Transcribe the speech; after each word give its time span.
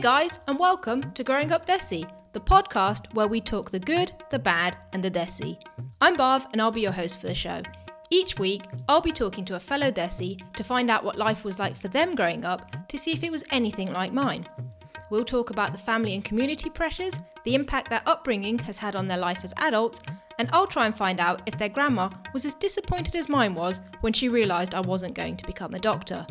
Guys, 0.00 0.40
and 0.46 0.58
welcome 0.58 1.12
to 1.12 1.22
Growing 1.22 1.52
Up 1.52 1.66
Desi, 1.66 2.10
the 2.32 2.40
podcast 2.40 3.12
where 3.12 3.28
we 3.28 3.38
talk 3.38 3.70
the 3.70 3.78
good, 3.78 4.10
the 4.30 4.38
bad, 4.38 4.78
and 4.94 5.04
the 5.04 5.10
Desi. 5.10 5.60
I'm 6.00 6.16
Barv, 6.16 6.46
and 6.52 6.62
I'll 6.62 6.70
be 6.70 6.80
your 6.80 6.90
host 6.90 7.20
for 7.20 7.26
the 7.26 7.34
show. 7.34 7.60
Each 8.08 8.38
week, 8.38 8.62
I'll 8.88 9.02
be 9.02 9.12
talking 9.12 9.44
to 9.44 9.56
a 9.56 9.60
fellow 9.60 9.90
Desi 9.92 10.40
to 10.54 10.64
find 10.64 10.90
out 10.90 11.04
what 11.04 11.18
life 11.18 11.44
was 11.44 11.58
like 11.58 11.76
for 11.76 11.88
them 11.88 12.14
growing 12.14 12.46
up 12.46 12.88
to 12.88 12.96
see 12.96 13.12
if 13.12 13.22
it 13.22 13.30
was 13.30 13.44
anything 13.50 13.92
like 13.92 14.10
mine. 14.10 14.46
We'll 15.10 15.22
talk 15.22 15.50
about 15.50 15.72
the 15.72 15.78
family 15.78 16.14
and 16.14 16.24
community 16.24 16.70
pressures, 16.70 17.20
the 17.44 17.54
impact 17.54 17.90
their 17.90 18.02
upbringing 18.06 18.58
has 18.60 18.78
had 18.78 18.96
on 18.96 19.06
their 19.06 19.18
life 19.18 19.40
as 19.44 19.52
adults, 19.58 20.00
and 20.38 20.48
I'll 20.54 20.66
try 20.66 20.86
and 20.86 20.96
find 20.96 21.20
out 21.20 21.42
if 21.44 21.58
their 21.58 21.68
grandma 21.68 22.08
was 22.32 22.46
as 22.46 22.54
disappointed 22.54 23.16
as 23.16 23.28
mine 23.28 23.54
was 23.54 23.82
when 24.00 24.14
she 24.14 24.30
realised 24.30 24.74
I 24.74 24.80
wasn't 24.80 25.12
going 25.12 25.36
to 25.36 25.46
become 25.46 25.74
a 25.74 25.78
doctor. 25.78 26.26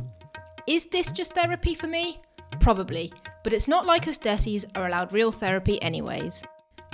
Is 0.65 0.87
this 0.87 1.11
just 1.11 1.35
therapy 1.35 1.75
for 1.75 1.85
me? 1.85 2.19
Probably, 2.59 3.13
but 3.43 3.53
it's 3.53 3.67
not 3.67 3.85
like 3.85 4.07
us 4.07 4.17
Desis 4.17 4.65
are 4.75 4.87
allowed 4.87 5.13
real 5.13 5.31
therapy 5.31 5.81
anyways. 5.81 6.43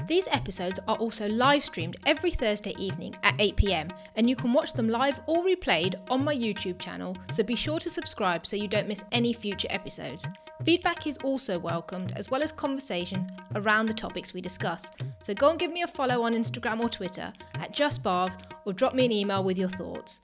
These 0.07 0.27
episodes 0.31 0.79
are 0.87 0.97
also 0.97 1.27
live 1.27 1.63
streamed 1.63 1.95
every 2.05 2.29
Thursday 2.29 2.75
evening 2.77 3.15
at 3.23 3.37
8pm, 3.37 3.89
and 4.15 4.29
you 4.29 4.35
can 4.35 4.53
watch 4.53 4.73
them 4.73 4.87
live 4.87 5.19
or 5.25 5.43
replayed 5.43 5.95
on 6.11 6.23
my 6.23 6.35
YouTube 6.35 6.79
channel, 6.79 7.15
so 7.31 7.41
be 7.41 7.55
sure 7.55 7.79
to 7.79 7.89
subscribe 7.89 8.45
so 8.45 8.55
you 8.55 8.67
don't 8.67 8.87
miss 8.87 9.03
any 9.11 9.33
future 9.33 9.67
episodes. 9.71 10.27
Feedback 10.63 11.07
is 11.07 11.17
also 11.23 11.57
welcomed, 11.57 12.13
as 12.15 12.29
well 12.29 12.43
as 12.43 12.51
conversations 12.51 13.27
around 13.55 13.87
the 13.87 13.93
topics 13.95 14.33
we 14.33 14.41
discuss. 14.41 14.91
So 15.23 15.33
go 15.33 15.49
and 15.49 15.59
give 15.59 15.71
me 15.71 15.81
a 15.81 15.87
follow 15.87 16.21
on 16.21 16.35
Instagram 16.35 16.81
or 16.81 16.89
Twitter 16.89 17.33
at 17.55 17.73
JustBarbs 17.73 18.37
or 18.65 18.73
drop 18.73 18.93
me 18.93 19.05
an 19.05 19.11
email 19.11 19.43
with 19.43 19.57
your 19.57 19.69
thoughts. 19.69 20.21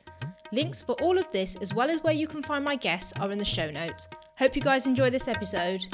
Links 0.51 0.83
for 0.83 0.93
all 1.01 1.17
of 1.17 1.31
this, 1.31 1.55
as 1.55 1.73
well 1.73 1.89
as 1.89 2.03
where 2.03 2.13
you 2.13 2.27
can 2.27 2.43
find 2.43 2.63
my 2.63 2.75
guests, 2.75 3.13
are 3.19 3.31
in 3.31 3.39
the 3.39 3.45
show 3.45 3.71
notes. 3.71 4.07
Hope 4.41 4.55
you 4.55 4.61
guys 4.63 4.87
enjoy 4.87 5.11
this 5.11 5.27
episode. 5.27 5.85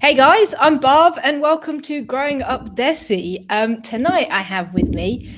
Hey 0.00 0.14
guys, 0.14 0.52
I'm 0.58 0.80
Barb 0.80 1.14
and 1.22 1.40
welcome 1.40 1.80
to 1.82 2.02
Growing 2.02 2.42
Up 2.42 2.74
Desi. 2.74 3.46
Um, 3.50 3.80
tonight 3.80 4.26
I 4.32 4.40
have 4.40 4.74
with 4.74 4.88
me 4.88 5.32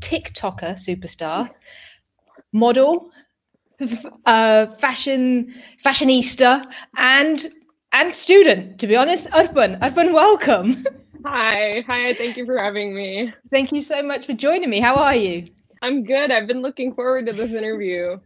TikToker 0.00 0.72
superstar, 0.74 1.50
model, 2.52 3.12
uh, 4.26 4.66
fashion 4.80 5.54
fashionista, 5.84 6.64
and 6.96 7.52
and 7.92 8.12
student. 8.12 8.80
To 8.80 8.88
be 8.88 8.96
honest, 8.96 9.28
Urban, 9.32 9.78
Urban, 9.84 10.12
welcome. 10.12 10.84
Hi, 11.24 11.84
hi. 11.86 12.14
Thank 12.14 12.36
you 12.36 12.44
for 12.44 12.58
having 12.58 12.92
me. 12.92 13.32
Thank 13.52 13.70
you 13.70 13.82
so 13.82 14.02
much 14.02 14.26
for 14.26 14.32
joining 14.32 14.68
me. 14.68 14.80
How 14.80 14.96
are 14.96 15.14
you? 15.14 15.46
I'm 15.80 16.02
good. 16.02 16.32
I've 16.32 16.48
been 16.48 16.60
looking 16.60 16.92
forward 16.92 17.26
to 17.26 17.32
this 17.32 17.52
interview. 17.52 18.18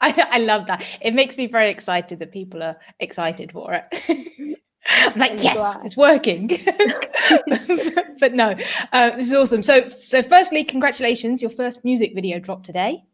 I, 0.02 0.28
I 0.30 0.38
love 0.38 0.66
that. 0.66 0.84
It 1.02 1.14
makes 1.14 1.36
me 1.36 1.46
very 1.46 1.70
excited 1.70 2.18
that 2.20 2.32
people 2.32 2.62
are 2.62 2.76
excited 3.00 3.52
for 3.52 3.74
it. 3.74 4.56
I'm 4.88 5.12
like, 5.18 5.32
I'm 5.32 5.38
yes, 5.38 5.56
glad. 5.56 5.84
it's 5.84 5.96
working. 5.96 6.48
but 8.18 8.32
no, 8.32 8.54
uh, 8.92 9.10
this 9.10 9.26
is 9.26 9.34
awesome. 9.34 9.62
So, 9.62 9.86
so 9.88 10.22
firstly, 10.22 10.64
congratulations! 10.64 11.42
Your 11.42 11.50
first 11.50 11.84
music 11.84 12.14
video 12.14 12.38
dropped 12.38 12.64
today. 12.64 13.04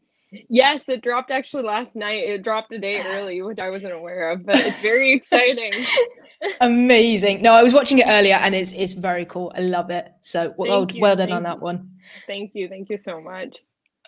Yes, 0.49 0.89
it 0.89 1.03
dropped 1.03 1.31
actually 1.31 1.65
last 1.65 1.97
night. 1.97 2.23
It 2.25 2.43
dropped 2.43 2.73
a 2.73 2.79
day 2.79 3.03
early, 3.03 3.43
which 3.43 3.59
I 3.59 3.71
wasn't 3.71 3.93
aware 3.93 4.31
of, 4.31 4.45
but 4.45 4.57
it's 4.57 4.81
very 4.81 5.13
exciting. 5.13 5.73
Amazing. 6.61 7.43
No, 7.43 7.53
I 7.53 7.63
was 7.63 7.73
watching 7.73 7.99
it 7.99 8.07
earlier, 8.07 8.37
and 8.37 8.55
it's 8.55 8.73
it's 8.73 8.93
very 8.93 9.25
cool. 9.25 9.53
I 9.57 9.61
love 9.61 9.91
it. 9.91 10.13
So 10.21 10.55
well, 10.57 10.87
well 10.99 11.17
done 11.17 11.33
on 11.33 11.43
that 11.43 11.61
one. 11.61 11.91
Thank 12.29 12.53
you. 12.55 12.69
Thank 12.69 12.91
you 12.91 12.99
so 12.99 13.21
much. 13.21 13.57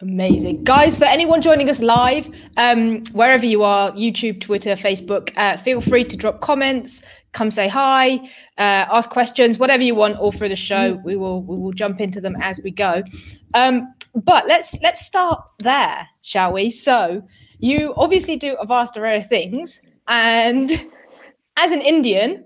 Amazing. 0.00 0.62
Guys, 0.62 0.96
for 0.96 1.06
anyone 1.06 1.42
joining 1.42 1.68
us 1.68 1.80
live, 1.80 2.30
um, 2.56 3.02
wherever 3.12 3.44
you 3.44 3.64
are, 3.64 3.90
YouTube, 3.92 4.40
Twitter, 4.40 4.76
Facebook, 4.76 5.32
uh, 5.36 5.56
feel 5.56 5.80
free 5.80 6.04
to 6.04 6.16
drop 6.16 6.40
comments, 6.40 7.02
come 7.32 7.50
say 7.50 7.66
hi, 7.66 8.18
uh, 8.58 8.86
ask 8.92 9.10
questions, 9.10 9.58
whatever 9.58 9.82
you 9.82 9.96
want, 9.96 10.16
all 10.18 10.30
through 10.30 10.50
the 10.50 10.56
show. 10.56 11.00
We 11.04 11.16
will 11.16 11.42
we 11.42 11.56
will 11.56 11.72
jump 11.72 12.00
into 12.00 12.20
them 12.20 12.36
as 12.40 12.60
we 12.62 12.70
go. 12.70 13.02
Um, 13.54 13.92
but 14.14 14.46
let's 14.46 14.80
let's 14.82 15.04
start 15.04 15.42
there, 15.58 16.08
shall 16.22 16.52
we? 16.52 16.70
So 16.70 17.20
you 17.58 17.92
obviously 17.96 18.36
do 18.36 18.56
a 18.60 18.66
vast 18.66 18.96
array 18.96 19.16
of 19.16 19.26
things, 19.26 19.80
and 20.06 20.70
as 21.56 21.72
an 21.72 21.82
Indian, 21.82 22.44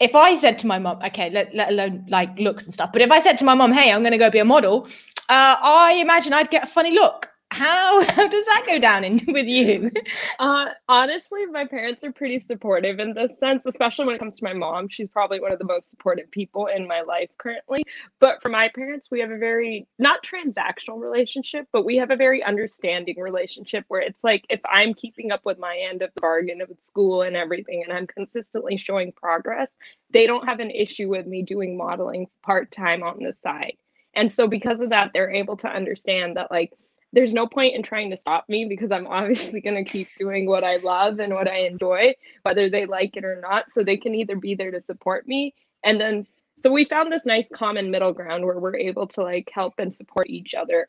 if 0.00 0.16
I 0.16 0.34
said 0.34 0.58
to 0.58 0.66
my 0.66 0.80
mom, 0.80 1.00
okay, 1.06 1.30
let, 1.30 1.54
let 1.54 1.70
alone 1.70 2.06
like 2.08 2.36
looks 2.40 2.64
and 2.64 2.74
stuff, 2.74 2.90
but 2.92 3.02
if 3.02 3.12
I 3.12 3.20
said 3.20 3.38
to 3.38 3.44
my 3.44 3.54
mom, 3.54 3.72
hey, 3.72 3.92
I'm 3.92 4.02
going 4.02 4.12
to 4.12 4.18
go 4.18 4.30
be 4.30 4.40
a 4.40 4.44
model, 4.44 4.88
uh, 5.28 5.56
I 5.60 5.98
imagine 6.00 6.32
I'd 6.32 6.50
get 6.50 6.64
a 6.64 6.66
funny 6.66 6.92
look. 6.92 7.30
How, 7.52 8.02
how 8.10 8.28
does 8.28 8.44
that 8.44 8.64
go 8.66 8.78
down 8.78 9.04
in 9.04 9.22
with 9.28 9.46
you? 9.46 9.90
Uh, 10.38 10.66
honestly, 10.88 11.46
my 11.46 11.64
parents 11.64 12.04
are 12.04 12.12
pretty 12.12 12.38
supportive 12.38 12.98
in 12.98 13.14
this 13.14 13.38
sense, 13.38 13.62
especially 13.64 14.04
when 14.04 14.16
it 14.16 14.18
comes 14.18 14.34
to 14.34 14.44
my 14.44 14.52
mom. 14.52 14.88
She's 14.88 15.08
probably 15.08 15.40
one 15.40 15.52
of 15.52 15.58
the 15.58 15.64
most 15.64 15.88
supportive 15.90 16.30
people 16.30 16.66
in 16.66 16.86
my 16.86 17.00
life 17.00 17.30
currently. 17.38 17.84
But 18.20 18.42
for 18.42 18.50
my 18.50 18.68
parents, 18.74 19.08
we 19.10 19.20
have 19.20 19.30
a 19.30 19.38
very 19.38 19.86
not 19.98 20.22
transactional 20.22 21.00
relationship, 21.00 21.66
but 21.72 21.84
we 21.84 21.96
have 21.96 22.10
a 22.10 22.16
very 22.16 22.42
understanding 22.42 23.18
relationship 23.18 23.84
where 23.88 24.02
it's 24.02 24.22
like 24.22 24.44
if 24.50 24.60
I'm 24.68 24.92
keeping 24.92 25.32
up 25.32 25.44
with 25.44 25.58
my 25.58 25.76
end 25.78 26.02
of 26.02 26.10
the 26.14 26.20
bargain 26.20 26.60
of 26.60 26.70
school 26.78 27.22
and 27.22 27.36
everything, 27.36 27.82
and 27.82 27.96
I'm 27.96 28.06
consistently 28.06 28.76
showing 28.76 29.12
progress, 29.12 29.70
they 30.10 30.26
don't 30.26 30.48
have 30.48 30.60
an 30.60 30.70
issue 30.70 31.08
with 31.08 31.26
me 31.26 31.42
doing 31.42 31.76
modeling 31.76 32.26
part 32.42 32.70
time 32.70 33.02
on 33.02 33.22
the 33.22 33.32
side. 33.32 33.76
And 34.16 34.30
so 34.32 34.48
because 34.48 34.80
of 34.80 34.90
that, 34.90 35.12
they're 35.12 35.30
able 35.30 35.56
to 35.58 35.68
understand 35.68 36.36
that 36.36 36.50
like 36.50 36.72
there's 37.12 37.32
no 37.32 37.46
point 37.46 37.76
in 37.76 37.82
trying 37.82 38.10
to 38.10 38.16
stop 38.16 38.48
me 38.48 38.64
because 38.64 38.90
I'm 38.90 39.06
obviously 39.18 39.60
going 39.60 39.82
to 39.82 39.90
keep 39.90 40.08
doing 40.18 40.46
what 40.46 40.64
I 40.64 40.76
love 40.78 41.20
and 41.20 41.32
what 41.32 41.48
I 41.48 41.58
enjoy, 41.66 42.14
whether 42.42 42.68
they 42.68 42.86
like 42.86 43.16
it 43.16 43.24
or 43.24 43.40
not. 43.40 43.70
So 43.70 43.84
they 43.84 43.96
can 43.96 44.14
either 44.14 44.36
be 44.36 44.54
there 44.54 44.72
to 44.72 44.80
support 44.80 45.28
me 45.28 45.54
and 45.84 46.00
then 46.00 46.26
so 46.58 46.72
we 46.72 46.84
found 46.84 47.12
this 47.12 47.26
nice 47.26 47.50
common 47.50 47.90
middle 47.90 48.12
ground 48.12 48.44
where 48.44 48.58
we're 48.58 48.76
able 48.76 49.06
to 49.08 49.22
like 49.22 49.50
help 49.52 49.74
and 49.78 49.94
support 49.94 50.28
each 50.28 50.54
other. 50.54 50.88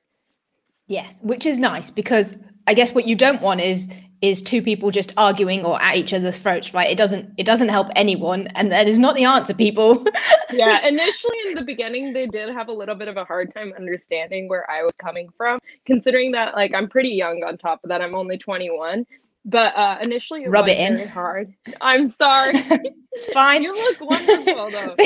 Yes, 0.88 1.20
which 1.22 1.46
is 1.46 1.60
nice 1.60 1.92
because 1.92 2.38
I 2.66 2.74
guess 2.74 2.94
what 2.94 3.08
you 3.08 3.16
don't 3.16 3.42
want 3.42 3.62
is 3.62 3.88
is 4.22 4.42
two 4.42 4.64
people 4.64 4.90
just 4.90 5.14
arguing 5.16 5.64
or 5.64 5.80
at 5.80 5.96
each 5.96 6.12
other's 6.12 6.40
throats 6.40 6.74
right? 6.74 6.90
It 6.90 6.98
doesn't 6.98 7.34
it 7.38 7.46
doesn't 7.46 7.70
help 7.70 7.90
anyone 7.96 8.48
and 8.56 8.72
that 8.72 8.88
is 8.88 8.98
not 8.98 9.16
the 9.16 9.26
answer 9.26 9.54
people. 9.54 10.06
Yeah 10.52 10.86
initially 10.88 11.38
in 11.48 11.56
the 11.56 11.64
beginning 11.64 12.14
they 12.14 12.26
did 12.26 12.50
have 12.50 12.70
a 12.70 12.72
little 12.72 12.96
bit 12.96 13.10
of 13.10 13.18
a 13.18 13.26
hard 13.26 13.54
time 13.54 13.74
understanding 13.78 14.48
where 14.48 14.70
i 14.72 14.82
was 14.82 14.96
coming 14.96 15.28
from 15.38 15.60
considering 15.86 16.32
that 16.32 16.56
like 16.56 16.74
i'm 16.74 16.88
pretty 16.88 17.10
young 17.10 17.44
on 17.46 17.58
top 17.58 17.84
of 17.84 17.90
that 17.90 18.02
i'm 18.02 18.16
only 18.16 18.38
21 18.38 19.06
but 19.48 19.74
uh, 19.78 19.98
initially, 20.04 20.44
it 20.44 20.50
rub 20.50 20.68
it 20.68 20.78
in. 20.78 21.08
hard. 21.08 21.54
I'm 21.80 22.06
sorry. 22.06 22.52
it's 23.14 23.32
fine. 23.32 23.64
You 23.64 23.74
look 23.74 24.02
wonderful, 24.02 24.70
though. 24.70 24.96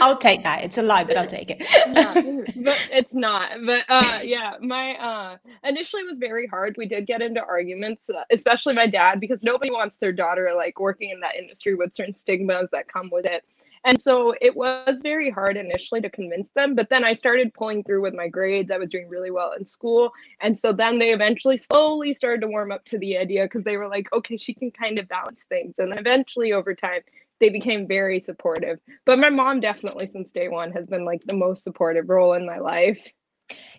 I'll 0.00 0.16
take 0.16 0.44
that. 0.44 0.62
It's 0.62 0.78
a 0.78 0.82
lie, 0.82 1.02
but 1.02 1.16
I'll 1.18 1.26
take 1.26 1.50
it. 1.50 1.58
but 2.64 2.88
it's 2.92 3.12
not. 3.12 3.50
But 3.66 3.84
uh, 3.88 4.20
yeah, 4.22 4.54
my 4.60 4.94
uh, 4.94 5.36
initially 5.64 6.04
was 6.04 6.18
very 6.18 6.46
hard. 6.46 6.76
We 6.78 6.86
did 6.86 7.08
get 7.08 7.22
into 7.22 7.42
arguments, 7.42 8.08
uh, 8.08 8.22
especially 8.30 8.74
my 8.74 8.86
dad, 8.86 9.18
because 9.18 9.42
nobody 9.42 9.72
wants 9.72 9.96
their 9.96 10.12
daughter 10.12 10.52
like 10.56 10.78
working 10.78 11.10
in 11.10 11.18
that 11.18 11.34
industry 11.34 11.74
with 11.74 11.92
certain 11.92 12.14
stigmas 12.14 12.68
that 12.70 12.86
come 12.86 13.10
with 13.10 13.26
it. 13.26 13.44
And 13.84 14.00
so 14.00 14.34
it 14.40 14.56
was 14.56 15.00
very 15.02 15.30
hard 15.30 15.56
initially 15.56 16.00
to 16.00 16.10
convince 16.10 16.48
them, 16.54 16.74
but 16.74 16.88
then 16.88 17.04
I 17.04 17.14
started 17.14 17.52
pulling 17.52 17.82
through 17.82 18.02
with 18.02 18.14
my 18.14 18.28
grades. 18.28 18.70
I 18.70 18.78
was 18.78 18.90
doing 18.90 19.08
really 19.08 19.30
well 19.30 19.52
in 19.52 19.66
school. 19.66 20.12
And 20.40 20.56
so 20.56 20.72
then 20.72 20.98
they 20.98 21.10
eventually 21.10 21.58
slowly 21.58 22.14
started 22.14 22.42
to 22.42 22.46
warm 22.46 22.70
up 22.70 22.84
to 22.86 22.98
the 22.98 23.18
idea 23.18 23.44
because 23.44 23.64
they 23.64 23.76
were 23.76 23.88
like, 23.88 24.12
okay, 24.12 24.36
she 24.36 24.54
can 24.54 24.70
kind 24.70 24.98
of 24.98 25.08
balance 25.08 25.44
things. 25.48 25.74
And 25.78 25.90
then 25.90 25.98
eventually 25.98 26.52
over 26.52 26.74
time, 26.74 27.00
they 27.40 27.50
became 27.50 27.88
very 27.88 28.20
supportive. 28.20 28.78
But 29.04 29.18
my 29.18 29.30
mom 29.30 29.58
definitely 29.58 30.08
since 30.08 30.30
day 30.30 30.48
one 30.48 30.70
has 30.72 30.86
been 30.86 31.04
like 31.04 31.22
the 31.22 31.34
most 31.34 31.64
supportive 31.64 32.08
role 32.08 32.34
in 32.34 32.46
my 32.46 32.58
life. 32.58 33.00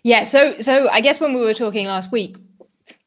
Yeah, 0.02 0.22
so 0.22 0.58
so 0.60 0.88
I 0.90 1.00
guess 1.00 1.18
when 1.18 1.32
we 1.32 1.40
were 1.40 1.54
talking 1.54 1.86
last 1.86 2.12
week, 2.12 2.36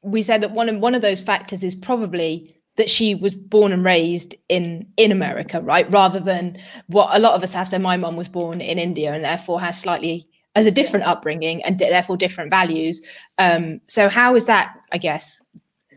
we 0.02 0.24
said 0.24 0.42
that 0.42 0.52
one 0.52 0.68
of 0.68 0.80
one 0.80 0.96
of 0.96 1.04
those 1.04 1.22
factors 1.22 1.64
is 1.64 1.76
probably 1.76 2.57
that 2.78 2.90
she 2.90 3.16
was 3.16 3.36
born 3.36 3.72
and 3.72 3.84
raised 3.84 4.36
in 4.50 4.88
in 4.98 5.12
America, 5.12 5.62
right? 5.62 5.90
Rather 5.92 6.20
than 6.20 6.58
what 6.88 7.16
a 7.16 7.20
lot 7.20 7.34
of 7.34 7.44
us 7.44 7.54
have. 7.54 7.68
So 7.68 7.80
my 7.80 7.98
mom 7.98 8.16
was 8.16 8.30
born 8.30 8.62
in 8.62 8.80
India 8.80 9.14
and 9.14 9.24
therefore 9.24 9.60
has 9.60 9.80
slightly 9.80 10.28
as 10.56 10.66
a 10.66 10.72
different 10.72 11.06
upbringing 11.06 11.64
and 11.64 11.78
therefore 11.78 12.18
different 12.18 12.50
values. 12.50 13.02
Um, 13.38 13.82
so 13.88 14.10
how 14.10 14.36
is 14.36 14.46
that? 14.46 14.76
I 14.92 14.98
guess. 14.98 15.42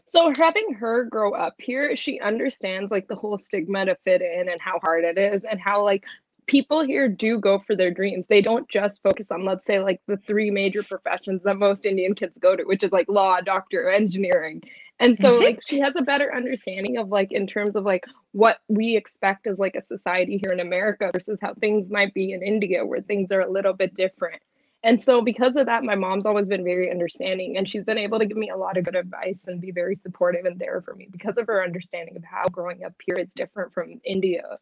So 0.06 0.32
having 0.36 0.74
her 0.74 1.04
grow 1.04 1.34
up 1.34 1.54
here, 1.58 1.94
she 1.94 2.18
understands 2.18 2.90
like 2.90 3.06
the 3.06 3.14
whole 3.14 3.38
stigma 3.38 3.84
to 3.84 3.96
fit 4.04 4.22
in 4.22 4.48
and 4.48 4.60
how 4.60 4.80
hard 4.80 5.04
it 5.04 5.16
is 5.16 5.44
and 5.44 5.60
how 5.60 5.84
like 5.84 6.04
people 6.46 6.82
here 6.82 7.08
do 7.08 7.38
go 7.38 7.60
for 7.60 7.76
their 7.76 7.92
dreams. 7.92 8.26
They 8.26 8.42
don't 8.42 8.68
just 8.68 9.02
focus 9.04 9.30
on, 9.30 9.44
let's 9.44 9.64
say, 9.64 9.78
like 9.78 10.00
the 10.08 10.16
three 10.16 10.50
major 10.50 10.82
professions 10.82 11.42
that 11.44 11.58
most 11.58 11.86
Indian 11.86 12.14
kids 12.14 12.36
go 12.38 12.56
to, 12.56 12.64
which 12.64 12.82
is 12.82 12.90
like 12.90 13.08
law, 13.08 13.40
doctor, 13.40 13.88
engineering. 13.88 14.62
And 15.00 15.18
so, 15.18 15.38
like, 15.38 15.60
she 15.66 15.80
has 15.80 15.96
a 15.96 16.02
better 16.02 16.32
understanding 16.34 16.98
of, 16.98 17.08
like, 17.08 17.32
in 17.32 17.46
terms 17.46 17.74
of, 17.74 17.84
like, 17.84 18.04
what 18.32 18.58
we 18.68 18.96
expect 18.96 19.46
as, 19.46 19.58
like, 19.58 19.74
a 19.74 19.80
society 19.80 20.38
here 20.42 20.52
in 20.52 20.60
America 20.60 21.10
versus 21.12 21.38
how 21.40 21.54
things 21.54 21.90
might 21.90 22.12
be 22.12 22.32
in 22.32 22.42
India, 22.42 22.84
where 22.84 23.00
things 23.00 23.32
are 23.32 23.40
a 23.40 23.50
little 23.50 23.72
bit 23.72 23.94
different. 23.94 24.42
And 24.82 25.00
so 25.00 25.22
because 25.22 25.56
of 25.56 25.66
that, 25.66 25.84
my 25.84 25.94
mom's 25.94 26.26
always 26.26 26.46
been 26.46 26.64
very 26.64 26.90
understanding 26.90 27.56
and 27.56 27.68
she's 27.68 27.84
been 27.84 27.98
able 27.98 28.18
to 28.18 28.26
give 28.26 28.36
me 28.36 28.50
a 28.50 28.56
lot 28.56 28.76
of 28.76 28.84
good 28.84 28.96
advice 28.96 29.44
and 29.46 29.60
be 29.60 29.70
very 29.70 29.94
supportive 29.94 30.44
and 30.46 30.58
there 30.58 30.80
for 30.82 30.94
me 30.94 31.08
because 31.10 31.36
of 31.36 31.46
her 31.46 31.62
understanding 31.62 32.16
of 32.16 32.24
how 32.24 32.46
growing 32.48 32.84
up 32.84 32.94
here 33.04 33.16
is 33.16 33.32
different 33.34 33.72
from 33.74 34.00
India. 34.04 34.58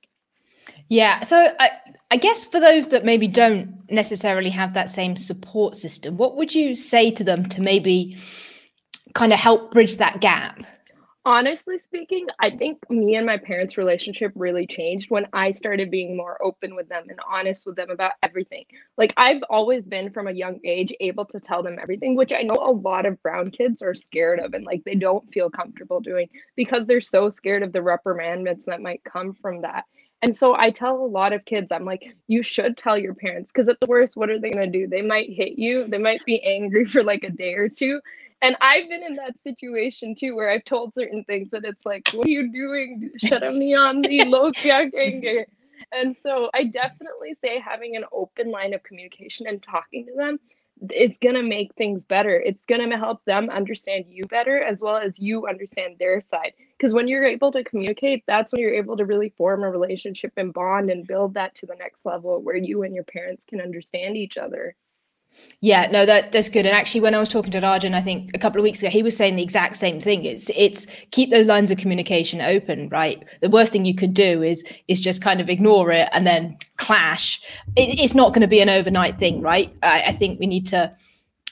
Yeah. 0.89 1.23
So 1.23 1.55
I, 1.59 1.71
I 2.11 2.17
guess 2.17 2.45
for 2.45 2.61
those 2.61 2.89
that 2.89 3.05
maybe 3.05 3.29
don't 3.29 3.91
necessarily 3.91 4.51
have 4.51 4.75
that 4.75 4.91
same 4.91 5.17
support 5.17 5.77
system, 5.77 6.17
what 6.17 6.37
would 6.37 6.55
you 6.55 6.75
say 6.75 7.11
to 7.13 7.25
them 7.25 7.49
to 7.51 7.61
maybe 7.61 8.17
kind 9.15 9.33
of 9.33 9.39
help 9.39 9.71
bridge 9.71 9.97
that 9.97 10.21
gap? 10.21 10.61
Honestly 11.25 11.79
speaking, 11.79 12.27
I 12.39 12.57
think 12.57 12.79
me 12.89 13.17
and 13.17 13.27
my 13.27 13.37
parents' 13.37 13.77
relationship 13.77 14.33
really 14.35 14.67
changed 14.67 15.11
when 15.11 15.27
I 15.35 15.51
started 15.51 15.91
being 15.91 16.17
more 16.17 16.43
open 16.43 16.75
with 16.75 16.89
them 16.89 17.05
and 17.11 17.19
honest 17.31 17.67
with 17.67 17.77
them 17.77 17.91
about 17.91 18.13
everything. 18.23 18.65
Like, 18.97 19.13
I've 19.19 19.43
always 19.51 19.87
been 19.87 20.11
from 20.11 20.27
a 20.27 20.33
young 20.33 20.59
age 20.65 20.91
able 21.01 21.27
to 21.27 21.39
tell 21.39 21.63
them 21.63 21.79
everything, 21.79 22.17
which 22.17 22.33
I 22.33 22.43
know 22.43 22.57
a 22.57 22.73
lot 22.73 23.05
of 23.05 23.23
brown 23.23 23.51
kids 23.51 23.83
are 23.83 23.95
scared 23.95 24.41
of 24.41 24.55
and 24.55 24.65
like 24.65 24.85
they 24.85 24.95
don't 24.95 25.31
feel 25.31 25.51
comfortable 25.51 26.01
doing 26.01 26.31
because 26.57 26.87
they're 26.87 27.01
so 27.03 27.29
scared 27.29 27.63
of 27.63 27.73
the 27.75 27.83
reprimandments 27.83 28.65
that 28.65 28.81
might 28.81 29.05
come 29.05 29.35
from 29.35 29.61
that. 29.63 29.85
And 30.23 30.35
so 30.35 30.57
I 30.57 30.71
tell 30.71 30.97
a 30.97 31.07
lot 31.07 31.33
of 31.33 31.45
kids, 31.45 31.71
I'm 31.71 31.85
like, 31.85 32.05
you 32.27 32.43
should 32.43 32.77
tell 32.77 32.99
your 32.99 33.15
parents 33.15 33.53
because 33.53 33.69
at 33.69 33.79
the 33.81 33.87
worst, 33.87 34.17
what 34.17 34.31
are 34.31 34.41
they 34.41 34.51
going 34.51 34.73
to 34.73 34.79
do? 34.79 34.89
They 34.89 35.03
might 35.03 35.31
hit 35.31 35.59
you, 35.59 35.87
they 35.87 35.99
might 35.99 36.25
be 36.25 36.43
angry 36.43 36.85
for 36.89 37.03
like 37.03 37.23
a 37.23 37.31
day 37.31 37.55
or 37.55 37.69
two. 37.69 38.01
And 38.41 38.57
I've 38.61 38.89
been 38.89 39.03
in 39.03 39.15
that 39.15 39.35
situation 39.43 40.15
too 40.15 40.37
where 40.37 40.51
I've 40.51 40.65
told 40.65 40.95
certain 40.95 41.25
things 41.25 41.51
that 41.51 41.65
it's 41.65 41.85
like, 41.85 42.09
what 42.13 42.27
are 42.27 42.31
you 42.31 42.53
doing? 42.53 43.11
Shut 43.19 43.43
me 43.53 43.75
on 43.75 44.03
the 44.03 44.25
low 44.25 44.53
And 45.93 46.17
so 46.23 46.51
I 46.55 46.65
definitely 46.65 47.37
say 47.41 47.61
having 47.61 47.97
an 47.97 48.05
open 48.13 48.51
line 48.51 48.75
of 48.75 48.83
communication 48.83 49.47
and 49.47 49.63
talking 49.63 50.07
to 50.07 50.13
them 50.17 50.39
is 50.93 51.17
going 51.19 51.35
to 51.35 51.43
make 51.43 51.75
things 51.75 52.05
better. 52.05 52.41
It's 52.41 52.65
going 52.67 52.89
to 52.89 52.97
help 52.97 53.25
them 53.25 53.51
understand 53.51 54.05
you 54.09 54.25
better 54.25 54.63
as 54.63 54.81
well 54.81 54.97
as 54.97 55.19
you 55.19 55.47
understand 55.47 55.97
their 55.99 56.21
side. 56.21 56.53
Because 56.77 56.93
when 56.93 57.09
you're 57.09 57.25
able 57.25 57.51
to 57.53 57.65
communicate, 57.65 58.25
that's 58.27 58.53
when 58.53 58.61
you're 58.61 58.75
able 58.75 58.97
to 58.97 59.05
really 59.05 59.31
form 59.37 59.63
a 59.63 59.71
relationship 59.71 60.33
and 60.37 60.53
bond 60.53 60.91
and 60.91 61.07
build 61.07 61.35
that 61.35 61.55
to 61.57 61.67
the 61.67 61.77
next 61.77 62.05
level 62.05 62.43
where 62.43 62.57
you 62.57 62.83
and 62.83 62.95
your 62.95 63.05
parents 63.05 63.45
can 63.45 63.61
understand 63.61 64.17
each 64.17 64.37
other. 64.37 64.75
Yeah, 65.61 65.89
no, 65.91 66.07
that 66.07 66.31
that's 66.31 66.49
good. 66.49 66.67
And 66.67 66.75
actually, 66.75 67.01
when 67.01 67.17
I 67.17 67.19
was 67.19 67.29
talking 67.29 67.51
to 67.51 67.61
Rajan, 67.61 67.93
I 67.93 68.01
think 68.01 68.31
a 68.33 68.39
couple 68.39 68.61
of 68.61 68.63
weeks 68.63 68.81
ago, 68.81 68.91
he 68.91 69.03
was 69.03 69.17
saying 69.17 69.35
the 69.35 69.43
exact 69.43 69.77
same 69.77 69.99
thing. 69.99 70.25
It's 70.25 70.51
it's 70.55 70.87
keep 71.11 71.31
those 71.31 71.47
lines 71.47 71.73
of 71.73 71.79
communication 71.79 72.41
open, 72.41 72.89
right? 72.91 73.27
The 73.43 73.49
worst 73.49 73.73
thing 73.73 73.85
you 73.85 73.95
could 73.95 74.15
do 74.15 74.43
is 74.43 74.65
is 74.87 75.01
just 75.01 75.21
kind 75.21 75.41
of 75.41 75.49
ignore 75.49 75.91
it 75.91 76.09
and 76.13 76.25
then 76.25 76.57
clash. 76.77 77.41
It, 77.75 77.99
it's 77.99 78.15
not 78.15 78.29
going 78.29 78.43
to 78.43 78.47
be 78.47 78.61
an 78.61 78.69
overnight 78.69 79.19
thing, 79.19 79.41
right? 79.41 79.75
I, 79.83 80.03
I 80.03 80.13
think 80.13 80.39
we 80.39 80.47
need 80.47 80.67
to, 80.69 80.93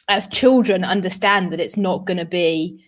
as 0.09 0.29
children, 0.29 0.85
understand 0.85 1.53
that 1.53 1.59
it's 1.61 1.77
not 1.77 2.07
going 2.07 2.19
to 2.19 2.25
be 2.25 2.85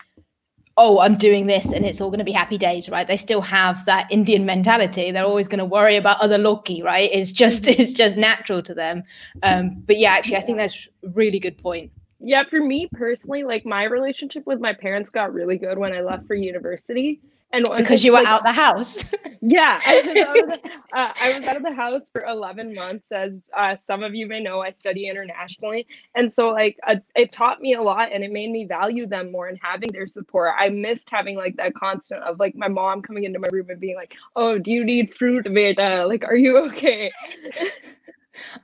oh, 0.79 1.01
I'm 1.01 1.17
doing 1.17 1.47
this 1.47 1.73
and 1.73 1.85
it's 1.85 2.01
all 2.01 2.09
going 2.09 2.21
to 2.21 2.25
be 2.25 2.33
happy 2.33 2.57
days, 2.57 2.89
right? 2.89 3.07
They 3.07 3.17
still 3.17 3.43
have 3.43 3.85
that 3.87 4.11
Indian 4.11 4.47
mentality. 4.47 5.11
They're 5.11 5.25
always 5.25 5.49
going 5.49 5.59
to 5.59 5.65
worry 5.65 5.97
about 5.97 6.21
other 6.21 6.39
Loki, 6.39 6.83
right? 6.83 7.11
It's 7.13 7.33
just 7.33 7.67
it's 7.67 7.93
just 7.93 8.17
natural 8.17 8.63
to 8.63 8.73
them. 8.73 9.03
Um, 9.43 9.83
but 9.87 9.99
yeah, 9.99 10.13
actually, 10.13 10.37
I 10.37 10.41
think 10.41 10.59
that's 10.59 10.89
a 11.05 11.09
really 11.09 11.41
good 11.41 11.59
point. 11.59 11.91
Yeah, 12.21 12.45
for 12.45 12.61
me 12.61 12.89
personally, 12.93 13.45
like 13.45 13.67
my 13.67 13.85
relationship 13.85 14.47
with 14.47 14.61
my 14.61 14.73
parents 14.73 15.11
got 15.11 15.33
really 15.33 15.59
good 15.59 15.79
when 15.79 15.93
I 15.93 16.01
left 16.01 16.27
for 16.27 16.35
university 16.35 17.21
and 17.53 17.67
because 17.77 18.05
you 18.05 18.13
were 18.13 18.19
like, 18.19 18.29
out 18.29 18.45
the 18.45 18.53
house. 18.53 19.11
yeah, 19.41 19.81
I 19.87 20.03
was, 20.03 20.17
out 20.17 20.39
of 20.39 20.47
the, 20.63 20.71
uh, 20.93 21.13
I 21.21 21.39
was 21.39 21.47
out 21.47 21.57
of 21.57 21.63
the 21.63 21.75
house 21.75 22.09
for 22.11 22.25
11 22.25 22.75
months. 22.75 23.11
As 23.11 23.49
uh, 23.57 23.75
some 23.75 24.03
of 24.03 24.15
you 24.15 24.27
may 24.27 24.41
know, 24.41 24.61
I 24.61 24.73
study 24.73 25.09
internationally, 25.09 25.87
and 26.15 26.31
so 26.31 26.51
like 26.51 26.79
uh, 26.87 26.97
it 27.17 27.33
taught 27.33 27.61
me 27.61 27.75
a 27.75 27.83
lot, 27.83 28.13
and 28.13 28.23
it 28.23 28.33
made 28.33 28.51
me 28.51 28.67
value 28.67 29.07
them 29.07 29.33
more 29.33 29.49
and 29.49 29.59
having 29.63 29.91
their 29.93 30.07
support. 30.07 30.53
I 30.59 30.69
missed 30.69 31.09
having 31.11 31.37
like 31.37 31.57
that 31.57 31.75
constant 31.75 32.23
of 32.23 32.39
like 32.39 32.55
my 32.55 32.69
mom 32.69 33.01
coming 33.01 33.25
into 33.25 33.39
my 33.39 33.49
room 33.51 33.71
and 33.71 33.81
being 33.81 33.97
like, 33.97 34.15
"Oh, 34.37 34.59
do 34.59 34.71
you 34.71 34.85
need 34.85 35.15
fruit, 35.15 35.45
Beta? 35.53 36.07
Like, 36.07 36.25
are 36.25 36.37
you 36.37 36.59
okay?" 36.69 37.11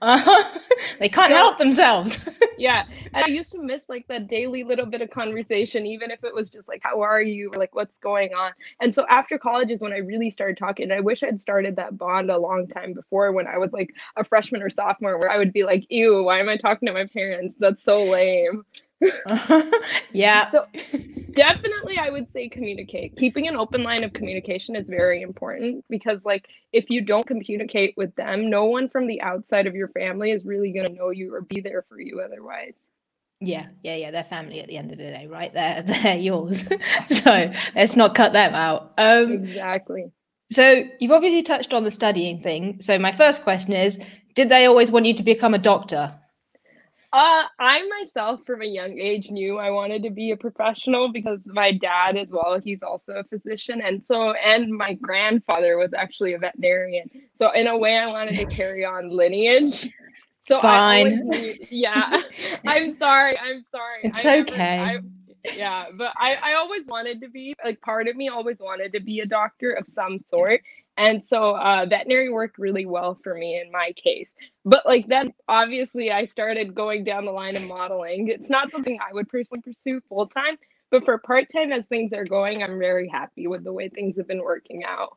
Uh-huh. 0.00 0.58
they 0.98 1.08
can't 1.08 1.32
so, 1.32 1.36
help 1.36 1.58
themselves. 1.58 2.28
yeah. 2.58 2.84
And 3.12 3.24
I 3.24 3.28
used 3.28 3.50
to 3.52 3.62
miss 3.62 3.84
like 3.88 4.06
that 4.08 4.28
daily 4.28 4.64
little 4.64 4.86
bit 4.86 5.00
of 5.02 5.10
conversation, 5.10 5.86
even 5.86 6.10
if 6.10 6.24
it 6.24 6.34
was 6.34 6.50
just 6.50 6.68
like, 6.68 6.80
how 6.82 7.00
are 7.00 7.22
you? 7.22 7.50
Or 7.52 7.58
like, 7.58 7.74
what's 7.74 7.98
going 7.98 8.34
on? 8.34 8.52
And 8.80 8.94
so 8.94 9.06
after 9.08 9.38
college 9.38 9.70
is 9.70 9.80
when 9.80 9.92
I 9.92 9.98
really 9.98 10.30
started 10.30 10.58
talking. 10.58 10.90
I 10.92 11.00
wish 11.00 11.22
I'd 11.22 11.40
started 11.40 11.76
that 11.76 11.96
bond 11.96 12.30
a 12.30 12.38
long 12.38 12.66
time 12.66 12.92
before 12.92 13.32
when 13.32 13.46
I 13.46 13.58
was 13.58 13.72
like 13.72 13.90
a 14.16 14.24
freshman 14.24 14.62
or 14.62 14.70
sophomore, 14.70 15.18
where 15.18 15.30
I 15.30 15.38
would 15.38 15.52
be 15.52 15.64
like, 15.64 15.86
ew, 15.88 16.22
why 16.24 16.40
am 16.40 16.48
I 16.48 16.56
talking 16.56 16.86
to 16.86 16.92
my 16.92 17.06
parents? 17.06 17.56
That's 17.58 17.82
so 17.82 18.02
lame. 18.04 18.64
yeah. 20.12 20.50
So 20.50 20.66
definitely 21.32 21.98
I 21.98 22.10
would 22.10 22.32
say 22.32 22.48
communicate. 22.48 23.16
Keeping 23.16 23.48
an 23.48 23.56
open 23.56 23.82
line 23.82 24.04
of 24.04 24.12
communication 24.12 24.76
is 24.76 24.88
very 24.88 25.22
important 25.22 25.84
because 25.88 26.20
like 26.24 26.46
if 26.72 26.90
you 26.90 27.00
don't 27.00 27.26
communicate 27.26 27.94
with 27.96 28.14
them, 28.16 28.50
no 28.50 28.64
one 28.66 28.88
from 28.88 29.06
the 29.06 29.20
outside 29.22 29.66
of 29.66 29.74
your 29.74 29.88
family 29.88 30.30
is 30.30 30.44
really 30.44 30.72
going 30.72 30.86
to 30.86 30.92
know 30.92 31.10
you 31.10 31.34
or 31.34 31.42
be 31.42 31.60
there 31.60 31.84
for 31.88 32.00
you 32.00 32.20
otherwise. 32.24 32.74
Yeah, 33.40 33.66
yeah, 33.82 33.96
yeah. 33.96 34.10
They're 34.10 34.24
family 34.24 34.60
at 34.60 34.68
the 34.68 34.76
end 34.76 34.92
of 34.92 34.98
the 34.98 35.04
day, 35.04 35.26
right? 35.30 35.52
They're 35.52 35.82
they're 35.86 36.18
yours. 36.18 36.66
so 37.06 37.52
let's 37.74 37.96
not 37.96 38.14
cut 38.14 38.32
them 38.32 38.54
out. 38.54 38.92
Um 38.98 39.32
Exactly. 39.32 40.12
So 40.50 40.84
you've 41.00 41.10
obviously 41.10 41.42
touched 41.42 41.72
on 41.74 41.84
the 41.84 41.90
studying 41.90 42.40
thing. 42.40 42.80
So 42.80 42.98
my 42.98 43.12
first 43.12 43.42
question 43.42 43.72
is, 43.72 43.98
did 44.34 44.50
they 44.50 44.66
always 44.66 44.92
want 44.92 45.06
you 45.06 45.14
to 45.14 45.22
become 45.22 45.54
a 45.54 45.58
doctor? 45.58 46.14
Uh, 47.14 47.44
I 47.60 47.88
myself, 48.00 48.40
from 48.44 48.60
a 48.60 48.66
young 48.66 48.98
age, 48.98 49.30
knew 49.30 49.56
I 49.56 49.70
wanted 49.70 50.02
to 50.02 50.10
be 50.10 50.32
a 50.32 50.36
professional 50.36 51.12
because 51.12 51.46
my 51.46 51.70
dad, 51.70 52.16
as 52.16 52.32
well, 52.32 52.58
he's 52.58 52.82
also 52.82 53.12
a 53.12 53.22
physician, 53.22 53.80
and 53.80 54.04
so 54.04 54.32
and 54.32 54.72
my 54.72 54.94
grandfather 54.94 55.76
was 55.76 55.94
actually 55.94 56.34
a 56.34 56.38
veterinarian. 56.38 57.08
So 57.36 57.52
in 57.52 57.68
a 57.68 57.78
way, 57.78 57.96
I 57.96 58.08
wanted 58.08 58.34
to 58.38 58.46
carry 58.46 58.84
on 58.84 59.10
lineage. 59.10 59.92
So 60.48 60.60
fine. 60.60 61.28
Knew, 61.28 61.54
yeah, 61.70 62.20
I'm 62.66 62.90
sorry. 62.90 63.38
I'm 63.38 63.62
sorry. 63.62 64.00
It's 64.02 64.24
I 64.24 64.40
okay. 64.40 64.80
I, 64.80 64.98
yeah, 65.54 65.84
but 65.96 66.12
I 66.16 66.36
I 66.42 66.54
always 66.54 66.84
wanted 66.88 67.20
to 67.20 67.28
be 67.28 67.54
like 67.64 67.80
part 67.80 68.08
of 68.08 68.16
me 68.16 68.28
always 68.28 68.58
wanted 68.58 68.92
to 68.92 68.98
be 68.98 69.20
a 69.20 69.26
doctor 69.26 69.70
of 69.70 69.86
some 69.86 70.18
sort, 70.18 70.62
and 70.96 71.22
so 71.24 71.56
uh, 71.56 71.86
veterinary 71.88 72.30
worked 72.30 72.58
really 72.58 72.86
well 72.86 73.18
for 73.22 73.34
me 73.34 73.60
in 73.60 73.70
my 73.70 73.92
case. 73.96 74.32
But 74.64 74.86
like 74.86 75.06
then 75.06 75.32
obviously 75.48 76.12
I 76.12 76.24
started 76.24 76.74
going 76.74 77.04
down 77.04 77.24
the 77.24 77.32
line 77.32 77.56
of 77.56 77.64
modeling. 77.64 78.28
It's 78.28 78.50
not 78.50 78.70
something 78.70 78.98
I 79.00 79.12
would 79.12 79.28
personally 79.28 79.62
pursue 79.62 80.00
full 80.08 80.26
time, 80.26 80.56
but 80.90 81.04
for 81.04 81.18
part 81.18 81.50
time 81.52 81.72
as 81.72 81.86
things 81.86 82.12
are 82.12 82.24
going, 82.24 82.62
I'm 82.62 82.78
very 82.78 83.08
happy 83.08 83.46
with 83.46 83.64
the 83.64 83.72
way 83.72 83.88
things 83.88 84.16
have 84.16 84.28
been 84.28 84.42
working 84.42 84.84
out. 84.84 85.16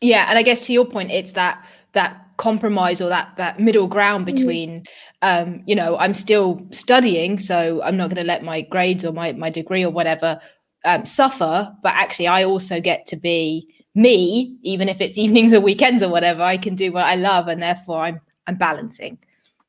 Yeah, 0.00 0.26
and 0.28 0.38
I 0.38 0.42
guess 0.42 0.66
to 0.66 0.72
your 0.72 0.86
point, 0.86 1.10
it's 1.10 1.32
that 1.32 1.64
that 1.92 2.24
compromise 2.38 3.00
or 3.02 3.08
that 3.10 3.36
that 3.36 3.60
middle 3.60 3.86
ground 3.86 4.26
mm-hmm. 4.26 4.34
between 4.34 4.80
mm-hmm. 5.22 5.50
um, 5.50 5.62
you 5.66 5.74
know, 5.74 5.98
I'm 5.98 6.14
still 6.14 6.66
studying, 6.70 7.38
so 7.38 7.82
I'm 7.82 7.96
not 7.96 8.08
gonna 8.08 8.24
let 8.24 8.42
my 8.42 8.62
grades 8.62 9.04
or 9.04 9.12
my, 9.12 9.32
my 9.32 9.50
degree 9.50 9.84
or 9.84 9.90
whatever 9.90 10.40
um, 10.84 11.04
suffer, 11.04 11.74
but 11.82 11.92
actually 11.92 12.28
I 12.28 12.44
also 12.44 12.80
get 12.80 13.06
to 13.06 13.16
be 13.16 13.68
me, 13.94 14.58
even 14.62 14.88
if 14.88 15.00
it's 15.00 15.18
evenings 15.24 15.52
or 15.52 15.60
weekends 15.60 16.02
or 16.02 16.08
whatever, 16.08 16.42
I 16.42 16.56
can 16.56 16.74
do 16.74 16.92
what 16.92 17.04
I 17.04 17.14
love 17.16 17.48
and 17.48 17.62
therefore 17.62 18.04
I'm 18.04 18.20
I'm 18.46 18.56
balancing. 18.56 19.18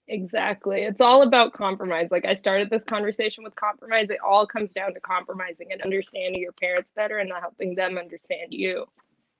Exactly. 0.07 0.81
It's 0.81 0.99
all 0.99 1.21
about 1.21 1.53
compromise. 1.53 2.09
Like 2.11 2.25
I 2.25 2.33
started 2.33 2.69
this 2.69 2.83
conversation 2.83 3.43
with 3.45 3.55
compromise. 3.55 4.09
It 4.09 4.19
all 4.25 4.45
comes 4.45 4.71
down 4.73 4.93
to 4.93 4.99
compromising 4.99 5.71
and 5.71 5.81
understanding 5.81 6.41
your 6.41 6.51
parents 6.51 6.91
better 6.95 7.19
and 7.19 7.29
not 7.29 7.39
helping 7.39 7.75
them 7.75 7.97
understand 7.97 8.47
you. 8.49 8.85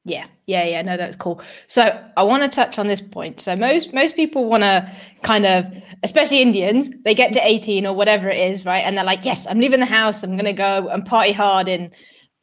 Yeah, 0.05 0.27
yeah, 0.47 0.63
yeah. 0.63 0.81
No, 0.81 0.97
that's 0.97 1.15
cool. 1.15 1.41
So 1.67 2.03
I 2.17 2.23
want 2.23 2.41
to 2.43 2.49
touch 2.49 2.79
on 2.79 2.87
this 2.87 3.01
point. 3.01 3.41
So 3.41 3.55
most 3.55 3.93
most 3.93 4.15
people 4.15 4.49
want 4.49 4.63
to 4.63 4.91
kind 5.21 5.45
of, 5.45 5.67
especially 6.03 6.41
Indians, 6.41 6.89
they 7.03 7.13
get 7.13 7.33
to 7.33 7.47
eighteen 7.47 7.85
or 7.85 7.93
whatever 7.93 8.29
it 8.29 8.39
is, 8.39 8.65
right? 8.65 8.79
And 8.79 8.97
they're 8.97 9.05
like, 9.05 9.25
"Yes, 9.25 9.45
I'm 9.47 9.59
leaving 9.59 9.79
the 9.79 9.85
house. 9.85 10.23
I'm 10.23 10.35
gonna 10.35 10.53
go 10.53 10.87
and 10.87 11.05
party 11.05 11.33
hard 11.33 11.67
in 11.67 11.91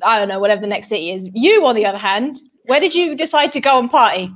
I 0.03 0.19
don't 0.19 0.29
know, 0.29 0.39
whatever 0.39 0.61
the 0.61 0.67
next 0.67 0.89
city 0.89 1.11
is. 1.11 1.29
You, 1.33 1.65
on 1.67 1.75
the 1.75 1.87
other 1.87 1.99
hand, 1.99 2.41
where 2.65 2.81
did 2.81 2.95
you 2.95 3.15
decide 3.15 3.53
to 3.53 3.61
go 3.61 3.79
and 3.79 3.91
party? 3.91 4.31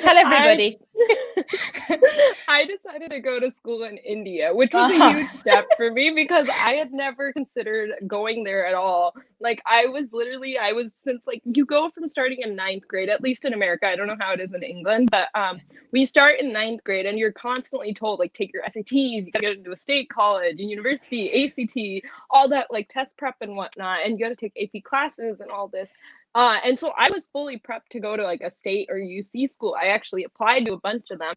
Tell 0.00 0.16
everybody. 0.16 0.78
I 2.48 2.64
decided 2.64 3.10
to 3.10 3.20
go 3.20 3.38
to 3.38 3.50
school 3.50 3.84
in 3.84 3.98
India, 3.98 4.54
which 4.54 4.72
was 4.72 4.90
uh-huh. 4.90 5.04
a 5.04 5.14
huge 5.14 5.30
step 5.40 5.66
for 5.76 5.90
me 5.90 6.10
because 6.10 6.48
I 6.48 6.72
had 6.72 6.92
never 6.92 7.32
considered 7.32 7.90
going 8.06 8.44
there 8.44 8.66
at 8.66 8.74
all. 8.74 9.14
Like 9.40 9.62
I 9.66 9.86
was 9.86 10.06
literally, 10.12 10.58
I 10.58 10.72
was 10.72 10.94
since 10.98 11.26
like 11.26 11.42
you 11.44 11.66
go 11.66 11.90
from 11.90 12.08
starting 12.08 12.40
in 12.40 12.56
ninth 12.56 12.88
grade, 12.88 13.08
at 13.08 13.20
least 13.20 13.44
in 13.44 13.52
America. 13.52 13.86
I 13.86 13.96
don't 13.96 14.06
know 14.06 14.16
how 14.18 14.32
it 14.32 14.40
is 14.40 14.54
in 14.54 14.62
England, 14.62 15.10
but 15.10 15.28
um, 15.34 15.60
we 15.92 16.06
start 16.06 16.40
in 16.40 16.52
ninth 16.52 16.82
grade 16.84 17.06
and 17.06 17.18
you're 17.18 17.32
constantly 17.32 17.92
told 17.92 18.18
like 18.18 18.32
take 18.32 18.52
your 18.52 18.62
SATs, 18.64 19.26
you 19.26 19.32
gotta 19.32 19.46
get 19.46 19.58
into 19.58 19.72
a 19.72 19.76
state 19.76 20.08
college, 20.08 20.58
university, 20.58 21.44
ACT, 21.44 22.08
all 22.30 22.48
that 22.48 22.68
like 22.70 22.88
test 22.88 23.16
prep 23.18 23.36
and 23.40 23.54
whatnot, 23.54 24.00
and 24.04 24.18
you 24.18 24.24
gotta 24.24 24.36
take 24.36 24.56
AP 24.60 24.82
classes 24.82 25.40
and 25.40 25.50
all 25.50 25.68
this. 25.68 25.88
Uh, 26.36 26.58
and 26.62 26.78
so 26.78 26.92
I 26.94 27.08
was 27.10 27.26
fully 27.32 27.58
prepped 27.58 27.88
to 27.92 28.00
go 28.00 28.14
to 28.14 28.22
like 28.22 28.42
a 28.42 28.50
state 28.50 28.88
or 28.90 28.96
UC 28.96 29.48
school. 29.48 29.74
I 29.80 29.86
actually 29.86 30.24
applied 30.24 30.66
to 30.66 30.74
a 30.74 30.78
bunch 30.78 31.06
of 31.10 31.18
them. 31.18 31.32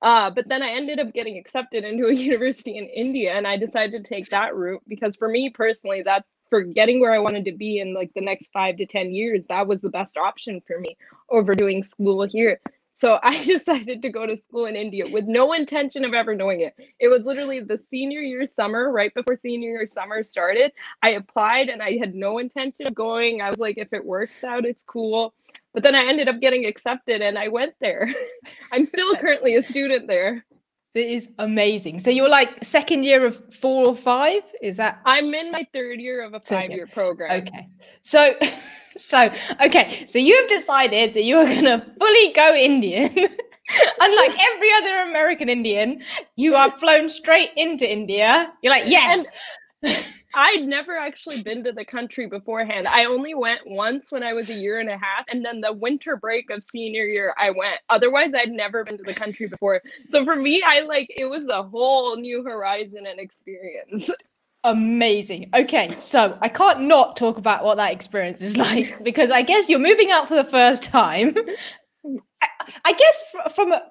Uh, 0.00 0.30
but 0.30 0.48
then 0.48 0.62
I 0.62 0.70
ended 0.70 1.00
up 1.00 1.12
getting 1.12 1.38
accepted 1.38 1.82
into 1.82 2.06
a 2.06 2.12
university 2.28 2.78
in 2.78 2.84
India, 2.86 3.32
and 3.32 3.48
I 3.48 3.56
decided 3.56 4.04
to 4.04 4.08
take 4.08 4.28
that 4.30 4.54
route 4.54 4.82
because 4.86 5.16
for 5.16 5.28
me 5.28 5.50
personally, 5.50 6.02
that 6.02 6.24
for 6.50 6.62
getting 6.62 7.00
where 7.00 7.12
I 7.12 7.18
wanted 7.18 7.46
to 7.46 7.52
be 7.52 7.80
in 7.80 7.94
like 7.94 8.12
the 8.14 8.20
next 8.20 8.52
five 8.52 8.76
to 8.76 8.86
ten 8.86 9.12
years, 9.12 9.40
that 9.48 9.66
was 9.66 9.80
the 9.80 9.88
best 9.88 10.16
option 10.16 10.62
for 10.68 10.78
me 10.78 10.96
over 11.30 11.54
doing 11.54 11.82
school 11.82 12.22
here. 12.22 12.60
So 12.96 13.18
I 13.22 13.42
decided 13.44 14.02
to 14.02 14.10
go 14.10 14.26
to 14.26 14.36
school 14.36 14.66
in 14.66 14.76
India 14.76 15.04
with 15.10 15.24
no 15.26 15.52
intention 15.52 16.04
of 16.04 16.14
ever 16.14 16.34
knowing 16.34 16.60
it. 16.60 16.74
It 17.00 17.08
was 17.08 17.22
literally 17.24 17.60
the 17.60 17.78
senior 17.78 18.20
year 18.20 18.46
summer, 18.46 18.90
right 18.90 19.12
before 19.14 19.36
senior 19.36 19.70
year 19.70 19.86
summer 19.86 20.24
started. 20.24 20.72
I 21.02 21.10
applied 21.10 21.68
and 21.68 21.82
I 21.82 21.98
had 21.98 22.14
no 22.14 22.38
intention 22.38 22.86
of 22.86 22.94
going. 22.94 23.42
I 23.42 23.50
was 23.50 23.58
like, 23.58 23.78
if 23.78 23.92
it 23.92 24.04
works 24.04 24.44
out, 24.44 24.64
it's 24.64 24.84
cool. 24.84 25.34
But 25.72 25.82
then 25.82 25.94
I 25.94 26.06
ended 26.06 26.28
up 26.28 26.40
getting 26.40 26.66
accepted 26.66 27.20
and 27.20 27.36
I 27.36 27.48
went 27.48 27.74
there. 27.80 28.08
I'm 28.72 28.84
still 28.84 29.14
currently 29.16 29.56
a 29.56 29.62
student 29.62 30.06
there. 30.06 30.44
It 30.94 31.08
is 31.08 31.28
amazing. 31.40 31.98
So 31.98 32.10
you're 32.10 32.28
like 32.28 32.62
second 32.62 33.02
year 33.02 33.26
of 33.26 33.42
four 33.52 33.86
or 33.86 33.96
five? 33.96 34.42
Is 34.62 34.76
that? 34.76 35.00
I'm 35.04 35.34
in 35.34 35.50
my 35.50 35.66
third 35.72 36.00
year 36.00 36.22
of 36.22 36.34
a 36.34 36.40
five 36.40 36.70
year 36.70 36.86
program. 36.86 37.42
Okay. 37.42 37.68
So, 38.02 38.34
so, 38.96 39.28
okay. 39.60 40.04
So 40.06 40.18
you 40.20 40.36
have 40.36 40.48
decided 40.48 41.14
that 41.14 41.24
you 41.24 41.38
are 41.38 41.46
going 41.46 41.64
to 41.64 41.84
fully 41.98 42.32
go 42.32 42.54
Indian. 42.54 43.10
Unlike 44.00 44.36
every 44.52 44.68
other 44.76 45.10
American 45.10 45.48
Indian, 45.48 46.00
you 46.36 46.54
are 46.54 46.70
flown 46.70 47.08
straight 47.08 47.50
into 47.56 47.90
India. 47.90 48.52
You're 48.62 48.72
like, 48.72 48.84
yes. 48.86 49.26
I'd 50.34 50.62
never 50.62 50.96
actually 50.96 51.42
been 51.42 51.62
to 51.64 51.72
the 51.72 51.84
country 51.84 52.26
beforehand. 52.26 52.88
I 52.88 53.04
only 53.04 53.34
went 53.34 53.60
once 53.66 54.10
when 54.10 54.22
I 54.22 54.32
was 54.32 54.50
a 54.50 54.54
year 54.54 54.80
and 54.80 54.88
a 54.88 54.98
half, 54.98 55.26
and 55.28 55.44
then 55.44 55.60
the 55.60 55.72
winter 55.72 56.16
break 56.16 56.50
of 56.50 56.64
senior 56.64 57.04
year, 57.04 57.34
I 57.38 57.50
went. 57.50 57.78
Otherwise, 57.88 58.32
I'd 58.36 58.50
never 58.50 58.84
been 58.84 58.98
to 58.98 59.04
the 59.04 59.14
country 59.14 59.48
before. 59.48 59.80
So 60.06 60.24
for 60.24 60.34
me, 60.34 60.62
I 60.66 60.80
like 60.80 61.08
it 61.16 61.26
was 61.26 61.46
a 61.48 61.62
whole 61.62 62.16
new 62.16 62.42
horizon 62.42 63.06
and 63.06 63.20
experience. 63.20 64.10
Amazing. 64.64 65.50
Okay, 65.54 65.94
so 65.98 66.38
I 66.40 66.48
can't 66.48 66.80
not 66.82 67.18
talk 67.18 67.36
about 67.36 67.64
what 67.64 67.76
that 67.76 67.92
experience 67.92 68.40
is 68.40 68.56
like 68.58 69.04
because 69.04 69.30
I 69.30 69.42
guess 69.42 69.68
you're 69.68 69.78
moving 69.78 70.10
out 70.10 70.26
for 70.26 70.34
the 70.34 70.44
first 70.44 70.82
time. 70.82 71.36
I, 72.42 72.48
I 72.86 72.92
guess 72.94 73.22
from 73.54 73.72
a 73.72 73.82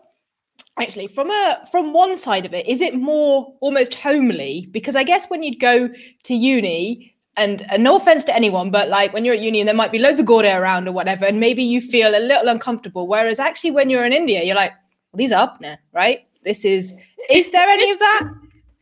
actually 0.79 1.07
from 1.07 1.29
a 1.29 1.67
from 1.71 1.93
one 1.93 2.17
side 2.17 2.45
of 2.45 2.53
it 2.53 2.65
is 2.67 2.81
it 2.81 2.95
more 2.95 3.55
almost 3.61 3.93
homely? 3.95 4.67
Because 4.71 4.95
i 4.95 5.03
guess 5.03 5.29
when 5.29 5.43
you'd 5.43 5.59
go 5.59 5.89
to 6.23 6.33
uni 6.33 7.15
and, 7.35 7.65
and 7.71 7.83
no 7.83 7.95
offense 7.95 8.23
to 8.23 8.35
anyone 8.35 8.69
but 8.71 8.89
like 8.89 9.11
when 9.13 9.25
you're 9.25 9.35
at 9.35 9.41
uni 9.41 9.59
and 9.59 9.67
there 9.67 9.75
might 9.75 9.91
be 9.91 9.99
loads 9.99 10.19
of 10.19 10.25
gorda 10.25 10.55
around 10.55 10.87
or 10.87 10.91
whatever 10.91 11.25
and 11.25 11.39
maybe 11.39 11.63
you 11.63 11.81
feel 11.81 12.15
a 12.15 12.19
little 12.19 12.47
uncomfortable 12.47 13.07
whereas 13.07 13.39
actually 13.39 13.71
when 13.71 13.89
you're 13.89 14.05
in 14.05 14.13
india 14.13 14.43
you're 14.43 14.55
like 14.55 14.71
well, 15.11 15.17
these 15.17 15.31
are 15.31 15.43
up 15.43 15.61
now 15.61 15.75
right? 15.93 16.25
This 16.43 16.65
is 16.65 16.93
is 17.29 17.51
there 17.51 17.67
any 17.67 17.89
of 17.91 17.99
that 17.99 18.23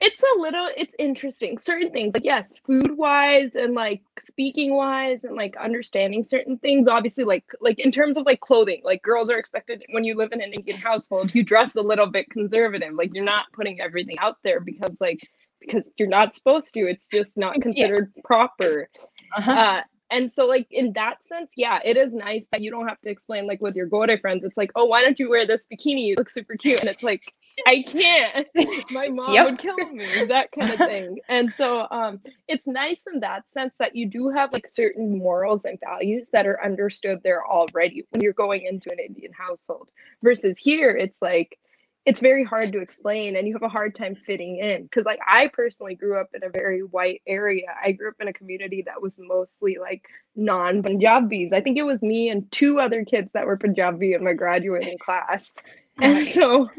it's 0.02 0.24
a 0.24 0.40
little 0.40 0.68
it's 0.76 0.96
interesting 0.98 1.58
certain 1.60 1.92
things 1.92 2.12
like 2.14 2.26
yes 2.26 2.58
food 2.66 2.98
wise 2.98 3.56
and 3.56 3.76
like 3.76 4.02
speaking 4.22 4.74
wise 4.74 5.24
and 5.24 5.36
like 5.36 5.56
understanding 5.58 6.24
certain 6.24 6.58
things 6.58 6.88
obviously 6.88 7.24
like 7.24 7.46
like 7.62 7.78
in 7.80 7.92
terms 7.92 8.18
of 8.18 8.26
like 8.26 8.42
clothing 8.42 8.82
like 8.84 9.02
girls 9.04 9.30
are 9.30 9.38
expected 9.38 9.84
when 9.92 10.04
you 10.04 10.16
live 10.16 10.32
in 10.32 10.42
an 10.42 10.52
indian 10.52 10.78
household 10.78 11.34
you 11.36 11.44
dress 11.44 11.76
a 11.76 11.82
little 11.82 12.08
bit 12.08 12.28
conservative 12.32 12.94
like 12.96 13.12
you're 13.14 13.24
not 13.24 13.46
putting 13.54 13.80
everything 13.80 14.18
out 14.18 14.38
there 14.44 14.60
because 14.60 14.96
like 15.00 15.22
because 15.60 15.88
you're 15.98 16.10
not 16.10 16.34
supposed 16.34 16.74
to 16.74 16.80
it's 16.82 17.08
just 17.08 17.38
not 17.38 17.54
considered 17.62 18.12
yeah. 18.16 18.22
proper 18.26 18.90
uh-huh. 19.38 19.52
uh, 19.52 19.82
and 20.12 20.32
so 20.32 20.46
like 20.46 20.68
in 20.70 20.94
that 20.94 21.24
sense 21.24 21.54
yeah 21.56 21.80
it 21.84 21.98
is 21.98 22.14
nice 22.14 22.46
that 22.52 22.62
you 22.62 22.70
don't 22.70 22.88
have 22.88 23.00
to 23.02 23.10
explain 23.10 23.48
like 23.48 23.62
with 23.62 23.76
your 23.76 23.88
Gode 23.88 24.20
friends 24.20 24.44
it's 24.44 24.58
like 24.58 24.72
oh 24.76 24.86
why 24.86 25.02
don't 25.02 25.20
you 25.20 25.30
wear 25.30 25.48
this 25.48 25.66
bikini? 25.72 26.08
You 26.08 26.16
look 26.18 26.30
super 26.30 26.56
cute. 26.56 26.80
And 26.82 26.90
it's 26.90 27.04
like 27.04 27.24
i 27.66 27.84
can't. 27.88 28.48
My 28.92 29.10
mom 29.10 29.34
yep. 29.34 29.46
would 29.46 29.60
kill 29.60 29.78
me 29.78 30.06
that 30.28 30.52
kind 30.52 30.72
of 30.72 30.78
thing. 30.78 31.20
And 31.30 31.52
so 31.54 31.88
um 31.90 32.20
it's 32.48 32.68
nice 32.68 33.06
in 33.12 33.22
that 33.22 33.44
sense 33.54 33.78
that 33.78 33.96
you 33.96 34.06
do 34.06 34.30
have 34.30 34.54
like 34.54 34.68
certain 34.68 35.18
morals 35.18 35.66
and 35.66 35.80
values 35.80 36.30
that 36.34 36.46
are 36.46 36.64
understood 36.64 37.20
there 37.24 37.46
already 37.46 38.06
when 38.10 38.22
you're 38.22 38.34
going 38.34 38.64
into 38.64 38.92
an 38.92 39.00
indian 39.00 39.32
household. 39.34 39.88
Versus 40.22 40.58
here 40.58 40.92
it's 40.92 41.22
like 41.22 41.58
it's 42.06 42.20
very 42.20 42.44
hard 42.44 42.72
to 42.72 42.82
explain 42.82 43.36
and 43.36 43.48
you 43.48 43.54
have 43.54 43.62
a 43.62 43.70
hard 43.70 43.96
time 43.96 44.16
fitting 44.16 44.58
in 44.58 44.84
because 44.84 45.06
like 45.06 45.20
i 45.28 45.48
personally 45.48 45.94
grew 45.94 46.20
up 46.20 46.30
in 46.34 46.44
a 46.44 46.50
very 46.50 46.82
white 46.82 47.22
area. 47.28 47.68
I 47.84 47.92
grew 47.92 48.10
up 48.10 48.16
in 48.20 48.28
a 48.28 48.34
community 48.34 48.84
that 48.86 49.02
was 49.02 49.16
mostly 49.20 49.78
like 49.80 50.08
non-punjabis. 50.36 51.54
I 51.54 51.62
think 51.62 51.78
it 51.78 51.84
was 51.84 52.02
me 52.02 52.30
and 52.30 52.52
two 52.52 52.80
other 52.80 53.06
kids 53.06 53.30
that 53.34 53.46
were 53.46 53.58
punjabi 53.58 54.14
in 54.14 54.24
my 54.24 54.34
graduating 54.34 54.98
class. 55.00 55.52
And 56.00 56.26
so 56.26 56.70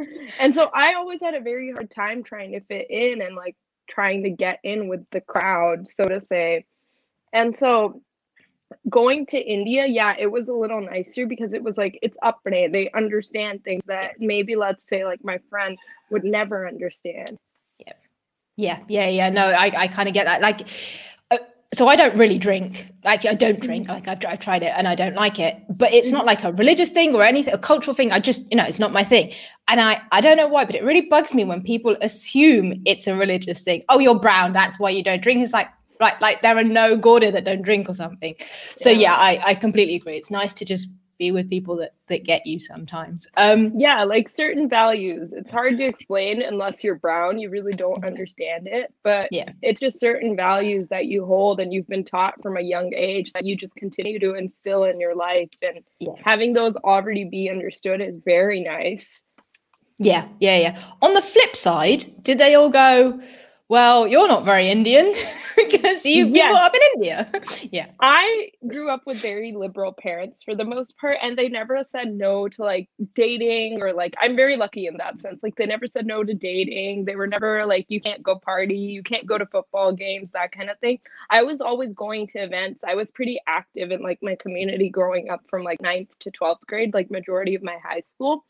and 0.40 0.54
so 0.54 0.70
i 0.74 0.94
always 0.94 1.20
had 1.20 1.34
a 1.34 1.40
very 1.40 1.70
hard 1.70 1.90
time 1.90 2.24
trying 2.24 2.52
to 2.52 2.60
fit 2.60 2.90
in 2.90 3.20
and 3.20 3.36
like 3.36 3.56
trying 3.88 4.24
to 4.24 4.30
get 4.30 4.58
in 4.64 4.88
with 4.88 5.04
the 5.12 5.20
crowd 5.20 5.86
so 5.92 6.04
to 6.04 6.18
say. 6.20 6.64
And 7.32 7.54
so 7.54 8.02
going 8.88 9.26
to 9.26 9.38
India, 9.38 9.86
yeah, 9.86 10.14
it 10.18 10.30
was 10.30 10.48
a 10.48 10.52
little 10.52 10.80
nicer 10.80 11.26
because 11.26 11.52
it 11.52 11.62
was 11.62 11.76
like 11.76 11.98
it's 12.02 12.16
upbringing. 12.22 12.72
They 12.72 12.90
understand 12.92 13.64
things 13.64 13.82
that 13.86 14.20
maybe 14.20 14.56
let's 14.56 14.86
say 14.86 15.04
like 15.04 15.24
my 15.24 15.38
friend 15.50 15.78
would 16.10 16.24
never 16.24 16.66
understand. 16.66 17.38
Yeah. 17.78 17.92
Yeah, 18.56 18.78
yeah, 18.88 19.08
yeah. 19.08 19.30
No, 19.30 19.46
I, 19.46 19.72
I 19.76 19.88
kind 19.88 20.08
of 20.08 20.14
get 20.14 20.26
that. 20.26 20.42
Like 20.42 20.68
uh, 21.30 21.38
so 21.74 21.88
I 21.88 21.96
don't 21.96 22.16
really 22.16 22.38
drink. 22.38 22.92
Like 23.04 23.24
I 23.24 23.34
don't 23.34 23.60
drink. 23.60 23.88
Like 23.88 24.06
I've, 24.06 24.24
I've 24.26 24.40
tried 24.40 24.62
it 24.62 24.72
and 24.76 24.86
I 24.86 24.94
don't 24.94 25.14
like 25.14 25.38
it. 25.38 25.56
But 25.70 25.92
it's 25.92 26.12
not 26.12 26.26
like 26.26 26.44
a 26.44 26.52
religious 26.52 26.90
thing 26.90 27.14
or 27.14 27.24
anything, 27.24 27.54
a 27.54 27.58
cultural 27.58 27.94
thing. 27.94 28.12
I 28.12 28.20
just, 28.20 28.42
you 28.50 28.56
know, 28.56 28.64
it's 28.64 28.78
not 28.78 28.92
my 28.92 29.04
thing. 29.04 29.32
And 29.68 29.80
I, 29.80 30.02
I 30.12 30.20
don't 30.20 30.36
know 30.36 30.48
why, 30.48 30.64
but 30.66 30.74
it 30.74 30.84
really 30.84 31.02
bugs 31.02 31.32
me 31.32 31.44
when 31.44 31.62
people 31.62 31.96
assume 32.02 32.82
it's 32.84 33.06
a 33.06 33.14
religious 33.14 33.62
thing. 33.62 33.84
Oh, 33.88 33.98
you're 33.98 34.18
brown, 34.18 34.52
that's 34.52 34.78
why 34.78 34.90
you 34.90 35.02
don't 35.02 35.22
drink. 35.22 35.42
It's 35.42 35.52
like, 35.52 35.68
right 36.02 36.20
like 36.20 36.42
there 36.42 36.58
are 36.58 36.64
no 36.64 36.96
Gauda 36.96 37.32
that 37.32 37.44
don't 37.44 37.62
drink 37.62 37.88
or 37.88 37.94
something. 37.94 38.34
So 38.76 38.90
yeah, 38.90 38.98
yeah 38.98 39.14
I, 39.14 39.50
I 39.50 39.54
completely 39.54 39.94
agree. 39.96 40.16
It's 40.16 40.30
nice 40.30 40.52
to 40.54 40.64
just 40.64 40.88
be 41.18 41.30
with 41.30 41.48
people 41.48 41.76
that 41.76 41.94
that 42.08 42.24
get 42.24 42.46
you 42.46 42.58
sometimes. 42.58 43.26
Um 43.36 43.72
yeah 43.76 44.02
like 44.02 44.28
certain 44.28 44.68
values. 44.68 45.32
It's 45.32 45.50
hard 45.50 45.78
to 45.78 45.84
explain 45.84 46.42
unless 46.42 46.82
you're 46.82 46.96
brown. 46.96 47.38
You 47.38 47.48
really 47.48 47.72
don't 47.72 48.04
understand 48.04 48.66
it 48.66 48.92
but 49.04 49.28
yeah. 49.30 49.50
it's 49.62 49.80
just 49.80 50.00
certain 50.00 50.34
values 50.34 50.88
that 50.88 51.06
you 51.06 51.24
hold 51.24 51.60
and 51.60 51.72
you've 51.72 51.88
been 51.88 52.04
taught 52.04 52.42
from 52.42 52.56
a 52.56 52.60
young 52.60 52.92
age 52.94 53.30
that 53.34 53.44
you 53.44 53.56
just 53.56 53.74
continue 53.76 54.18
to 54.18 54.34
instill 54.34 54.84
in 54.84 54.98
your 54.98 55.14
life 55.14 55.50
and 55.62 55.84
yeah. 56.00 56.12
having 56.24 56.52
those 56.52 56.76
already 56.78 57.24
be 57.24 57.48
understood 57.48 58.00
is 58.00 58.18
very 58.24 58.60
nice. 58.60 59.20
Yeah 60.00 60.26
yeah 60.40 60.56
yeah. 60.56 60.82
On 61.02 61.14
the 61.14 61.22
flip 61.22 61.54
side 61.54 62.04
did 62.22 62.38
they 62.38 62.56
all 62.56 62.70
go 62.70 63.20
well, 63.72 64.06
you're 64.06 64.28
not 64.28 64.44
very 64.44 64.68
Indian 64.70 65.14
because 65.56 66.04
you 66.04 66.26
yes. 66.26 66.52
grew 66.52 66.60
up 66.60 66.74
in 66.74 66.80
India. 66.94 67.32
yeah. 67.72 67.86
I 68.00 68.50
grew 68.68 68.90
up 68.90 69.06
with 69.06 69.16
very 69.16 69.52
liberal 69.52 69.94
parents 69.94 70.42
for 70.42 70.54
the 70.54 70.66
most 70.66 70.98
part, 70.98 71.16
and 71.22 71.38
they 71.38 71.48
never 71.48 71.82
said 71.82 72.12
no 72.12 72.48
to 72.48 72.62
like 72.64 72.90
dating 73.14 73.82
or 73.82 73.94
like, 73.94 74.14
I'm 74.20 74.36
very 74.36 74.58
lucky 74.58 74.88
in 74.88 74.98
that 74.98 75.22
sense. 75.22 75.42
Like, 75.42 75.56
they 75.56 75.64
never 75.64 75.86
said 75.86 76.04
no 76.04 76.22
to 76.22 76.34
dating. 76.34 77.06
They 77.06 77.16
were 77.16 77.26
never 77.26 77.64
like, 77.64 77.86
you 77.88 77.98
can't 77.98 78.22
go 78.22 78.38
party, 78.38 78.76
you 78.76 79.02
can't 79.02 79.24
go 79.24 79.38
to 79.38 79.46
football 79.46 79.90
games, 79.90 80.28
that 80.34 80.52
kind 80.52 80.68
of 80.68 80.78
thing. 80.80 80.98
I 81.30 81.42
was 81.42 81.62
always 81.62 81.94
going 81.94 82.26
to 82.26 82.40
events. 82.40 82.82
I 82.86 82.94
was 82.94 83.10
pretty 83.10 83.40
active 83.46 83.90
in 83.90 84.02
like 84.02 84.18
my 84.22 84.34
community 84.34 84.90
growing 84.90 85.30
up 85.30 85.44
from 85.48 85.64
like 85.64 85.80
ninth 85.80 86.10
to 86.18 86.30
12th 86.30 86.60
grade, 86.68 86.92
like 86.92 87.10
majority 87.10 87.54
of 87.54 87.62
my 87.62 87.78
high 87.82 88.00
school. 88.00 88.44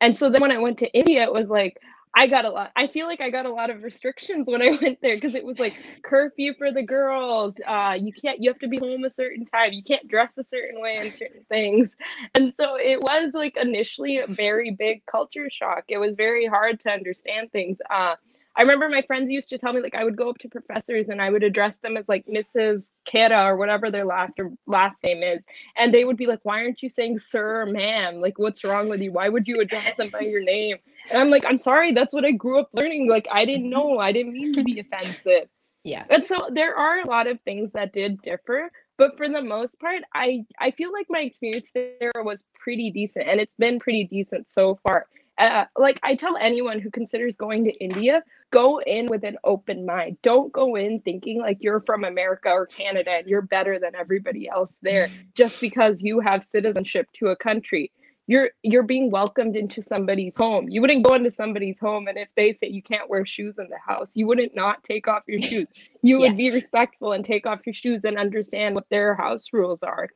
And 0.00 0.16
so 0.16 0.30
then 0.30 0.40
when 0.40 0.50
I 0.50 0.56
went 0.56 0.78
to 0.78 0.90
India, 0.94 1.24
it 1.24 1.32
was 1.32 1.48
like, 1.48 1.78
I 2.14 2.26
got 2.26 2.44
a 2.44 2.50
lot. 2.50 2.72
I 2.76 2.88
feel 2.88 3.06
like 3.06 3.20
I 3.22 3.30
got 3.30 3.46
a 3.46 3.52
lot 3.52 3.70
of 3.70 3.82
restrictions 3.84 4.48
when 4.50 4.62
I 4.62 4.70
went 4.82 5.00
there 5.02 5.16
because 5.16 5.34
it 5.34 5.44
was 5.44 5.58
like 5.58 5.76
curfew 6.04 6.54
for 6.58 6.72
the 6.72 6.82
girls. 6.82 7.56
Uh, 7.66 7.96
you 8.00 8.12
can't. 8.12 8.40
You 8.40 8.50
have 8.50 8.58
to 8.60 8.68
be 8.68 8.78
home 8.78 9.04
a 9.04 9.10
certain 9.10 9.46
time. 9.46 9.72
You 9.72 9.82
can't 9.82 10.08
dress 10.08 10.36
a 10.38 10.44
certain 10.44 10.80
way 10.80 10.98
and 10.98 11.14
certain 11.14 11.44
things. 11.48 11.96
And 12.34 12.54
so 12.54 12.76
it 12.76 13.00
was 13.00 13.32
like 13.34 13.56
initially 13.56 14.18
a 14.18 14.26
very 14.28 14.72
big 14.78 15.06
culture 15.06 15.48
shock. 15.50 15.84
It 15.88 15.98
was 15.98 16.16
very 16.16 16.46
hard 16.46 16.80
to 16.80 16.90
understand 16.90 17.52
things. 17.52 17.78
Uh, 17.90 18.16
I 18.54 18.62
remember 18.62 18.88
my 18.88 19.02
friends 19.02 19.30
used 19.30 19.48
to 19.48 19.58
tell 19.58 19.72
me 19.72 19.80
like 19.80 19.94
I 19.94 20.04
would 20.04 20.16
go 20.16 20.28
up 20.28 20.38
to 20.38 20.48
professors 20.48 21.08
and 21.08 21.22
I 21.22 21.30
would 21.30 21.42
address 21.42 21.78
them 21.78 21.96
as 21.96 22.06
like 22.06 22.26
Mrs. 22.26 22.90
Kera 23.06 23.46
or 23.46 23.56
whatever 23.56 23.90
their 23.90 24.04
last 24.04 24.38
or 24.38 24.52
last 24.66 25.02
name 25.02 25.22
is, 25.22 25.42
and 25.76 25.92
they 25.92 26.04
would 26.04 26.18
be 26.18 26.26
like, 26.26 26.40
"Why 26.42 26.62
aren't 26.62 26.82
you 26.82 26.88
saying 26.88 27.20
sir 27.20 27.62
or 27.62 27.66
ma'am? 27.66 28.20
Like, 28.20 28.38
what's 28.38 28.62
wrong 28.62 28.88
with 28.88 29.00
you? 29.00 29.12
Why 29.12 29.28
would 29.28 29.48
you 29.48 29.60
address 29.60 29.94
them 29.94 30.10
by 30.10 30.20
your 30.20 30.42
name?" 30.42 30.76
And 31.10 31.18
I'm 31.18 31.30
like, 31.30 31.44
"I'm 31.46 31.58
sorry, 31.58 31.92
that's 31.92 32.12
what 32.12 32.24
I 32.24 32.32
grew 32.32 32.60
up 32.60 32.68
learning. 32.74 33.08
Like, 33.08 33.26
I 33.30 33.44
didn't 33.44 33.70
mm-hmm. 33.70 33.94
know. 33.94 33.96
I 33.96 34.12
didn't 34.12 34.34
mean 34.34 34.52
to 34.54 34.64
be 34.64 34.78
offensive." 34.78 35.48
Yeah. 35.84 36.04
And 36.10 36.26
so 36.26 36.48
there 36.50 36.76
are 36.76 37.00
a 37.00 37.08
lot 37.08 37.26
of 37.26 37.40
things 37.40 37.72
that 37.72 37.92
did 37.92 38.22
differ, 38.22 38.70
but 38.98 39.16
for 39.16 39.28
the 39.28 39.42
most 39.42 39.80
part, 39.80 40.02
I 40.14 40.44
I 40.58 40.72
feel 40.72 40.92
like 40.92 41.06
my 41.08 41.20
experience 41.20 41.70
there 41.74 42.12
was 42.16 42.44
pretty 42.54 42.90
decent, 42.90 43.28
and 43.28 43.40
it's 43.40 43.56
been 43.56 43.80
pretty 43.80 44.04
decent 44.04 44.50
so 44.50 44.78
far 44.82 45.06
uh, 45.46 45.66
like 45.76 46.00
I 46.02 46.14
tell 46.14 46.36
anyone 46.36 46.80
who 46.80 46.90
considers 46.90 47.36
going 47.36 47.64
to 47.64 47.72
India, 47.72 48.22
go 48.50 48.80
in 48.80 49.06
with 49.06 49.24
an 49.24 49.36
open 49.44 49.86
mind. 49.86 50.18
Don't 50.22 50.52
go 50.52 50.76
in 50.76 51.00
thinking 51.00 51.40
like 51.40 51.58
you're 51.60 51.80
from 51.80 52.04
America 52.04 52.50
or 52.50 52.66
Canada 52.66 53.10
and 53.12 53.26
you're 53.26 53.42
better 53.42 53.78
than 53.78 53.94
everybody 53.94 54.48
else 54.48 54.74
there 54.82 55.08
just 55.34 55.60
because 55.60 56.02
you 56.02 56.20
have 56.20 56.44
citizenship 56.44 57.08
to 57.14 57.28
a 57.28 57.36
country. 57.36 57.90
you're 58.26 58.50
you're 58.62 58.82
being 58.84 59.10
welcomed 59.10 59.56
into 59.56 59.82
somebody's 59.82 60.36
home. 60.36 60.68
You 60.68 60.80
wouldn't 60.80 61.04
go 61.04 61.14
into 61.14 61.30
somebody's 61.30 61.78
home 61.78 62.08
and 62.08 62.18
if 62.18 62.28
they 62.36 62.52
say 62.52 62.68
you 62.68 62.82
can't 62.82 63.10
wear 63.10 63.26
shoes 63.26 63.58
in 63.58 63.68
the 63.68 63.78
house, 63.78 64.12
you 64.16 64.26
wouldn't 64.26 64.54
not 64.54 64.82
take 64.84 65.08
off 65.08 65.24
your 65.26 65.42
shoes. 65.42 65.66
You 66.02 66.20
yeah. 66.20 66.28
would 66.28 66.36
be 66.36 66.50
respectful 66.50 67.12
and 67.12 67.24
take 67.24 67.46
off 67.46 67.60
your 67.66 67.74
shoes 67.74 68.04
and 68.04 68.18
understand 68.18 68.74
what 68.74 68.88
their 68.90 69.14
house 69.14 69.46
rules 69.52 69.82
are. 69.82 70.08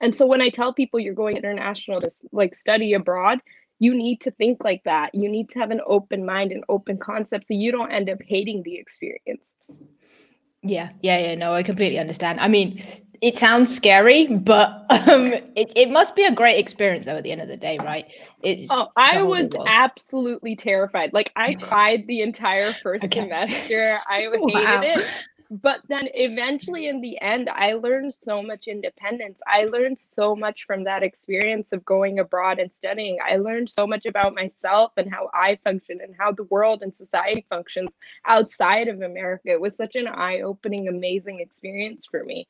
And 0.00 0.14
so 0.14 0.26
when 0.26 0.40
I 0.40 0.48
tell 0.48 0.72
people 0.72 1.00
you're 1.00 1.14
going 1.14 1.36
international 1.36 2.00
to 2.00 2.10
like 2.32 2.54
study 2.54 2.94
abroad, 2.94 3.40
you 3.78 3.94
need 3.94 4.20
to 4.22 4.30
think 4.32 4.62
like 4.64 4.82
that. 4.84 5.14
You 5.14 5.28
need 5.28 5.48
to 5.50 5.58
have 5.58 5.70
an 5.70 5.80
open 5.86 6.24
mind 6.26 6.52
and 6.52 6.64
open 6.68 6.98
concept 6.98 7.46
so 7.46 7.54
you 7.54 7.72
don't 7.72 7.90
end 7.90 8.10
up 8.10 8.18
hating 8.26 8.62
the 8.64 8.76
experience. 8.76 9.50
Yeah, 10.62 10.90
yeah, 11.02 11.18
yeah. 11.18 11.34
No, 11.36 11.54
I 11.54 11.62
completely 11.62 11.98
understand. 11.98 12.40
I 12.40 12.48
mean, 12.48 12.82
it 13.20 13.36
sounds 13.36 13.74
scary, 13.74 14.26
but 14.26 14.84
um, 14.90 15.32
it, 15.56 15.72
it 15.76 15.90
must 15.90 16.16
be 16.16 16.24
a 16.24 16.32
great 16.32 16.58
experience 16.58 17.06
though 17.06 17.16
at 17.16 17.24
the 17.24 17.32
end 17.32 17.40
of 17.40 17.48
the 17.48 17.56
day, 17.56 17.78
right? 17.78 18.12
It's 18.42 18.66
oh, 18.70 18.88
I 18.96 19.22
was 19.22 19.50
absolutely 19.66 20.56
terrified. 20.56 21.12
Like 21.12 21.32
I 21.36 21.54
cried 21.60 22.06
the 22.06 22.22
entire 22.22 22.72
first 22.72 23.04
okay. 23.04 23.20
semester. 23.20 23.98
I 24.08 24.20
hated 24.20 24.40
wow. 24.40 24.80
it 24.82 25.06
but 25.50 25.80
then 25.88 26.08
eventually 26.14 26.88
in 26.88 27.00
the 27.00 27.20
end 27.20 27.48
i 27.48 27.72
learned 27.72 28.12
so 28.12 28.42
much 28.42 28.66
independence. 28.66 29.38
I 29.46 29.64
learned 29.64 29.98
so 29.98 30.36
much 30.36 30.64
from 30.66 30.84
that 30.84 31.02
experience 31.02 31.72
of 31.72 31.84
going 31.84 32.18
abroad 32.18 32.58
and 32.58 32.72
studying. 32.72 33.18
I 33.24 33.36
learned 33.36 33.70
so 33.70 33.86
much 33.86 34.06
about 34.06 34.34
myself 34.34 34.92
and 34.96 35.10
how 35.10 35.30
i 35.34 35.58
function 35.64 36.00
and 36.02 36.14
how 36.18 36.32
the 36.32 36.44
world 36.44 36.82
and 36.82 36.94
society 36.94 37.46
functions 37.48 37.90
outside 38.26 38.88
of 38.88 39.00
america. 39.02 39.50
It 39.50 39.60
was 39.60 39.76
such 39.76 39.94
an 39.94 40.06
eye-opening 40.08 40.88
amazing 40.88 41.40
experience 41.40 42.06
for 42.06 42.24
me. 42.24 42.46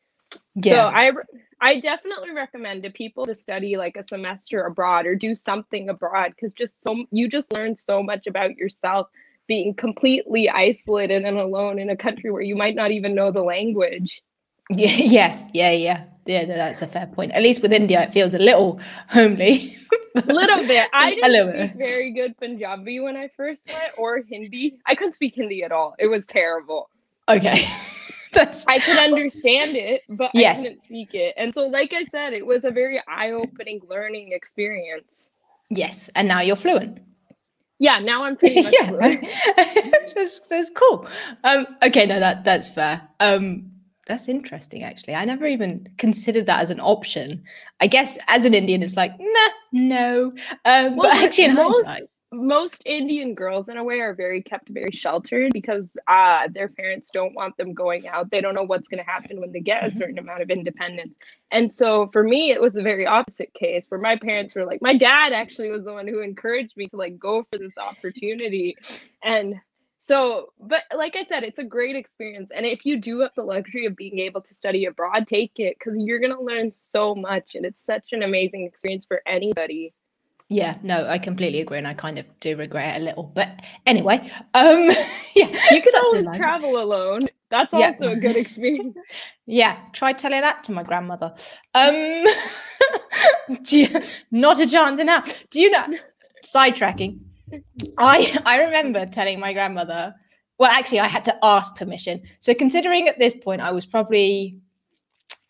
Yeah. 0.57 0.73
so 0.73 0.79
i 0.97 1.13
i 1.61 1.81
definitely 1.81 2.33
recommend 2.33 2.83
to 2.83 2.91
people 2.91 3.27
to 3.27 3.35
study 3.35 3.77
like 3.77 3.97
a 3.97 4.07
semester 4.07 4.65
abroad 4.65 5.07
or 5.07 5.15
do 5.15 5.35
something 5.35 5.89
abroad 5.89 6.33
because 6.35 6.53
just 6.53 6.83
so 6.83 7.05
you 7.11 7.29
just 7.29 7.53
learn 7.53 7.77
so 7.77 8.03
much 8.03 8.27
about 8.27 8.57
yourself 8.57 9.09
being 9.49 9.75
completely 9.75 10.49
isolated 10.49 11.25
and 11.25 11.39
alone 11.39 11.79
in 11.81 11.91
a 11.91 11.97
country 11.97 12.31
where 12.31 12.43
you 12.43 12.55
might 12.55 12.77
not 12.77 12.93
even 12.93 13.15
know 13.15 13.33
the 13.33 13.43
language. 13.43 14.23
Yeah, 14.71 14.91
yes, 14.91 15.47
yeah, 15.55 15.71
yeah. 15.71 16.05
Yeah, 16.27 16.45
that's 16.45 16.83
a 16.83 16.87
fair 16.87 17.07
point. 17.07 17.33
At 17.33 17.43
least 17.43 17.63
with 17.63 17.73
India, 17.73 18.03
it 18.03 18.13
feels 18.13 18.35
a 18.35 18.39
little 18.39 18.79
homely. 19.09 19.75
a 20.15 20.21
little 20.31 20.59
bit. 20.59 20.87
I 20.93 21.15
didn't 21.15 21.33
speak 21.33 21.79
bit. 21.79 21.79
very 21.79 22.11
good 22.13 22.37
Punjabi 22.37 23.01
when 23.01 23.17
I 23.17 23.29
first 23.35 23.63
went, 23.67 23.93
or 23.97 24.23
Hindi. 24.29 24.79
I 24.85 24.95
couldn't 24.95 25.15
speak 25.15 25.37
Hindi 25.37 25.65
at 25.65 25.73
all. 25.73 25.95
It 25.99 26.09
was 26.09 26.27
terrible. 26.27 26.91
Okay. 27.31 27.67
That's... 28.35 28.67
I 28.69 28.79
could 28.79 28.99
understand 28.99 29.75
it, 29.75 30.03
but 30.11 30.33
yes. 30.35 30.59
I 30.59 30.63
couldn't 30.65 30.83
speak 30.83 31.15
it. 31.15 31.33
And 31.39 31.55
so, 31.55 31.63
like 31.63 31.95
I 31.95 32.05
said, 32.05 32.35
it 32.35 32.45
was 32.45 32.65
a 32.65 32.71
very 32.71 33.03
eye-opening 33.09 33.81
learning 33.89 34.33
experience. 34.33 35.31
Yes, 35.71 36.11
and 36.15 36.29
now 36.29 36.43
you're 36.43 36.57
fluent. 36.57 36.99
Yeah, 37.79 37.99
now 37.99 38.25
I'm 38.25 38.37
pretty 38.37 38.63
much 38.63 38.75
yeah. 38.79 38.91
that's, 40.15 40.41
that's 40.41 40.71
cool. 40.71 41.07
Um, 41.45 41.67
okay, 41.83 42.07
no, 42.07 42.19
that 42.19 42.45
that's 42.45 42.69
fair. 42.71 43.01
Um, 43.21 43.71
that's 44.07 44.29
interesting, 44.29 44.83
actually. 44.83 45.15
I 45.15 45.25
never 45.27 45.47
even 45.47 45.87
considered 45.99 46.47
that 46.47 46.61
as 46.61 46.71
an 46.71 46.81
option. 46.81 47.45
I 47.81 47.87
guess 47.87 48.19
as 48.27 48.47
an 48.47 48.55
Indian, 48.55 48.83
it's 48.83 48.97
like, 48.97 49.13
nah, 49.19 49.49
no. 49.73 50.33
Um, 50.65 50.97
well, 50.97 51.11
but 51.11 51.17
actually, 51.19 51.45
in 51.45 51.51
hindsight, 51.51 52.05
most 52.33 52.83
Indian 52.85 53.35
girls 53.35 53.69
in 53.69 53.79
a 53.79 53.85
way 53.85 54.01
are 54.01 54.13
very 54.13 54.43
kept 54.43 54.69
very 54.69 54.91
sheltered 54.91 55.51
because 55.53 55.97
uh 56.09 56.47
their 56.53 56.69
parents 56.69 57.11
don't 57.11 57.35
want 57.35 57.57
them 57.57 57.73
going 57.73 58.07
out. 58.07 58.31
They 58.31 58.43
don't 58.43 58.55
know 58.55 58.65
what's 58.65 58.89
going 58.89 59.03
to 59.03 59.11
happen 59.11 59.41
when 59.41 59.53
they 59.53 59.61
get 59.61 59.83
a 59.83 59.87
mm-hmm. 59.87 59.97
certain 59.97 60.19
amount 60.19 60.43
of 60.43 60.51
independence. 60.51 61.15
And 61.51 61.73
so 61.73 62.09
for 62.13 62.23
me 62.23 62.51
it 62.51 62.61
was 62.61 62.75
the 62.75 62.83
very 62.83 63.07
opposite 63.07 63.55
case 63.55 63.87
where 63.91 64.01
my 64.01 64.17
parents 64.17 64.55
were 64.55 64.67
like 64.67 64.83
my 64.83 64.97
dad 64.97 65.33
actually 65.33 65.71
was 65.71 65.85
the 65.85 65.93
one 65.93 66.07
who 66.07 66.21
encouraged 66.21 66.77
me 66.77 66.87
to 66.89 66.97
like 66.97 67.19
go 67.19 67.47
for 67.51 67.59
this 67.59 67.73
opportunity. 67.79 68.77
And 69.23 69.55
so 69.99 70.53
but 70.61 70.83
like 70.95 71.17
I 71.17 71.25
said 71.25 71.45
it's 71.45 71.59
a 71.59 71.65
great 71.65 71.97
experience 71.97 72.51
and 72.55 72.67
if 72.67 72.85
you 72.85 73.01
do 73.01 73.21
have 73.21 73.35
the 73.37 73.43
luxury 73.43 73.87
of 73.87 73.97
being 73.97 74.19
able 74.19 74.43
to 74.43 74.55
study 74.55 74.85
abroad 74.85 75.27
take 75.27 75.53
it 75.57 75.81
cuz 75.81 75.97
you're 75.99 76.21
going 76.21 76.37
to 76.37 76.43
learn 76.43 76.73
so 76.73 77.15
much 77.15 77.55
and 77.55 77.65
it's 77.65 77.85
such 77.85 78.13
an 78.13 78.23
amazing 78.23 78.65
experience 78.65 79.07
for 79.07 79.23
anybody. 79.27 79.95
Yeah, 80.51 80.79
no, 80.83 81.07
I 81.07 81.19
completely 81.19 81.61
agree, 81.61 81.77
and 81.77 81.87
I 81.87 81.93
kind 81.93 82.19
of 82.19 82.25
do 82.41 82.57
regret 82.57 82.97
it 82.97 83.03
a 83.03 83.05
little. 83.05 83.25
But 83.25 83.61
anyway, 83.85 84.31
um, 84.55 84.85
yeah, 85.37 85.47
you 85.71 85.83
can 85.83 85.95
always 86.03 86.23
like 86.23 86.39
travel 86.39 86.81
alone. 86.81 87.21
That's 87.51 87.75
yeah. 87.75 87.89
also 87.89 88.09
a 88.11 88.17
good 88.17 88.37
experience. 88.45 88.97
yeah, 89.45 89.77
try 89.93 90.15
telling 90.15 90.41
that 90.41 90.65
to 90.65 90.73
my 90.73 90.83
grandmother. 90.83 91.35
Um, 91.75 92.25
you, 93.69 93.89
not 94.31 94.59
a 94.59 94.67
chance 94.67 94.99
in 94.99 95.09
hell. 95.09 95.23
Do 95.51 95.61
you 95.61 95.71
know? 95.71 95.87
Sidetracking. 96.45 97.19
I 97.99 98.39
I 98.47 98.63
remember 98.63 99.05
telling 99.05 99.41
my 99.41 99.53
grandmother. 99.53 100.15
Well, 100.59 100.71
actually, 100.71 101.01
I 101.01 101.09
had 101.09 101.25
to 101.25 101.37
ask 101.43 101.77
permission. 101.77 102.23
So, 102.41 102.55
considering 102.55 103.07
at 103.07 103.19
this 103.19 103.35
point, 103.35 103.61
I 103.61 103.71
was 103.71 103.85
probably, 103.85 104.59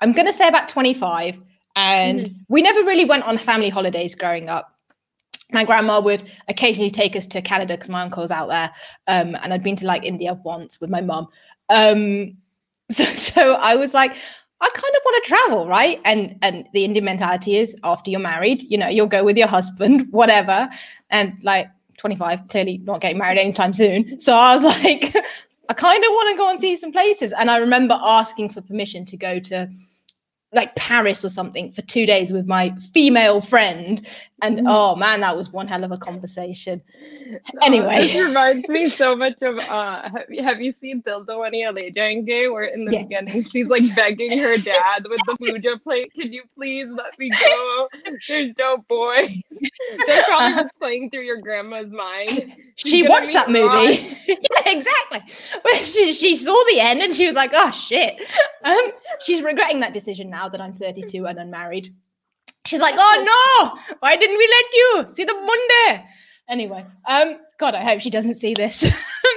I'm 0.00 0.12
going 0.12 0.26
to 0.26 0.34
say 0.34 0.48
about 0.48 0.68
25, 0.68 1.40
and 1.76 2.22
mm-hmm. 2.22 2.42
we 2.48 2.62
never 2.62 2.80
really 2.80 3.04
went 3.04 3.22
on 3.22 3.38
family 3.38 3.70
holidays 3.70 4.14
growing 4.14 4.48
up 4.48 4.77
my 5.52 5.64
grandma 5.64 6.00
would 6.00 6.30
occasionally 6.48 6.90
take 6.90 7.16
us 7.16 7.26
to 7.26 7.40
Canada 7.40 7.74
because 7.74 7.88
my 7.88 8.02
uncle's 8.02 8.30
out 8.30 8.48
there. 8.48 8.70
Um, 9.06 9.34
and 9.42 9.52
I'd 9.52 9.62
been 9.62 9.76
to 9.76 9.86
like 9.86 10.04
India 10.04 10.34
once 10.44 10.80
with 10.80 10.90
my 10.90 11.00
mum. 11.00 11.28
Um, 11.68 12.36
so, 12.90 13.04
so 13.04 13.54
I 13.54 13.76
was 13.76 13.94
like, 13.94 14.14
I 14.60 14.68
kind 14.74 14.94
of 14.96 15.02
want 15.04 15.24
to 15.24 15.28
travel, 15.28 15.66
right? 15.68 16.00
And 16.04 16.36
and 16.42 16.68
the 16.72 16.84
Indian 16.84 17.04
mentality 17.04 17.56
is 17.56 17.76
after 17.84 18.10
you're 18.10 18.20
married, 18.20 18.62
you 18.64 18.76
know, 18.76 18.88
you'll 18.88 19.06
go 19.06 19.24
with 19.24 19.36
your 19.36 19.46
husband, 19.46 20.08
whatever. 20.10 20.68
And 21.10 21.34
like 21.42 21.68
25, 21.98 22.48
clearly 22.48 22.78
not 22.78 23.00
getting 23.00 23.18
married 23.18 23.38
anytime 23.38 23.72
soon. 23.72 24.20
So 24.20 24.34
I 24.34 24.54
was 24.54 24.64
like, 24.84 25.14
I 25.68 25.74
kind 25.74 26.04
of 26.04 26.10
want 26.10 26.34
to 26.34 26.38
go 26.38 26.50
and 26.50 26.58
see 26.58 26.76
some 26.76 26.92
places. 26.92 27.32
And 27.32 27.50
I 27.50 27.58
remember 27.58 27.98
asking 28.00 28.52
for 28.52 28.60
permission 28.60 29.04
to 29.06 29.16
go 29.16 29.38
to 29.40 29.68
like 30.52 30.74
Paris 30.76 31.24
or 31.24 31.28
something 31.28 31.72
for 31.72 31.82
two 31.82 32.06
days 32.06 32.32
with 32.32 32.46
my 32.46 32.74
female 32.94 33.40
friend. 33.40 34.06
And 34.40 34.60
mm. 34.60 34.64
oh 34.68 34.94
man, 34.94 35.20
that 35.20 35.36
was 35.36 35.50
one 35.50 35.66
hell 35.66 35.84
of 35.84 35.90
a 35.90 35.98
conversation. 35.98 36.80
Anyway, 37.60 37.96
oh, 37.98 38.00
this 38.00 38.14
reminds 38.14 38.68
me 38.68 38.88
so 38.88 39.14
much 39.24 39.34
of 39.42 39.58
uh 39.58 40.08
have, 40.08 40.26
have 40.38 40.60
you 40.60 40.72
seen 40.80 41.02
Dilwale 41.02 41.26
Dulhania 41.26 41.74
Le 41.74 41.90
Jayenge 41.90 42.50
where 42.52 42.64
in 42.64 42.84
the 42.84 42.92
yes. 42.92 43.04
beginning 43.04 43.44
she's 43.50 43.66
like 43.66 43.82
begging 43.96 44.38
her 44.38 44.56
dad 44.64 45.06
with 45.08 45.20
the 45.26 45.36
puja 45.36 45.76
plate, 45.78 46.14
can 46.14 46.32
you 46.32 46.44
please 46.56 46.86
let 46.88 47.18
me 47.18 47.30
go? 47.30 47.88
There's 48.28 48.54
no 48.58 48.78
boy. 48.78 49.42
That's 50.06 50.26
probably 50.26 50.54
what's 50.54 50.76
playing 50.76 51.10
through 51.10 51.24
your 51.24 51.40
grandma's 51.40 51.90
mind. 51.90 52.54
She's 52.76 52.90
she 52.90 53.08
watched 53.08 53.32
that 53.32 53.50
movie. 53.50 53.98
yeah, 54.28 54.36
exactly. 54.72 55.20
Well, 55.64 55.74
she, 55.82 56.12
she 56.12 56.36
saw 56.36 56.56
the 56.70 56.80
end 56.80 57.02
and 57.02 57.14
she 57.14 57.26
was 57.26 57.34
like, 57.34 57.50
oh 57.54 57.72
shit. 57.72 58.20
Um, 58.62 58.92
she's 59.20 59.42
regretting 59.42 59.80
that 59.80 59.92
decision 59.92 60.30
now 60.30 60.37
that 60.46 60.60
I'm 60.60 60.74
32 60.74 61.26
and 61.26 61.38
unmarried. 61.38 61.94
She's 62.66 62.82
like, 62.82 62.96
oh 62.98 63.78
no, 63.86 63.96
why 64.00 64.14
didn't 64.16 64.36
we 64.36 64.46
let 64.46 64.64
you 64.74 65.14
see 65.14 65.24
the 65.24 65.32
Monday? 65.32 66.04
Anyway, 66.48 66.84
um, 67.08 67.38
God, 67.58 67.74
I 67.74 67.82
hope 67.82 68.00
she 68.00 68.10
doesn't 68.10 68.34
see 68.34 68.52
this. 68.52 68.84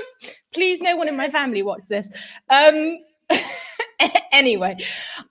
Please, 0.54 0.82
no 0.82 0.98
one 0.98 1.08
in 1.08 1.16
my 1.16 1.30
family 1.30 1.64
watch 1.64 1.84
this. 1.88 2.10
Um, 2.50 3.00
anyway, 4.32 4.78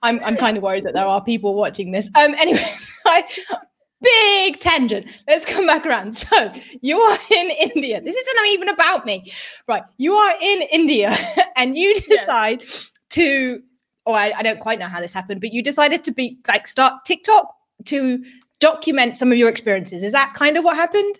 I'm 0.01 0.19
I'm 0.23 0.35
kind 0.35 0.57
of 0.57 0.63
worried 0.63 0.85
that 0.85 0.93
there 0.93 1.05
are 1.05 1.23
people 1.23 1.53
watching 1.53 1.91
this. 1.91 2.09
Um, 2.15 2.33
anyway, 2.39 2.65
I, 3.05 3.23
big 4.01 4.59
tangent. 4.59 5.07
Let's 5.27 5.45
come 5.45 5.67
back 5.67 5.85
around. 5.85 6.15
So 6.15 6.51
you 6.81 6.99
are 6.99 7.17
in 7.31 7.49
India. 7.49 8.01
This 8.01 8.15
isn't 8.15 8.47
even 8.47 8.69
about 8.69 9.05
me, 9.05 9.31
right? 9.67 9.83
You 9.97 10.13
are 10.15 10.35
in 10.41 10.63
India, 10.63 11.15
and 11.55 11.77
you 11.77 11.93
decide 11.95 12.61
yes. 12.61 12.91
to. 13.11 13.61
Oh, 14.05 14.13
I, 14.13 14.37
I 14.37 14.43
don't 14.43 14.59
quite 14.59 14.79
know 14.79 14.87
how 14.87 14.99
this 14.99 15.13
happened, 15.13 15.41
but 15.41 15.53
you 15.53 15.61
decided 15.61 16.03
to 16.05 16.11
be 16.11 16.39
like 16.47 16.67
start 16.67 17.05
TikTok 17.05 17.55
to 17.85 18.23
document 18.59 19.15
some 19.17 19.31
of 19.31 19.37
your 19.37 19.49
experiences. 19.49 20.03
Is 20.03 20.11
that 20.11 20.33
kind 20.33 20.57
of 20.57 20.63
what 20.63 20.75
happened? 20.75 21.19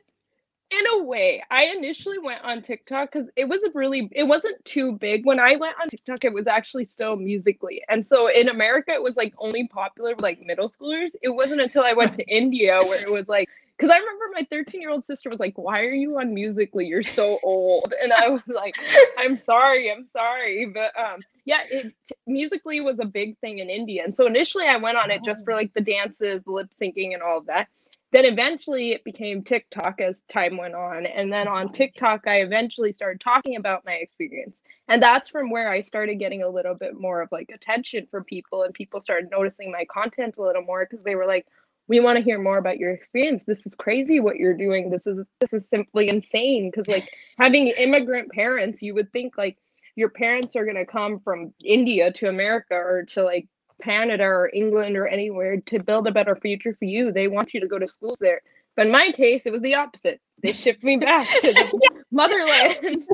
in 0.72 1.00
a 1.00 1.04
way 1.04 1.44
i 1.52 1.66
initially 1.66 2.18
went 2.18 2.42
on 2.44 2.62
tiktok 2.62 3.12
because 3.12 3.28
it 3.36 3.48
was 3.48 3.62
a 3.64 3.70
really 3.74 4.10
it 4.14 4.24
wasn't 4.24 4.64
too 4.64 4.94
big 4.94 5.26
when 5.26 5.40
i 5.40 5.56
went 5.56 5.76
on 5.82 5.90
tiktok 5.90 6.24
it 6.24 6.34
was 6.34 6.48
actually 6.48 6.86
still 6.86 7.16
Musical.ly 7.18 7.80
and 7.90 8.08
so 8.08 8.28
in 8.28 8.48
america 8.48 8.92
it 8.92 9.04
was 9.04 9.16
like 9.18 9.34
only 9.38 9.68
popular 9.68 10.12
with 10.12 10.22
like 10.22 10.42
middle 10.42 10.70
schoolers 10.70 11.12
it 11.22 11.30
wasn't 11.30 11.60
until 11.60 11.84
i 11.84 11.94
went 11.94 12.14
to 12.14 12.24
india 12.26 12.80
where 12.84 13.02
it 13.02 13.12
was 13.12 13.28
like 13.28 13.50
because 13.82 13.92
i 13.92 13.98
remember 13.98 14.26
my 14.34 14.46
13 14.52 14.80
year 14.80 14.92
old 14.92 15.04
sister 15.04 15.30
was 15.30 15.40
like 15.40 15.58
why 15.58 15.82
are 15.82 15.92
you 15.92 16.20
on 16.20 16.34
Musical.ly 16.36 16.84
you're 16.84 17.02
so 17.02 17.40
old. 17.44 17.94
And 18.02 18.14
i 18.14 18.30
was 18.30 18.42
like 18.48 18.76
i'm 19.18 19.36
sorry 19.36 19.92
i'm 19.92 20.06
sorry. 20.06 20.72
But 20.72 20.92
um 21.00 21.22
yeah 21.46 21.62
it 21.70 21.94
Musical.ly 22.28 22.80
was 22.82 23.00
a 23.00 23.06
big 23.06 23.38
thing 23.40 23.60
in 23.60 23.70
india. 23.70 24.04
And 24.04 24.14
so 24.14 24.28
initially 24.28 24.66
i 24.68 24.78
went 24.78 24.98
on 24.98 25.10
it 25.10 25.24
just 25.26 25.44
for 25.44 25.56
like 25.56 25.74
the 25.74 25.82
dances 25.82 26.44
the 26.44 26.52
lip 26.52 26.70
syncing 26.70 27.14
and 27.14 27.24
all 27.24 27.40
of 27.40 27.48
that. 27.48 27.68
Then 28.12 28.26
eventually 28.26 28.92
it 28.92 29.04
became 29.06 29.42
TikTok 29.42 30.02
as 30.02 30.22
time 30.24 30.58
went 30.58 30.76
on. 30.76 31.06
And 31.06 31.32
then 31.32 31.48
on 31.48 31.72
TikTok, 31.72 32.28
I 32.28 32.42
eventually 32.42 32.92
started 32.92 33.22
talking 33.22 33.56
about 33.56 33.86
my 33.86 33.94
experience. 33.94 34.58
And 34.90 35.02
that's 35.02 35.30
from 35.30 35.50
where 35.50 35.70
I 35.70 35.80
started 35.80 36.16
getting 36.16 36.44
a 36.44 36.50
little 36.50 36.76
bit 36.76 37.00
more 37.00 37.22
of 37.22 37.30
like 37.32 37.50
attention 37.54 38.08
from 38.12 38.26
people, 38.26 38.64
and 38.64 38.74
people 38.74 39.00
started 39.00 39.32
noticing 39.32 39.72
my 39.72 39.86
content 39.86 40.36
a 40.38 40.42
little 40.42 40.64
more 40.64 40.86
because 40.86 41.06
they 41.06 41.16
were 41.16 41.26
like, 41.26 41.48
we 41.92 42.00
want 42.00 42.18
to 42.18 42.24
hear 42.24 42.40
more 42.40 42.58
about 42.58 42.78
your 42.78 42.92
experience. 42.92 43.44
This 43.44 43.66
is 43.66 43.76
crazy 43.76 44.22
what 44.22 44.38
you're 44.38 44.56
doing. 44.56 44.90
This 44.90 45.06
is 45.06 45.28
this 45.42 45.52
is 45.52 45.68
simply 45.68 46.08
insane 46.08 46.72
because 46.72 46.88
like 46.88 47.06
having 47.38 47.68
immigrant 47.68 48.32
parents, 48.32 48.82
you 48.82 48.94
would 48.94 49.12
think 49.12 49.38
like 49.38 49.58
your 49.98 50.08
parents 50.08 50.56
are 50.56 50.64
going 50.64 50.78
to 50.78 50.86
come 50.86 51.20
from 51.20 51.54
India 51.62 52.10
to 52.14 52.30
America 52.30 52.76
or 52.76 53.04
to 53.10 53.24
like 53.24 53.50
Canada 53.82 54.24
or 54.24 54.50
England 54.54 54.96
or 54.96 55.06
anywhere 55.06 55.60
to 55.60 55.84
build 55.84 56.08
a 56.08 56.12
better 56.12 56.38
future 56.38 56.74
for 56.80 56.86
you. 56.86 57.12
They 57.12 57.28
want 57.28 57.54
you 57.54 57.60
to 57.60 57.68
go 57.68 57.78
to 57.78 57.90
schools 57.90 58.20
there. 58.22 58.42
But 58.78 58.86
in 58.86 58.92
my 58.94 59.12
case, 59.12 59.46
it 59.46 59.52
was 59.52 59.62
the 59.62 59.76
opposite. 59.76 60.22
They 60.42 60.54
shipped 60.54 60.86
me 60.86 60.96
back 60.96 61.28
to 61.42 61.52
the 61.52 62.04
motherland. 62.12 63.06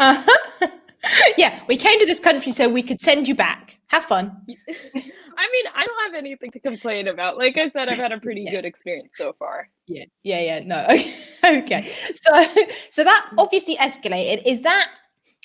Uh-huh. 0.00 0.68
yeah, 1.36 1.60
we 1.68 1.76
came 1.76 1.98
to 2.00 2.06
this 2.06 2.18
country 2.18 2.52
so 2.52 2.66
we 2.66 2.82
could 2.82 2.98
send 2.98 3.28
you 3.28 3.34
back. 3.34 3.78
Have 3.88 4.04
fun. 4.04 4.34
I 5.42 5.48
mean, 5.50 5.64
I 5.74 5.84
don't 5.84 6.04
have 6.04 6.14
anything 6.14 6.52
to 6.52 6.60
complain 6.60 7.08
about. 7.08 7.36
Like 7.36 7.56
I 7.56 7.68
said, 7.70 7.88
I've 7.88 7.98
had 7.98 8.12
a 8.12 8.20
pretty 8.20 8.42
yeah. 8.42 8.52
good 8.52 8.64
experience 8.64 9.10
so 9.16 9.34
far. 9.36 9.68
Yeah, 9.88 10.04
yeah, 10.22 10.40
yeah. 10.40 10.60
No, 10.64 10.86
okay. 11.58 11.92
So, 12.14 12.64
so 12.90 13.02
that 13.02 13.32
obviously 13.36 13.76
escalated. 13.76 14.42
Is 14.46 14.62
that 14.62 14.88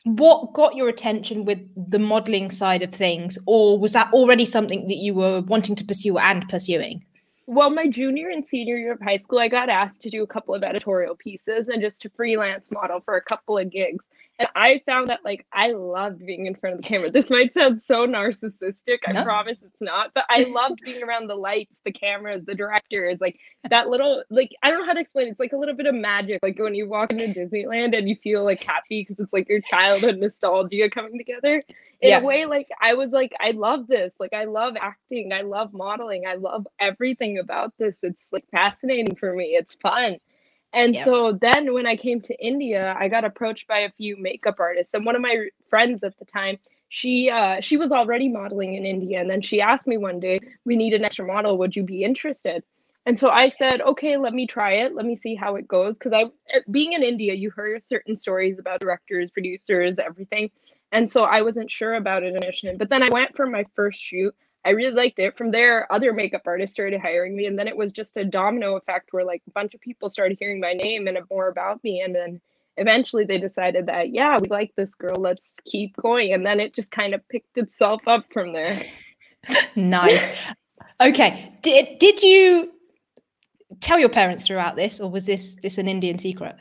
what 0.04 0.54
got 0.54 0.76
your 0.76 0.88
attention 0.88 1.46
with 1.46 1.60
the 1.76 1.98
modeling 1.98 2.52
side 2.52 2.84
of 2.84 2.92
things, 2.92 3.40
or 3.48 3.80
was 3.80 3.94
that 3.94 4.14
already 4.14 4.46
something 4.46 4.88
that 4.88 4.98
you 4.98 5.16
were 5.16 5.42
wanting 5.42 5.76
to 5.76 5.84
pursue 5.84 6.20
and 6.20 6.48
pursuing? 6.48 7.04
Well, 7.48 7.72
my 7.72 7.88
junior 7.88 8.30
and 8.30 8.46
senior 8.46 8.78
year 8.78 8.92
of 8.92 9.02
high 9.02 9.18
school, 9.18 9.40
I 9.40 9.48
got 9.48 9.70
asked 9.70 10.02
to 10.04 10.12
do 10.12 10.22
a 10.22 10.28
couple 10.28 10.54
of 10.54 10.64
editorial 10.64 11.16
pieces 11.16 11.70
and 11.70 11.82
just 11.82 12.04
to 12.04 12.10
freelance 12.10 12.70
model 12.70 13.00
for 13.00 13.16
a 13.16 13.22
couple 13.22 13.58
of 13.58 13.72
gigs. 13.72 14.06
And 14.40 14.48
I 14.56 14.82
found 14.86 15.08
that 15.08 15.22
like 15.26 15.46
I 15.52 15.72
loved 15.72 16.24
being 16.26 16.46
in 16.46 16.54
front 16.56 16.76
of 16.76 16.82
the 16.82 16.88
camera. 16.88 17.10
This 17.10 17.30
might 17.30 17.54
sound 17.54 17.82
so 17.82 18.06
narcissistic. 18.06 19.00
I 19.08 19.12
no. 19.14 19.24
promise 19.24 19.64
it's 19.64 19.82
not, 19.82 20.12
but 20.14 20.26
I 20.30 20.44
loved 20.44 20.80
being 20.86 21.02
around 21.04 21.28
the 21.28 21.36
lights, 21.36 21.82
the 21.84 21.92
cameras, 21.92 22.46
the 22.46 22.54
directors, 22.54 23.18
like 23.20 23.40
that 23.70 23.90
little 23.90 24.24
like 24.30 24.52
I 24.62 24.70
don't 24.70 24.82
know 24.82 24.86
how 24.86 24.94
to 24.94 25.00
explain. 25.00 25.28
It. 25.28 25.32
It's 25.32 25.40
like 25.40 25.54
a 25.54 25.58
little 25.58 25.76
bit 25.76 25.88
of 25.88 25.96
magic. 25.96 26.40
Like 26.44 26.60
when 26.60 26.76
you 26.76 26.88
walk 26.88 27.12
into 27.12 27.26
Disneyland 27.26 27.98
and 27.98 28.08
you 28.08 28.16
feel 28.16 28.44
like 28.44 28.64
happy 28.64 29.02
because 29.02 29.20
it's 29.20 29.34
like 29.34 29.50
your 29.50 29.62
childhood 29.62 30.18
nostalgia 30.18 30.90
coming 30.90 31.18
together. 31.18 31.64
In 32.00 32.10
yeah. 32.10 32.20
a 32.20 32.24
way, 32.24 32.46
like 32.46 32.68
I 32.80 32.94
was 32.94 33.12
like, 33.12 33.34
I 33.40 33.52
love 33.52 33.88
this. 33.88 34.14
Like 34.20 34.34
I 34.34 34.44
love 34.44 34.76
acting. 34.80 35.34
I 35.34 35.42
love 35.42 35.74
modeling. 35.74 36.26
I 36.28 36.36
love 36.36 36.68
everything 36.80 37.40
about 37.40 37.74
this. 37.80 38.00
It's 38.04 38.32
like 38.32 38.46
fascinating 38.52 39.16
for 39.16 39.34
me. 39.34 39.56
It's 39.56 39.74
fun. 39.82 40.18
And 40.74 40.96
yep. 40.96 41.06
so 41.06 41.32
then 41.32 41.74
when 41.74 41.88
I 41.88 41.96
came 41.96 42.22
to 42.22 42.46
India, 42.46 42.96
I 43.00 43.08
got 43.08 43.26
approached 43.26 43.68
by 43.68 43.80
a 43.80 43.92
few 43.92 44.18
makeup 44.18 44.56
artists. 44.60 44.94
And 44.94 45.06
one 45.06 45.16
of 45.16 45.22
my 45.22 45.48
friends 45.70 46.04
at 46.04 46.18
the 46.20 46.26
time, 46.26 46.58
she 46.90 47.30
uh, 47.30 47.60
she 47.62 47.78
was 47.78 47.92
already 47.92 48.30
modeling 48.30 48.76
in 48.76 48.86
India. 48.86 49.20
And 49.20 49.30
then 49.30 49.42
she 49.42 49.62
asked 49.62 49.88
me 49.88 49.98
one 49.98 50.20
day, 50.20 50.40
we 50.66 50.76
need 50.76 50.94
an 50.94 51.06
extra 51.06 51.26
model. 51.26 51.58
Would 51.58 51.76
you 51.76 51.84
be 51.84 52.04
interested? 52.04 52.64
And 53.06 53.18
so 53.18 53.30
I 53.30 53.48
said, 53.48 53.80
okay, 53.82 54.18
let 54.18 54.34
me 54.34 54.46
try 54.46 54.74
it. 54.74 54.94
Let 54.94 55.06
me 55.06 55.16
see 55.16 55.34
how 55.34 55.56
it 55.56 55.66
goes. 55.66 55.98
Because 55.98 56.12
I, 56.12 56.24
eh, 56.54 56.60
being 56.70 56.92
in 56.92 57.04
India, 57.04 57.34
you 57.34 57.52
hear 57.56 57.80
certain 57.80 58.18
stories 58.18 58.60
about 58.60 58.82
directors, 58.82 59.32
producers, 59.32 59.98
everything. 59.98 60.52
And 60.92 61.10
so 61.10 61.24
I 61.24 61.42
wasn't 61.42 61.72
sure 61.72 61.94
about 61.94 62.24
it 62.24 62.36
initially. 62.36 62.76
But 62.76 62.90
then 62.90 63.04
I 63.04 63.10
went 63.10 63.34
for 63.36 63.46
my 63.46 63.66
first 63.76 63.98
shoot. 63.98 64.36
I 64.66 64.72
really 64.72 64.94
liked 64.94 65.20
it. 65.20 65.38
From 65.38 65.52
there, 65.52 65.92
other 65.92 66.14
makeup 66.14 66.42
artists 66.46 66.74
started 66.74 67.00
hiring 67.00 67.36
me, 67.36 67.46
and 67.46 67.58
then 67.58 67.68
it 67.68 67.78
was 67.78 67.92
just 67.92 68.18
a 68.18 68.26
domino 68.26 68.76
effect 68.76 69.14
where 69.14 69.24
like 69.24 69.42
a 69.48 69.52
bunch 69.52 69.74
of 69.74 69.82
people 69.82 70.10
started 70.10 70.38
hearing 70.40 70.60
my 70.60 70.74
name 70.74 71.08
and 71.08 71.18
more 71.30 71.48
about 71.48 71.84
me, 71.84 72.02
and 72.02 72.14
then 72.14 72.42
eventually 72.78 73.26
they 73.26 73.38
decided 73.38 73.86
that 73.88 74.10
yeah, 74.10 74.38
we 74.40 74.50
like 74.50 74.74
this 74.76 74.94
girl, 74.96 75.16
let's 75.16 75.60
keep 75.66 75.96
going, 75.98 76.34
and 76.34 76.46
then 76.46 76.60
it 76.60 76.74
just 76.74 76.92
kind 76.92 77.14
of 77.14 77.28
picked 77.30 77.58
itself 77.58 78.02
up 78.08 78.26
from 78.32 78.54
there. 78.54 78.82
nice. 79.76 80.36
Okay. 81.00 81.54
Did 81.62 82.00
did 82.00 82.22
you 82.22 82.72
tell 83.80 84.00
your 84.00 84.10
parents 84.10 84.48
throughout 84.48 84.76
this, 84.76 85.00
or 85.00 85.10
was 85.10 85.26
this 85.26 85.56
this 85.62 85.78
an 85.78 85.88
Indian 85.88 86.20
secret? 86.20 86.56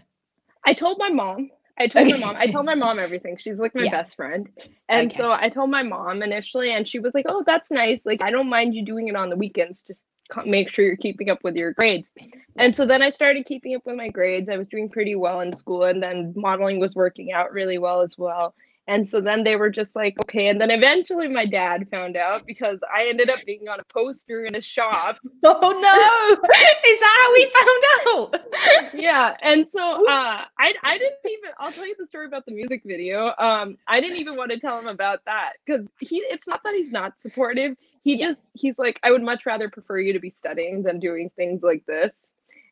I 0.64 0.74
told 0.74 0.98
my 0.98 1.08
mom. 1.08 1.50
I 1.78 1.88
told 1.88 2.08
okay. 2.08 2.18
my 2.18 2.26
mom. 2.26 2.36
I 2.38 2.46
told 2.46 2.66
my 2.66 2.74
mom 2.86 2.98
everything. 2.98 3.36
She's 3.36 3.58
like 3.58 3.74
my 3.74 3.84
yeah. 3.84 3.90
best 3.90 4.16
friend, 4.16 4.48
and 4.88 5.10
okay. 5.10 5.16
so 5.16 5.32
I 5.32 5.48
told 5.48 5.70
my 5.70 5.82
mom 5.82 6.22
initially, 6.22 6.72
and 6.72 6.88
she 6.88 6.98
was 6.98 7.12
like, 7.14 7.26
"Oh, 7.28 7.42
that's 7.46 7.70
nice. 7.70 8.06
Like, 8.06 8.22
I 8.22 8.30
don't 8.30 8.48
mind 8.48 8.74
you 8.74 8.84
doing 8.84 9.08
it 9.08 9.16
on 9.16 9.28
the 9.28 9.36
weekends. 9.36 9.82
Just 9.82 10.04
make 10.44 10.70
sure 10.70 10.84
you're 10.84 10.96
keeping 10.96 11.28
up 11.28 11.44
with 11.44 11.56
your 11.56 11.72
grades." 11.72 12.10
And 12.56 12.74
so 12.74 12.86
then 12.86 13.02
I 13.02 13.10
started 13.10 13.44
keeping 13.44 13.74
up 13.74 13.82
with 13.84 13.96
my 13.96 14.08
grades. 14.08 14.48
I 14.48 14.56
was 14.56 14.68
doing 14.68 14.88
pretty 14.88 15.16
well 15.16 15.40
in 15.40 15.52
school, 15.52 15.84
and 15.84 16.02
then 16.02 16.32
modeling 16.36 16.80
was 16.80 16.94
working 16.94 17.32
out 17.32 17.52
really 17.52 17.78
well 17.78 18.00
as 18.00 18.16
well. 18.16 18.54
And 18.88 19.08
so 19.08 19.20
then 19.20 19.42
they 19.42 19.56
were 19.56 19.70
just 19.70 19.96
like, 19.96 20.14
okay. 20.22 20.46
And 20.46 20.60
then 20.60 20.70
eventually 20.70 21.26
my 21.26 21.44
dad 21.44 21.88
found 21.90 22.16
out 22.16 22.46
because 22.46 22.78
I 22.94 23.08
ended 23.08 23.28
up 23.28 23.44
being 23.44 23.68
on 23.68 23.80
a 23.80 23.84
poster 23.92 24.44
in 24.44 24.54
a 24.54 24.60
shop. 24.60 25.18
Oh 25.48 25.60
no. 25.60 26.50
Is 26.90 27.00
that 27.00 27.16
how 27.22 27.32
we 27.32 27.52
found 27.58 28.34
out? 28.34 28.94
yeah. 28.94 29.36
And 29.42 29.66
so 29.70 30.04
uh 30.08 30.44
I 30.58 30.74
I 30.82 30.98
didn't 30.98 31.18
even 31.24 31.50
I'll 31.58 31.70
tell 31.70 31.86
you 31.86 31.94
the 31.98 32.06
story 32.06 32.26
about 32.26 32.46
the 32.46 32.52
music 32.52 32.82
video. 32.84 33.32
Um 33.38 33.76
I 33.86 34.00
didn't 34.00 34.16
even 34.16 34.36
want 34.36 34.50
to 34.50 34.58
tell 34.58 34.78
him 34.78 34.88
about 34.88 35.24
that 35.26 35.52
because 35.64 35.86
he 36.00 36.16
it's 36.18 36.48
not 36.48 36.62
that 36.64 36.74
he's 36.74 36.90
not 36.90 37.20
supportive. 37.20 37.76
He 38.02 38.16
yeah. 38.16 38.28
just 38.28 38.40
he's 38.54 38.78
like, 38.78 38.98
I 39.02 39.12
would 39.12 39.22
much 39.22 39.46
rather 39.46 39.68
prefer 39.68 40.00
you 40.00 40.12
to 40.14 40.20
be 40.20 40.30
studying 40.30 40.82
than 40.82 40.98
doing 40.98 41.30
things 41.36 41.62
like 41.62 41.84
this. 41.86 42.26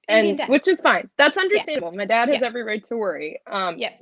And 0.08 0.40
which 0.48 0.66
is 0.66 0.80
fine. 0.80 1.08
That's 1.16 1.38
understandable. 1.38 1.92
Yeah. 1.92 1.98
My 1.98 2.06
dad 2.06 2.28
has 2.28 2.40
yeah. 2.40 2.46
every 2.46 2.64
right 2.64 2.86
to 2.88 2.96
worry. 2.96 3.40
Um 3.46 3.78
yeah 3.78 3.92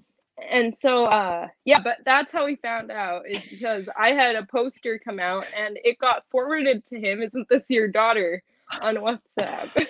and 0.50 0.74
so 0.74 1.04
uh 1.04 1.46
yeah 1.64 1.80
but 1.80 1.98
that's 2.04 2.32
how 2.32 2.46
we 2.46 2.56
found 2.56 2.90
out 2.90 3.28
is 3.28 3.48
because 3.48 3.88
i 3.98 4.12
had 4.12 4.36
a 4.36 4.44
poster 4.46 4.98
come 4.98 5.20
out 5.20 5.44
and 5.56 5.78
it 5.84 5.98
got 5.98 6.24
forwarded 6.30 6.84
to 6.84 6.98
him 6.98 7.22
isn't 7.22 7.48
this 7.48 7.68
your 7.68 7.88
daughter 7.88 8.42
on 8.80 8.96
whatsapp 8.96 9.68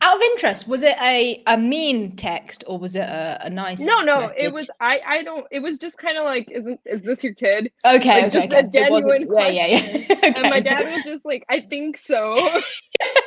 out 0.00 0.16
of 0.16 0.22
interest 0.22 0.66
was 0.66 0.82
it 0.82 0.96
a 1.00 1.42
a 1.46 1.56
mean 1.56 2.14
text 2.16 2.64
or 2.66 2.78
was 2.78 2.96
it 2.96 3.00
a, 3.00 3.38
a 3.46 3.50
nice 3.50 3.80
no 3.80 4.00
no 4.00 4.20
message? 4.22 4.36
it 4.38 4.52
was 4.52 4.68
i 4.80 5.00
i 5.06 5.22
don't 5.22 5.46
it 5.50 5.60
was 5.60 5.78
just 5.78 5.96
kind 5.98 6.16
of 6.16 6.24
like 6.24 6.48
isn't 6.50 6.80
is 6.84 7.02
this 7.02 7.22
your 7.22 7.34
kid 7.34 7.70
okay 7.84 8.22
like, 8.22 8.24
okay, 8.24 8.30
just 8.30 8.52
okay. 8.52 8.58
a 8.58 8.70
genuine 8.70 9.26
question 9.26 9.54
yeah 9.54 9.66
yeah 9.66 9.78
yeah 9.78 10.16
okay. 10.18 10.32
and 10.36 10.50
my 10.50 10.60
dad 10.60 10.84
was 10.92 11.04
just 11.04 11.24
like 11.24 11.44
i 11.48 11.60
think 11.60 11.96
so 11.98 12.34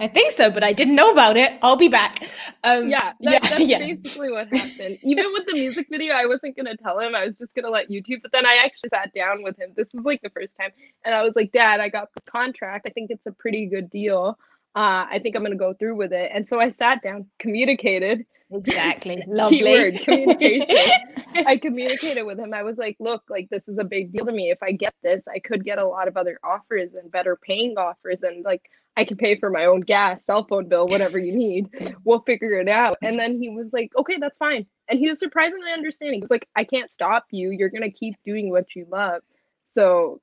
I 0.00 0.10
think 0.12 0.32
so, 0.32 0.50
but 0.50 0.62
I 0.64 0.72
didn't 0.72 0.94
know 0.94 1.10
about 1.10 1.36
it. 1.36 1.58
I'll 1.62 1.76
be 1.76 1.88
back. 1.88 2.22
Um, 2.64 2.88
yeah, 2.88 3.12
that, 3.20 3.32
yeah, 3.32 3.38
that's 3.40 3.64
yeah. 3.64 3.78
basically 3.78 4.30
what 4.30 4.46
happened. 4.48 4.98
Even 5.02 5.32
with 5.32 5.46
the 5.46 5.54
music 5.54 5.86
video, 5.90 6.14
I 6.14 6.26
wasn't 6.26 6.56
gonna 6.56 6.76
tell 6.76 6.98
him. 6.98 7.14
I 7.14 7.24
was 7.26 7.36
just 7.36 7.54
gonna 7.54 7.70
let 7.70 7.90
YouTube. 7.90 8.22
But 8.22 8.32
then 8.32 8.46
I 8.46 8.56
actually 8.64 8.90
sat 8.90 9.12
down 9.14 9.42
with 9.42 9.58
him. 9.58 9.72
This 9.76 9.92
was 9.94 10.04
like 10.04 10.22
the 10.22 10.30
first 10.30 10.52
time, 10.60 10.70
and 11.04 11.14
I 11.14 11.22
was 11.22 11.34
like, 11.36 11.52
"Dad, 11.52 11.80
I 11.80 11.88
got 11.88 12.08
this 12.14 12.24
contract. 12.26 12.86
I 12.86 12.90
think 12.90 13.10
it's 13.10 13.26
a 13.26 13.32
pretty 13.32 13.66
good 13.66 13.90
deal. 13.90 14.38
Uh, 14.74 15.06
I 15.10 15.20
think 15.22 15.36
I'm 15.36 15.42
gonna 15.42 15.56
go 15.56 15.74
through 15.74 15.96
with 15.96 16.12
it." 16.12 16.30
And 16.34 16.46
so 16.46 16.60
I 16.60 16.70
sat 16.70 17.02
down, 17.02 17.26
communicated. 17.38 18.24
Exactly. 18.52 19.22
Lovely. 19.28 19.58
Keyword 19.58 20.00
communication. 20.00 20.88
I 21.46 21.56
communicated 21.56 22.24
with 22.24 22.38
him. 22.38 22.52
I 22.52 22.62
was 22.62 22.76
like, 22.76 22.96
look, 23.00 23.22
like 23.30 23.48
this 23.50 23.68
is 23.68 23.78
a 23.78 23.84
big 23.84 24.12
deal 24.12 24.26
to 24.26 24.32
me. 24.32 24.50
If 24.50 24.62
I 24.62 24.72
get 24.72 24.94
this, 25.02 25.22
I 25.28 25.38
could 25.38 25.64
get 25.64 25.78
a 25.78 25.86
lot 25.86 26.08
of 26.08 26.16
other 26.16 26.38
offers 26.44 26.94
and 26.94 27.10
better 27.10 27.36
paying 27.36 27.76
offers. 27.78 28.22
And 28.22 28.44
like 28.44 28.68
I 28.96 29.04
can 29.04 29.16
pay 29.16 29.38
for 29.38 29.48
my 29.48 29.64
own 29.64 29.80
gas, 29.80 30.24
cell 30.24 30.46
phone 30.46 30.68
bill, 30.68 30.86
whatever 30.86 31.18
you 31.18 31.34
need. 31.36 31.68
We'll 32.04 32.20
figure 32.20 32.58
it 32.58 32.68
out. 32.68 32.98
And 33.00 33.18
then 33.18 33.40
he 33.40 33.48
was 33.48 33.68
like, 33.72 33.92
okay, 33.96 34.18
that's 34.18 34.36
fine. 34.36 34.66
And 34.88 34.98
he 34.98 35.08
was 35.08 35.20
surprisingly 35.20 35.70
understanding. 35.70 36.18
He 36.18 36.20
was 36.20 36.30
like, 36.30 36.48
I 36.56 36.64
can't 36.64 36.90
stop 36.90 37.26
you. 37.30 37.50
You're 37.50 37.70
going 37.70 37.84
to 37.84 37.90
keep 37.90 38.16
doing 38.24 38.50
what 38.50 38.74
you 38.74 38.86
love. 38.90 39.22
So 39.68 40.20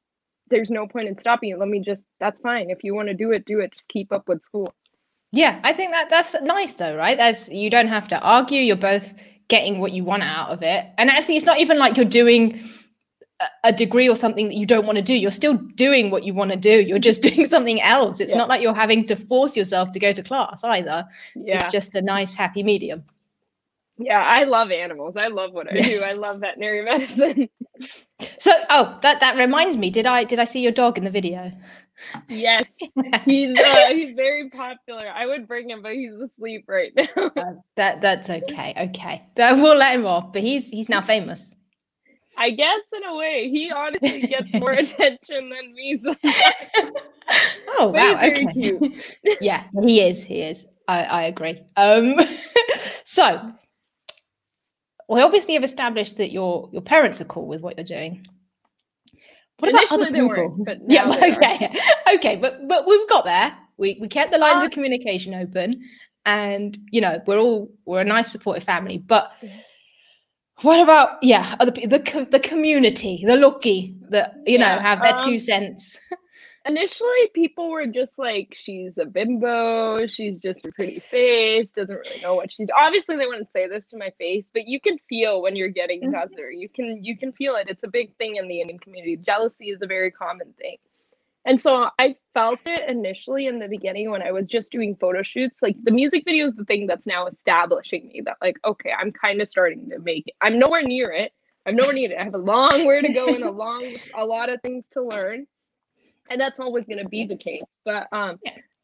there's 0.50 0.70
no 0.70 0.88
point 0.88 1.08
in 1.08 1.18
stopping 1.18 1.52
it. 1.52 1.60
Let 1.60 1.70
me 1.70 1.82
just, 1.82 2.06
that's 2.20 2.40
fine. 2.40 2.70
If 2.70 2.84
you 2.84 2.96
want 2.96 3.08
to 3.08 3.14
do 3.14 3.32
it, 3.32 3.46
do 3.46 3.60
it. 3.60 3.74
Just 3.74 3.88
keep 3.88 4.12
up 4.12 4.28
with 4.28 4.44
school. 4.44 4.74
Yeah, 5.32 5.60
I 5.64 5.74
think 5.74 5.92
that 5.92 6.10
that's 6.10 6.36
nice 6.42 6.74
though, 6.74 6.96
right? 6.96 7.18
That's 7.18 7.50
you 7.50 7.70
don't 7.70 7.88
have 7.88 8.08
to 8.08 8.20
argue. 8.20 8.62
You're 8.62 8.76
both 8.76 9.14
getting 9.48 9.80
what 9.80 9.92
you 9.92 10.04
want 10.04 10.24
out 10.24 10.50
of 10.50 10.64
it. 10.64 10.88
And 10.98 11.10
actually, 11.10 11.38
it's 11.38 11.46
not 11.46 11.60
even 11.60 11.78
like 11.78 11.98
you're 11.98 12.06
doing 12.06 12.60
a 13.64 13.72
degree 13.72 14.10
or 14.10 14.16
something 14.16 14.48
that 14.50 14.56
you 14.56 14.66
don't 14.66 14.86
want 14.86 14.98
to 14.98 15.02
do. 15.02 15.14
You're 15.14 15.32
still 15.32 15.54
doing 15.54 16.12
what 16.12 16.24
you 16.24 16.34
want 16.34 16.52
to 16.52 16.58
do. 16.58 16.82
You're 16.82 17.00
just 17.00 17.22
doing 17.30 17.46
something 17.46 17.82
else. 17.82 18.20
It's 18.20 18.32
yeah. 18.32 18.38
not 18.38 18.50
like 18.50 18.62
you're 18.62 18.74
having 18.74 19.06
to 19.08 19.16
force 19.16 19.56
yourself 19.56 19.92
to 19.94 20.00
go 20.00 20.12
to 20.14 20.24
class 20.24 20.64
either. 20.64 21.06
Yeah. 21.36 21.58
It's 21.58 21.72
just 21.72 21.96
a 21.96 22.02
nice, 22.02 22.34
happy 22.34 22.64
medium. 22.64 23.04
Yeah, 23.98 24.24
I 24.24 24.46
love 24.46 24.72
animals. 24.72 25.16
I 25.18 25.28
love 25.28 25.52
what 25.52 25.72
I 25.72 25.82
do. 25.82 26.02
I 26.02 26.14
love 26.14 26.40
veterinary 26.42 26.84
medicine. 26.84 27.50
So, 28.38 28.52
oh, 28.70 28.98
that 29.02 29.20
that 29.20 29.38
reminds 29.38 29.78
me. 29.78 29.90
Did 29.90 30.06
I 30.06 30.24
did 30.24 30.40
I 30.40 30.46
see 30.46 30.62
your 30.62 30.72
dog 30.72 30.98
in 30.98 31.04
the 31.04 31.12
video? 31.12 31.52
Yes, 32.28 32.76
he's 33.26 33.60
uh, 33.60 33.90
he's 33.90 34.14
very 34.14 34.50
popular. 34.50 35.10
I 35.10 35.26
would 35.26 35.48
bring 35.48 35.70
him, 35.70 35.82
but 35.82 35.94
he's 35.94 36.14
asleep 36.14 36.66
right 36.68 36.92
now. 36.96 37.08
Uh, 37.40 37.54
that 37.76 38.02
that's 38.02 38.30
okay. 38.30 38.74
Okay, 38.90 39.24
that 39.36 39.56
we'll 39.58 39.76
let 39.76 39.96
him 39.96 40.06
off. 40.06 40.34
But 40.34 40.42
he's 40.42 40.70
he's 40.70 40.90
now 40.90 41.02
famous. 41.02 41.54
I 42.38 42.52
guess 42.52 42.82
in 42.96 43.04
a 43.04 43.16
way, 43.16 43.50
he 43.50 43.72
honestly 43.72 44.28
gets 44.28 44.54
more 44.54 44.72
attention 44.86 45.50
than 45.50 45.74
me. 45.74 46.02
oh 47.80 47.88
wow! 47.88 48.16
okay. 48.24 48.46
cute. 48.54 48.94
yeah, 49.42 49.66
he 49.84 50.02
is. 50.02 50.24
He 50.24 50.42
is. 50.42 50.68
I, 50.88 51.04
I 51.04 51.24
agree. 51.24 51.62
Um, 51.78 52.16
so 53.04 53.54
we 55.10 55.22
obviously 55.22 55.56
have 55.56 55.64
established 55.64 56.18
that 56.18 56.32
your 56.32 56.70
your 56.72 56.82
parents 56.82 57.20
are 57.20 57.26
cool 57.26 57.48
with 57.48 57.62
what 57.62 57.78
you're 57.78 57.84
doing. 57.84 58.26
What 59.58 59.72
about 59.72 59.92
other 59.92 60.12
people? 60.12 60.66
yeah, 60.88 61.10
okay, 61.36 61.76
okay, 62.16 62.36
but 62.36 62.68
but 62.68 62.88
we've 62.88 63.10
got 63.10 63.26
there. 63.26 63.58
We 63.78 63.98
we 64.00 64.08
kept 64.08 64.32
the 64.32 64.38
lines 64.38 64.64
of 64.64 64.72
communication 64.72 65.34
open, 65.34 65.84
and 66.26 66.78
you 66.92 67.02
know 67.02 67.22
we're 67.26 67.40
all 67.40 67.72
we're 67.86 68.02
a 68.02 68.06
nice 68.06 68.32
supportive 68.32 68.64
family. 68.64 69.00
But 69.00 69.32
what 70.62 70.80
about 70.80 71.18
yeah 71.22 71.56
other 71.60 71.72
people 71.72 71.98
the 71.98 72.28
the 72.30 72.40
community, 72.40 73.24
the 73.26 73.36
lucky 73.36 73.96
that 74.10 74.36
you 74.46 74.60
yeah, 74.60 74.76
know 74.76 74.82
have 74.82 75.02
their 75.02 75.16
um, 75.16 75.26
two 75.26 75.40
cents. 75.40 75.98
initially 76.66 77.30
people 77.34 77.70
were 77.70 77.88
just 77.88 78.18
like 78.18 78.56
she's 78.64 78.98
a 78.98 79.06
bimbo. 79.06 80.08
She's 80.08 80.42
just 80.42 80.66
a 80.66 80.72
pretty 80.72 81.00
face. 81.00 81.72
Doesn't 81.72 81.96
really 81.96 82.22
know 82.22 82.36
what 82.36 82.52
she's 82.52 82.68
obviously 82.78 83.18
they 83.18 83.26
wouldn't 83.26 83.52
say 83.52 83.68
this 83.68 83.88
to 83.90 83.98
my 83.98 84.12
face 84.18 84.50
but 84.54 84.68
you 84.68 84.80
can 84.80 84.98
feel 85.10 85.42
when 85.42 85.56
you're 85.56 85.70
getting 85.70 86.02
mm 86.02 86.20
you 86.52 86.70
can 86.70 87.04
you 87.04 87.18
can 87.18 87.32
feel 87.32 87.56
it. 87.56 87.68
It's 87.70 87.84
a 87.84 87.88
big 87.88 88.16
thing 88.18 88.36
in 88.36 88.48
the 88.48 88.62
indian 88.62 88.80
community. 88.80 89.18
Jealousy 89.18 89.70
is 89.70 89.82
a 89.82 89.88
very 89.88 90.12
common 90.12 90.54
thing. 90.54 90.78
And 91.46 91.60
so 91.60 91.90
i 91.98 92.16
felt 92.34 92.60
it 92.66 92.90
initially 92.90 93.48
in 93.48 93.60
the 93.60 93.68
beginning 93.68 94.12
when 94.12 94.22
i 94.22 94.32
was 94.32 94.48
just 94.48 94.72
doing 94.72 94.96
photo 94.96 95.24
shoots. 95.24 95.62
Like 95.62 95.78
the 95.84 95.92
music 95.92 96.24
video 96.26 96.46
is 96.46 96.54
the 96.54 96.66
thing 96.66 96.88
that's 96.88 97.06
now 97.06 97.26
establishing 97.26 98.08
me 98.10 98.22
that 98.26 98.38
like 98.42 98.58
okay 98.66 98.92
i'm 98.98 99.12
kind 99.12 99.42
of 99.42 99.48
starting 99.48 99.90
to 99.90 100.00
make 100.00 100.28
it. 100.28 100.36
I'm 100.42 100.60
nowhere 100.60 100.84
near 100.84 101.12
it. 101.12 101.32
I'm 101.66 101.76
nowhere 101.76 101.94
near 101.94 102.12
it. 102.12 102.18
I 102.18 102.24
have 102.24 102.36
a 102.36 102.40
long 102.40 102.86
way 102.86 103.02
to 103.02 103.14
go 103.14 103.34
and 103.34 103.44
a 103.44 103.52
long 103.52 103.96
a 104.16 104.26
lot 104.26 104.50
of 104.50 104.62
things 104.62 104.88
to 104.92 105.04
learn 105.04 105.48
and 106.32 106.40
that's 106.40 106.60
always 106.60 106.88
going 106.88 107.02
to 107.02 107.10
be 107.10 107.26
the 107.26 107.38
case 107.38 107.64
but 107.86 108.08
um 108.12 108.38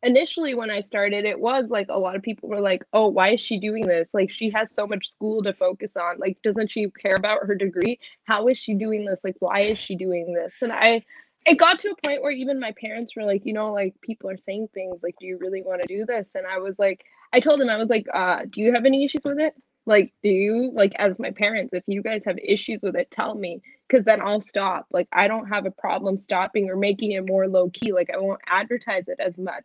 initially 0.04 0.54
when 0.54 0.70
i 0.70 0.80
started 0.80 1.26
it 1.26 1.40
was 1.40 1.66
like 1.70 1.88
a 1.90 1.98
lot 1.98 2.16
of 2.16 2.22
people 2.22 2.48
were 2.48 2.60
like 2.60 2.84
oh 2.94 3.08
why 3.08 3.30
is 3.30 3.42
she 3.42 3.60
doing 3.60 3.86
this? 3.88 4.10
Like 4.14 4.30
she 4.30 4.50
has 4.52 4.72
so 4.74 4.86
much 4.86 5.10
school 5.12 5.42
to 5.44 5.54
focus 5.54 5.94
on. 5.96 6.18
Like 6.20 6.38
doesn't 6.44 6.72
she 6.72 6.90
care 7.02 7.16
about 7.16 7.46
her 7.46 7.56
degree? 7.56 8.00
How 8.26 8.48
is 8.48 8.58
she 8.58 8.74
doing 8.74 9.06
this? 9.06 9.20
Like 9.24 9.36
why 9.40 9.62
is 9.62 9.78
she 9.78 9.96
doing 9.96 10.34
this? 10.34 10.54
And 10.62 10.72
i 10.72 11.04
it 11.48 11.60
got 11.60 11.78
to 11.80 11.90
a 11.90 12.08
point 12.08 12.24
where 12.24 12.32
even 12.32 12.60
my 12.60 12.74
parents 12.80 13.16
were 13.16 13.24
like 13.24 13.46
you 13.46 13.54
know 13.54 13.72
like 13.72 13.96
people 14.02 14.30
are 14.30 14.38
saying 14.38 14.68
things 14.74 14.98
like 15.04 15.16
do 15.20 15.28
you 15.28 15.38
really 15.40 15.62
want 15.62 15.82
to 15.82 15.88
do 15.88 16.06
this? 16.06 16.32
And 16.36 16.46
i 16.46 16.58
was 16.58 16.76
like 16.78 17.04
i 17.34 17.40
told 17.40 17.60
them 17.60 17.70
i 17.70 17.78
was 17.78 17.90
like 17.90 18.08
uh 18.14 18.42
do 18.50 18.62
you 18.62 18.74
have 18.74 18.86
any 18.86 19.06
issues 19.06 19.24
with 19.24 19.40
it? 19.40 19.54
Like 19.86 20.14
do 20.24 20.30
you 20.30 20.72
like 20.74 20.94
as 20.98 21.20
my 21.20 21.32
parents 21.32 21.74
if 21.74 21.84
you 21.88 22.02
guys 22.02 22.26
have 22.26 22.38
issues 22.40 22.80
with 22.82 22.96
it 22.96 23.12
tell 23.12 23.36
me 23.36 23.62
because 23.88 24.06
then 24.06 24.22
I'll 24.22 24.42
stop. 24.42 24.88
Like 24.92 25.08
I 25.12 25.28
don't 25.28 25.48
have 25.48 25.66
a 25.66 25.72
problem 25.72 26.18
stopping 26.18 26.70
or 26.70 26.76
making 26.76 27.12
it 27.12 27.28
more 27.28 27.48
low 27.48 27.70
key. 27.70 27.94
Like 27.94 28.10
I 28.14 28.18
won't 28.18 28.42
advertise 28.48 29.08
it 29.08 29.20
as 29.20 29.38
much. 29.38 29.64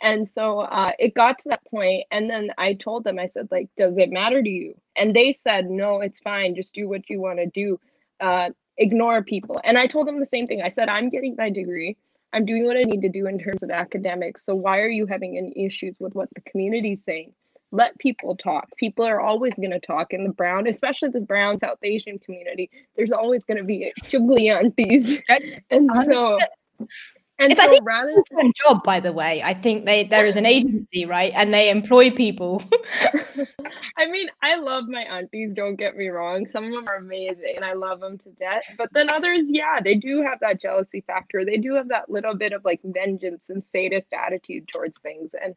And 0.00 0.28
so 0.28 0.60
uh, 0.60 0.92
it 0.98 1.14
got 1.14 1.38
to 1.40 1.48
that 1.50 1.64
point, 1.70 2.04
and 2.10 2.28
then 2.28 2.50
I 2.58 2.74
told 2.74 3.04
them, 3.04 3.18
I 3.18 3.26
said, 3.26 3.48
like, 3.50 3.68
does 3.76 3.96
it 3.96 4.10
matter 4.10 4.42
to 4.42 4.48
you? 4.48 4.74
And 4.96 5.14
they 5.14 5.32
said, 5.32 5.70
no, 5.70 6.00
it's 6.00 6.20
fine. 6.20 6.54
Just 6.54 6.74
do 6.74 6.88
what 6.88 7.08
you 7.08 7.20
want 7.20 7.38
to 7.38 7.46
do. 7.46 7.80
Uh, 8.20 8.50
ignore 8.76 9.22
people. 9.22 9.60
And 9.64 9.78
I 9.78 9.86
told 9.86 10.06
them 10.06 10.20
the 10.20 10.26
same 10.26 10.46
thing. 10.46 10.62
I 10.62 10.68
said, 10.68 10.88
I'm 10.88 11.10
getting 11.10 11.34
my 11.36 11.50
degree. 11.50 11.96
I'm 12.32 12.44
doing 12.44 12.66
what 12.66 12.76
I 12.76 12.82
need 12.82 13.02
to 13.02 13.08
do 13.08 13.26
in 13.26 13.38
terms 13.38 13.62
of 13.62 13.70
academics. 13.70 14.44
So 14.44 14.54
why 14.54 14.80
are 14.80 14.88
you 14.88 15.06
having 15.06 15.36
any 15.36 15.66
issues 15.66 15.96
with 15.98 16.14
what 16.14 16.28
the 16.34 16.42
community's 16.42 17.00
saying? 17.06 17.32
Let 17.70 17.98
people 17.98 18.36
talk. 18.36 18.68
People 18.76 19.04
are 19.04 19.20
always 19.20 19.52
going 19.54 19.70
to 19.70 19.80
talk 19.80 20.12
in 20.12 20.24
the 20.24 20.32
brown, 20.32 20.66
especially 20.66 21.10
the 21.10 21.20
brown 21.20 21.58
South 21.58 21.78
Asian 21.82 22.18
community. 22.18 22.70
There's 22.96 23.12
always 23.12 23.44
going 23.44 23.58
to 23.58 23.64
be 23.64 23.92
chugli 24.04 24.50
aunties, 24.50 25.20
and 25.70 25.90
so. 26.06 26.38
And 27.40 27.52
it's, 27.52 27.60
so 27.60 27.68
I 27.68 27.70
think 27.70 27.86
rather 27.86 28.20
than 28.36 28.52
job, 28.66 28.82
by 28.82 28.98
the 28.98 29.12
way, 29.12 29.40
I 29.44 29.54
think 29.54 29.84
they 29.84 30.02
there 30.02 30.26
is 30.26 30.34
an 30.34 30.44
agency, 30.44 31.06
right, 31.06 31.32
and 31.36 31.54
they 31.54 31.70
employ 31.70 32.10
people. 32.10 32.60
I 33.96 34.06
mean, 34.06 34.28
I 34.42 34.56
love 34.56 34.88
my 34.88 35.02
aunties. 35.02 35.54
Don't 35.54 35.76
get 35.76 35.96
me 35.96 36.08
wrong; 36.08 36.48
some 36.48 36.64
of 36.64 36.72
them 36.72 36.88
are 36.88 36.96
amazing, 36.96 37.54
and 37.54 37.64
I 37.64 37.74
love 37.74 38.00
them 38.00 38.18
to 38.18 38.32
death. 38.32 38.64
But 38.76 38.92
then 38.92 39.08
others, 39.08 39.42
yeah, 39.46 39.78
they 39.82 39.94
do 39.94 40.20
have 40.22 40.40
that 40.40 40.60
jealousy 40.60 41.04
factor. 41.06 41.44
They 41.44 41.58
do 41.58 41.74
have 41.74 41.88
that 41.88 42.10
little 42.10 42.34
bit 42.34 42.52
of 42.52 42.64
like 42.64 42.80
vengeance 42.82 43.44
and 43.48 43.64
sadist 43.64 44.08
attitude 44.12 44.66
towards 44.66 44.98
things, 44.98 45.30
and 45.40 45.54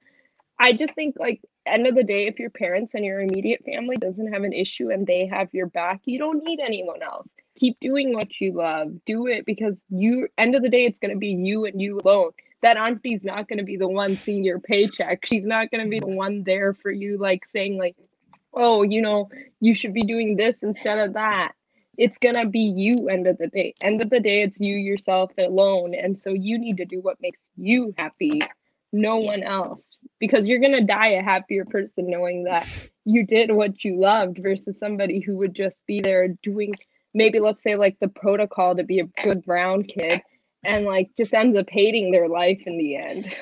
I 0.62 0.74
just 0.74 0.94
think 0.94 1.16
like 1.20 1.42
end 1.66 1.88
of 1.88 1.96
the 1.96 2.04
day, 2.04 2.28
if 2.28 2.38
your 2.38 2.52
parents 2.52 2.94
and 2.94 3.04
your 3.04 3.20
immediate 3.20 3.66
family 3.66 3.96
doesn't 3.96 4.32
have 4.32 4.44
an 4.44 4.54
issue 4.54 4.92
and 4.92 5.08
they 5.08 5.26
have 5.26 5.52
your 5.56 5.66
back, 5.66 6.02
you 6.06 6.20
don't 6.20 6.44
need 6.44 6.60
anyone 6.60 7.02
else. 7.02 7.28
Keep 7.58 7.80
doing 7.80 8.14
what 8.14 8.40
you 8.40 8.54
love. 8.54 8.94
Do 9.08 9.26
it 9.26 9.44
because 9.48 9.82
you 9.90 10.28
end 10.38 10.54
of 10.54 10.62
the 10.62 10.70
day, 10.70 10.86
it's 10.86 11.00
gonna 11.00 11.16
be 11.16 11.30
you 11.30 11.66
and 11.66 11.82
you 11.82 12.00
alone. 12.06 12.30
That 12.62 12.78
auntie's 12.78 13.24
not 13.24 13.48
gonna 13.48 13.64
be 13.64 13.76
the 13.76 13.88
one 13.88 14.16
seeing 14.16 14.44
your 14.44 14.60
paycheck. 14.60 15.26
She's 15.26 15.44
not 15.44 15.72
gonna 15.72 15.88
be 15.88 16.00
the 16.00 16.06
one 16.06 16.44
there 16.44 16.76
for 16.76 16.92
you, 16.92 17.18
like 17.18 17.48
saying 17.48 17.80
like, 17.80 17.96
oh, 18.54 18.84
you 18.84 19.02
know, 19.02 19.30
you 19.62 19.74
should 19.74 19.96
be 19.96 20.04
doing 20.04 20.38
this 20.38 20.62
instead 20.62 21.00
of 21.00 21.14
that 21.14 21.54
it's 21.98 22.18
gonna 22.20 22.46
be 22.48 22.62
you 22.62 23.10
end 23.10 23.28
of 23.28 23.38
the 23.38 23.48
day 23.48 23.74
end 23.82 24.00
of 24.00 24.10
the 24.10 24.20
day 24.20 24.44
it's 24.44 24.62
you 24.62 24.78
yourself 24.78 25.30
alone 25.38 25.94
and 25.94 26.18
so 26.18 26.32
you 26.32 26.58
need 26.58 26.78
to 26.78 26.86
do 26.86 27.02
what 27.02 27.18
makes 27.22 27.40
you 27.58 27.94
happy 27.98 28.42
no 28.92 29.20
yes. 29.20 29.30
one 29.30 29.44
else. 29.44 29.98
Because 30.20 30.48
you're 30.48 30.60
going 30.60 30.72
to 30.74 30.84
die 30.84 31.10
a 31.10 31.24
happier 31.24 31.66
person 31.66 32.10
knowing 32.10 32.44
that 32.44 32.68
you 33.06 33.26
did 33.26 33.52
what 33.52 33.84
you 33.84 34.00
loved 34.00 34.40
versus 34.42 34.78
somebody 34.80 35.20
who 35.20 35.38
would 35.38 35.56
just 35.56 35.86
be 35.86 36.02
there 36.02 36.28
doing 36.44 36.74
maybe 37.14 37.40
let's 37.40 37.64
say 37.64 37.76
like 37.76 37.98
the 38.00 38.08
protocol 38.08 38.76
to 38.76 38.84
be 38.84 39.00
a 39.00 39.24
good 39.24 39.44
brown 39.44 39.84
kid 39.84 40.22
and 40.64 40.86
like 40.86 41.10
just 41.18 41.34
ends 41.34 41.58
up 41.58 41.68
hating 41.70 42.12
their 42.12 42.28
life 42.28 42.62
in 42.66 42.78
the 42.78 42.96
end. 42.96 43.36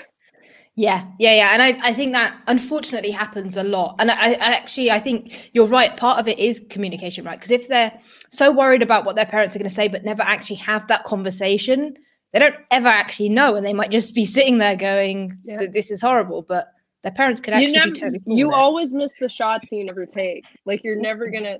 Yeah 0.76 1.08
yeah 1.20 1.34
yeah 1.34 1.50
and 1.52 1.62
i, 1.62 1.90
I 1.90 1.94
think 1.94 2.14
that 2.14 2.38
unfortunately 2.48 3.12
happens 3.12 3.58
a 3.58 3.64
lot. 3.64 3.96
And 4.00 4.10
I, 4.10 4.32
I 4.32 4.54
actually 4.56 4.92
i 4.92 5.00
think 5.00 5.52
you're 5.54 5.68
right 5.68 5.96
part 5.98 6.20
of 6.20 6.28
it 6.28 6.40
is 6.40 6.62
communication 6.70 7.26
right? 7.26 7.38
Because 7.38 7.52
if 7.52 7.68
they're 7.68 7.92
so 8.30 8.50
worried 8.52 8.82
about 8.82 9.04
what 9.04 9.16
their 9.16 9.26
parents 9.26 9.56
are 9.56 9.60
going 9.60 9.70
to 9.70 9.76
say 9.76 9.90
but 9.90 10.06
never 10.06 10.22
actually 10.22 10.56
have 10.58 10.88
that 10.88 11.04
conversation 11.04 11.98
they 12.32 12.40
don't 12.40 12.56
ever 12.72 12.88
actually 12.88 13.30
know 13.30 13.56
and 13.56 13.66
they 13.66 13.74
might 13.74 13.92
just 13.92 14.14
be 14.14 14.26
sitting 14.26 14.58
there 14.58 14.76
going 14.76 15.38
yeah. 15.44 15.66
this 15.72 15.92
is 15.92 16.02
horrible 16.02 16.42
but 16.42 16.74
their 17.02 17.12
parents 17.12 17.40
could 17.40 17.54
actually 17.54 17.68
you 17.68 17.74
never, 17.74 17.92
be 17.92 18.00
totally 18.00 18.20
cool 18.20 18.38
you 18.38 18.52
always 18.52 18.94
miss 18.94 19.14
the 19.20 19.30
shots 19.30 19.72
you 19.72 19.86
never 19.86 20.06
take. 20.06 20.46
Like 20.66 20.84
you're 20.84 21.00
never 21.00 21.28
gonna 21.28 21.58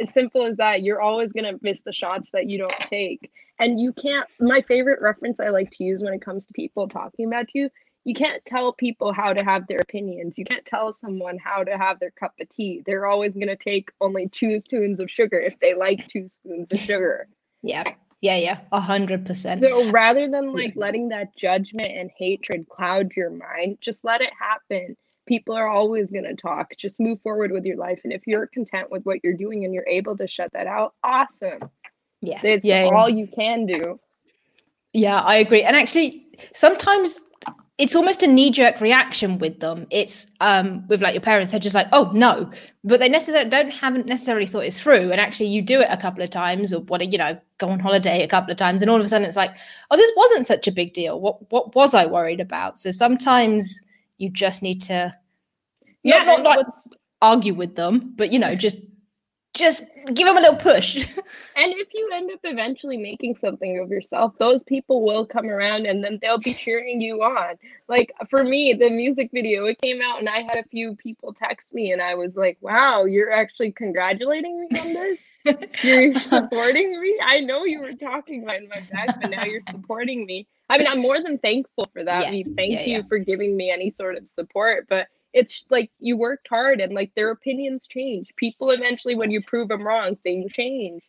as 0.00 0.12
simple 0.12 0.44
as 0.44 0.56
that 0.56 0.82
you're 0.82 1.00
always 1.00 1.32
gonna 1.32 1.52
miss 1.62 1.82
the 1.82 1.92
shots 1.92 2.30
that 2.32 2.48
you 2.48 2.58
don't 2.58 2.78
take. 2.80 3.30
And 3.60 3.78
you 3.78 3.92
can't 3.92 4.26
my 4.40 4.62
favorite 4.62 5.00
reference 5.00 5.38
i 5.38 5.48
like 5.48 5.70
to 5.72 5.84
use 5.84 6.02
when 6.02 6.12
it 6.12 6.22
comes 6.22 6.46
to 6.46 6.52
people 6.54 6.88
talking 6.88 7.26
about 7.26 7.46
you 7.54 7.70
you 8.04 8.14
can't 8.14 8.44
tell 8.46 8.72
people 8.72 9.12
how 9.12 9.34
to 9.34 9.44
have 9.44 9.66
their 9.66 9.78
opinions. 9.78 10.38
You 10.38 10.46
can't 10.46 10.64
tell 10.64 10.90
someone 10.90 11.36
how 11.36 11.64
to 11.64 11.76
have 11.76 12.00
their 12.00 12.10
cup 12.10 12.32
of 12.40 12.48
tea. 12.48 12.82
They're 12.86 13.04
always 13.04 13.34
going 13.34 13.48
to 13.48 13.56
take 13.56 13.90
only 14.00 14.26
two 14.26 14.58
spoons 14.58 15.00
of 15.00 15.10
sugar 15.10 15.38
if 15.38 15.60
they 15.60 15.74
like 15.74 16.08
two 16.08 16.26
spoons 16.30 16.72
of 16.72 16.78
sugar. 16.78 17.28
Yeah 17.62 17.84
yeah, 18.20 18.36
yeah, 18.36 18.60
a 18.70 18.80
hundred 18.80 19.24
percent. 19.24 19.60
So 19.60 19.90
rather 19.90 20.28
than 20.28 20.52
like 20.52 20.74
letting 20.76 21.08
that 21.08 21.34
judgment 21.36 21.90
and 21.90 22.10
hatred 22.16 22.68
cloud 22.68 23.12
your 23.16 23.30
mind, 23.30 23.78
just 23.80 24.04
let 24.04 24.20
it 24.20 24.32
happen. 24.38 24.96
People 25.26 25.54
are 25.54 25.68
always 25.68 26.10
going 26.10 26.24
to 26.24 26.34
talk. 26.34 26.72
Just 26.76 27.00
move 27.00 27.20
forward 27.22 27.50
with 27.50 27.64
your 27.64 27.76
life. 27.76 28.00
And 28.04 28.12
if 28.12 28.26
you're 28.26 28.46
content 28.48 28.90
with 28.90 29.04
what 29.04 29.18
you're 29.22 29.32
doing 29.32 29.64
and 29.64 29.72
you're 29.72 29.86
able 29.86 30.16
to 30.18 30.28
shut 30.28 30.52
that 30.52 30.66
out, 30.66 30.94
awesome. 31.02 31.60
Yeah. 32.20 32.40
It's 32.42 32.66
yeah, 32.66 32.90
all 32.92 33.08
yeah. 33.08 33.16
you 33.16 33.26
can 33.26 33.64
do. 33.64 34.00
Yeah, 34.92 35.20
I 35.20 35.36
agree. 35.36 35.62
And 35.62 35.76
actually, 35.76 36.26
sometimes 36.52 37.20
it's 37.80 37.96
almost 37.96 38.22
a 38.22 38.26
knee-jerk 38.26 38.80
reaction 38.82 39.38
with 39.38 39.60
them. 39.60 39.86
It's 39.90 40.26
um 40.40 40.86
with 40.88 41.00
like 41.00 41.14
your 41.14 41.22
parents, 41.22 41.50
they're 41.50 41.58
just 41.58 41.74
like, 41.74 41.88
oh 41.92 42.10
no, 42.12 42.50
but 42.84 43.00
they 43.00 43.08
necessarily 43.08 43.48
don't 43.48 43.72
haven't 43.72 44.04
necessarily 44.04 44.44
thought 44.44 44.64
it 44.64 44.74
through. 44.74 45.10
And 45.10 45.20
actually, 45.20 45.46
you 45.46 45.62
do 45.62 45.80
it 45.80 45.88
a 45.90 45.96
couple 45.96 46.22
of 46.22 46.28
times, 46.28 46.74
or 46.74 46.82
what 46.82 47.00
you 47.10 47.16
know, 47.16 47.40
go 47.56 47.68
on 47.68 47.80
holiday 47.80 48.22
a 48.22 48.28
couple 48.28 48.52
of 48.52 48.58
times, 48.58 48.82
and 48.82 48.90
all 48.90 49.00
of 49.00 49.06
a 49.06 49.08
sudden 49.08 49.26
it's 49.26 49.36
like, 49.36 49.56
oh, 49.90 49.96
this 49.96 50.12
wasn't 50.14 50.46
such 50.46 50.68
a 50.68 50.72
big 50.72 50.92
deal. 50.92 51.18
What 51.20 51.50
what 51.50 51.74
was 51.74 51.94
I 51.94 52.04
worried 52.04 52.40
about? 52.40 52.78
So 52.78 52.90
sometimes 52.90 53.80
you 54.18 54.28
just 54.28 54.62
need 54.62 54.82
to, 54.82 55.16
yeah, 56.02 56.24
not, 56.24 56.42
not 56.42 56.58
like 56.58 56.66
argue 57.22 57.54
with 57.54 57.76
them, 57.76 58.12
but 58.16 58.30
you 58.30 58.38
know, 58.38 58.54
just 58.54 58.76
just 59.52 59.84
give 60.14 60.26
them 60.26 60.36
a 60.36 60.40
little 60.40 60.56
push. 60.56 60.94
and 61.56 61.72
if 61.72 61.88
you 61.92 62.10
end 62.14 62.30
up 62.30 62.40
eventually 62.44 62.96
making 62.96 63.34
something 63.34 63.80
of 63.80 63.90
yourself, 63.90 64.32
those 64.38 64.62
people 64.62 65.02
will 65.02 65.26
come 65.26 65.48
around 65.48 65.86
and 65.86 66.04
then 66.04 66.18
they'll 66.22 66.38
be 66.38 66.54
cheering 66.54 67.00
you 67.00 67.22
on. 67.22 67.56
Like 67.88 68.12
for 68.28 68.44
me, 68.44 68.74
the 68.78 68.90
music 68.90 69.30
video, 69.32 69.64
it 69.66 69.80
came 69.80 70.00
out 70.00 70.20
and 70.20 70.28
I 70.28 70.42
had 70.42 70.56
a 70.56 70.68
few 70.68 70.94
people 70.94 71.32
text 71.32 71.72
me 71.72 71.90
and 71.92 72.00
I 72.00 72.14
was 72.14 72.36
like, 72.36 72.58
wow, 72.60 73.04
you're 73.04 73.32
actually 73.32 73.72
congratulating 73.72 74.60
me 74.60 74.78
on 74.78 74.92
this? 74.92 75.38
you're 75.82 76.14
supporting 76.20 77.00
me? 77.00 77.18
I 77.24 77.40
know 77.40 77.64
you 77.64 77.80
were 77.80 77.94
talking 77.94 78.44
behind 78.44 78.68
my 78.68 78.80
back, 78.92 79.20
but 79.20 79.30
now 79.30 79.44
you're 79.44 79.62
supporting 79.62 80.26
me. 80.26 80.46
I 80.68 80.78
mean, 80.78 80.86
I'm 80.86 81.00
more 81.00 81.20
than 81.20 81.38
thankful 81.38 81.90
for 81.92 82.04
that. 82.04 82.32
Yes. 82.32 82.46
Thank 82.56 82.72
yeah, 82.72 82.84
you 82.84 82.96
yeah. 82.98 83.02
for 83.08 83.18
giving 83.18 83.56
me 83.56 83.72
any 83.72 83.90
sort 83.90 84.16
of 84.16 84.30
support, 84.30 84.86
but 84.88 85.08
it's 85.32 85.64
like 85.70 85.90
you 85.98 86.16
worked 86.16 86.48
hard 86.48 86.80
and 86.80 86.92
like 86.92 87.12
their 87.14 87.30
opinions 87.30 87.86
change. 87.86 88.28
People 88.36 88.70
eventually, 88.70 89.14
when 89.14 89.30
you 89.30 89.40
prove 89.42 89.68
them 89.68 89.86
wrong, 89.86 90.16
things 90.22 90.52
change. 90.52 91.02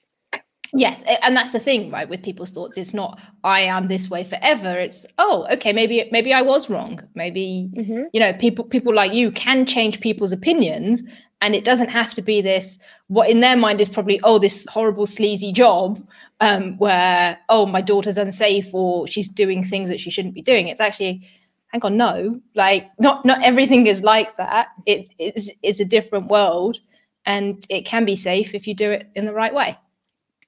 Yes, 0.74 1.04
and 1.22 1.36
that's 1.36 1.52
the 1.52 1.60
thing, 1.60 1.92
right? 1.92 2.08
With 2.08 2.24
people's 2.24 2.52
thoughts, 2.52 2.78
it's 2.78 2.94
not 2.94 3.20
I 3.44 3.62
am 3.62 3.88
this 3.88 4.10
way 4.10 4.24
forever. 4.24 4.78
It's 4.80 5.06
oh, 5.18 5.46
okay, 5.52 5.74
maybe 5.74 6.08
maybe 6.12 6.34
I 6.34 6.42
was 6.42 6.70
wrong. 6.70 7.02
Maybe 7.14 7.70
mm-hmm. 7.76 8.04
you 8.14 8.20
know, 8.20 8.32
people 8.34 8.64
people 8.64 8.94
like 8.94 9.14
you 9.14 9.32
can 9.32 9.66
change 9.66 10.00
people's 10.00 10.32
opinions, 10.32 11.04
and 11.42 11.56
it 11.56 11.66
doesn't 11.66 11.90
have 11.90 12.14
to 12.14 12.22
be 12.22 12.42
this. 12.42 12.80
What 13.08 13.30
in 13.30 13.42
their 13.42 13.58
mind 13.58 13.82
is 13.82 13.90
probably 13.90 14.22
oh, 14.24 14.40
this 14.40 14.66
horrible 14.70 15.08
sleazy 15.08 15.52
job 15.52 16.02
um, 16.40 16.78
where 16.78 17.38
oh, 17.50 17.66
my 17.66 17.82
daughter's 17.82 18.18
unsafe 18.18 18.74
or 18.74 19.08
she's 19.08 19.28
doing 19.28 19.64
things 19.64 19.90
that 19.90 20.00
she 20.00 20.10
shouldn't 20.10 20.36
be 20.36 20.42
doing. 20.42 20.70
It's 20.70 20.80
actually 20.80 21.28
hang 21.72 21.82
on, 21.84 21.98
no, 21.98 22.42
like 22.56 22.90
not 23.00 23.26
not 23.26 23.44
everything 23.44 23.88
is 23.88 24.04
like 24.04 24.36
that. 24.38 24.70
It 24.86 25.08
is 25.18 25.52
is 25.64 25.80
a 25.80 25.86
different 25.86 26.28
world, 26.28 26.78
and 27.26 27.66
it 27.70 27.86
can 27.86 28.06
be 28.06 28.16
safe 28.16 28.54
if 28.54 28.68
you 28.68 28.74
do 28.74 28.92
it 28.92 29.10
in 29.16 29.26
the 29.26 29.34
right 29.34 29.54
way. 29.54 29.78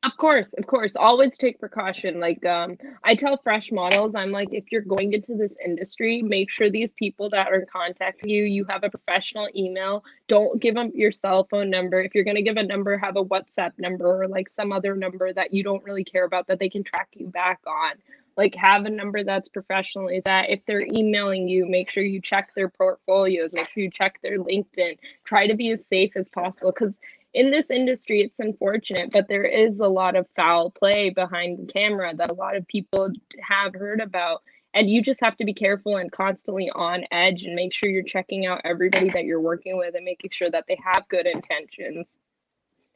Of 0.04 0.18
course, 0.18 0.52
of 0.58 0.68
course. 0.68 0.98
Always 0.98 1.38
take 1.38 1.62
precaution. 1.62 2.20
Like 2.20 2.46
um, 2.46 2.78
I 3.06 3.16
tell 3.16 3.40
fresh 3.42 3.72
models, 3.72 4.16
I'm 4.16 4.32
like, 4.32 4.50
if 4.52 4.66
you're 4.70 4.82
going 4.82 5.14
into 5.14 5.36
this 5.36 5.56
industry, 5.64 6.22
make 6.22 6.52
sure 6.52 6.70
these 6.70 6.92
people 6.92 7.30
that 7.30 7.48
are 7.48 7.66
contacting 7.72 8.30
you, 8.30 8.44
you 8.44 8.66
have 8.66 8.84
a 8.84 8.90
professional 8.90 9.48
email. 9.56 10.04
Don't 10.28 10.62
give 10.62 10.76
them 10.76 10.92
your 10.94 11.14
cell 11.14 11.48
phone 11.50 11.70
number. 11.70 12.02
If 12.02 12.14
you're 12.14 12.26
gonna 12.26 12.42
give 12.42 12.58
a 12.58 12.64
number, 12.64 12.98
have 12.98 13.16
a 13.16 13.24
WhatsApp 13.24 13.72
number 13.78 14.24
or 14.24 14.28
like 14.28 14.50
some 14.50 14.74
other 14.74 14.94
number 14.94 15.32
that 15.32 15.54
you 15.54 15.64
don't 15.64 15.84
really 15.86 16.04
care 16.04 16.26
about 16.26 16.48
that 16.48 16.60
they 16.60 16.70
can 16.70 16.84
track 16.84 17.08
you 17.14 17.28
back 17.28 17.62
on. 17.66 17.94
Like 18.36 18.56
have 18.56 18.86
a 18.86 18.90
number 18.90 19.24
that's 19.24 19.50
professional. 19.50 20.08
Is 20.08 20.24
that 20.24 20.50
if 20.50 20.66
they're 20.66 20.86
emailing 20.86 21.48
you, 21.48 21.66
make 21.66 21.90
sure 21.90 22.04
you 22.04 22.22
check 22.22 22.54
their 22.56 22.70
portfolios, 22.70 23.52
make 23.54 23.70
sure 23.72 23.84
you 23.84 23.92
check 23.92 24.20
their 24.22 24.40
LinkedIn. 24.40 24.98
Try 25.24 25.48
to 25.48 25.56
be 25.56 25.72
as 25.72 25.86
safe 25.86 26.14
as 26.16 26.30
possible 26.30 26.72
because 26.72 26.98
in 27.34 27.50
this 27.50 27.72
industry, 27.72 28.22
it's 28.22 28.40
unfortunate, 28.40 29.12
but 29.12 29.28
there 29.28 29.44
is 29.46 29.80
a 29.80 29.88
lot 29.88 30.16
of 30.16 30.28
foul 30.36 30.70
play 30.70 31.10
behind 31.10 31.58
the 31.58 31.72
camera 31.72 32.14
that 32.16 32.30
a 32.30 32.36
lot 32.36 32.56
of 32.56 32.68
people 32.68 33.10
have 33.42 33.74
heard 33.74 34.02
about. 34.02 34.44
And 34.76 34.90
you 34.90 35.04
just 35.04 35.20
have 35.20 35.38
to 35.38 35.46
be 35.46 35.54
careful 35.54 35.98
and 35.98 36.12
constantly 36.12 36.72
on 36.74 37.06
edge 37.12 37.44
and 37.44 37.54
make 37.54 37.74
sure 37.74 37.90
you're 37.90 38.02
checking 38.02 38.48
out 38.48 38.62
everybody 38.64 39.10
that 39.12 39.26
you're 39.26 39.42
working 39.42 39.78
with 39.78 39.94
and 39.94 40.04
making 40.04 40.32
sure 40.32 40.50
that 40.50 40.66
they 40.68 40.78
have 40.84 41.08
good 41.10 41.28
intentions. 41.28 42.08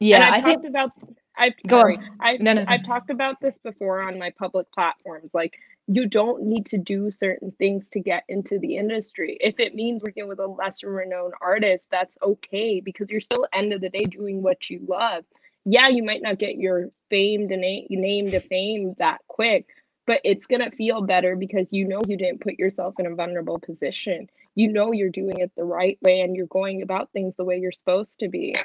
Yeah, 0.00 0.28
I've 0.28 0.32
I 0.32 0.40
talked 0.40 0.62
think 0.62 0.70
about 0.70 0.90
I've 1.38 1.54
Go 1.66 1.78
sorry, 1.80 1.96
on. 1.96 2.16
I've, 2.20 2.40
No, 2.40 2.52
no, 2.52 2.64
no. 2.64 2.66
I've 2.68 2.84
talked 2.84 3.10
about 3.10 3.40
this 3.40 3.58
before 3.58 4.02
on 4.02 4.18
my 4.18 4.30
public 4.38 4.70
platforms. 4.72 5.30
Like 5.32 5.58
you 5.86 6.06
don't 6.06 6.42
need 6.44 6.66
to 6.66 6.78
do 6.78 7.10
certain 7.10 7.52
things 7.52 7.90
to 7.90 8.00
get 8.00 8.24
into 8.28 8.58
the 8.58 8.76
industry. 8.76 9.38
If 9.40 9.58
it 9.58 9.74
means 9.74 10.02
working 10.02 10.28
with 10.28 10.40
a 10.40 10.46
lesser 10.46 10.90
renowned 10.90 11.34
artist, 11.40 11.88
that's 11.90 12.16
okay 12.22 12.80
because 12.80 13.10
you're 13.10 13.20
still 13.20 13.46
end 13.52 13.72
of 13.72 13.80
the 13.80 13.88
day 13.88 14.04
doing 14.04 14.42
what 14.42 14.68
you 14.68 14.84
love. 14.86 15.24
Yeah, 15.64 15.88
you 15.88 16.02
might 16.02 16.22
not 16.22 16.38
get 16.38 16.56
your 16.56 16.90
fame 17.10 17.48
to 17.48 17.56
name 17.56 17.86
name 17.90 18.30
to 18.32 18.40
fame 18.40 18.94
that 18.98 19.20
quick, 19.28 19.66
but 20.06 20.20
it's 20.24 20.46
gonna 20.46 20.70
feel 20.72 21.02
better 21.02 21.36
because 21.36 21.68
you 21.72 21.86
know 21.88 22.02
you 22.06 22.16
didn't 22.16 22.40
put 22.42 22.58
yourself 22.58 22.94
in 22.98 23.06
a 23.06 23.14
vulnerable 23.14 23.58
position. 23.58 24.28
You 24.54 24.72
know 24.72 24.92
you're 24.92 25.10
doing 25.10 25.38
it 25.38 25.52
the 25.56 25.64
right 25.64 25.98
way 26.02 26.20
and 26.20 26.36
you're 26.36 26.46
going 26.46 26.82
about 26.82 27.12
things 27.12 27.34
the 27.36 27.44
way 27.44 27.58
you're 27.58 27.72
supposed 27.72 28.20
to 28.20 28.28
be. 28.28 28.56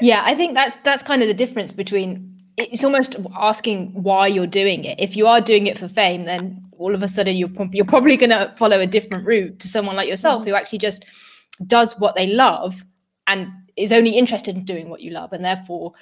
Yeah, 0.00 0.22
I 0.24 0.34
think 0.34 0.54
that's 0.54 0.76
that's 0.78 1.02
kind 1.02 1.22
of 1.22 1.28
the 1.28 1.34
difference 1.34 1.72
between 1.72 2.30
it's 2.56 2.84
almost 2.84 3.16
asking 3.34 3.90
why 4.02 4.26
you're 4.26 4.46
doing 4.46 4.84
it. 4.84 5.00
If 5.00 5.16
you 5.16 5.26
are 5.26 5.40
doing 5.40 5.66
it 5.66 5.78
for 5.78 5.88
fame, 5.88 6.24
then 6.24 6.62
all 6.78 6.94
of 6.94 7.02
a 7.02 7.08
sudden 7.08 7.36
you're 7.36 7.50
you're 7.72 7.84
probably 7.84 8.16
going 8.16 8.30
to 8.30 8.52
follow 8.56 8.80
a 8.80 8.86
different 8.86 9.26
route 9.26 9.58
to 9.60 9.68
someone 9.68 9.96
like 9.96 10.08
yourself 10.08 10.44
who 10.44 10.54
actually 10.54 10.78
just 10.78 11.04
does 11.66 11.98
what 11.98 12.14
they 12.14 12.26
love 12.26 12.84
and 13.26 13.48
is 13.76 13.92
only 13.92 14.10
interested 14.10 14.56
in 14.56 14.64
doing 14.64 14.88
what 14.88 15.00
you 15.00 15.10
love. 15.10 15.32
And 15.32 15.44
therefore 15.44 15.92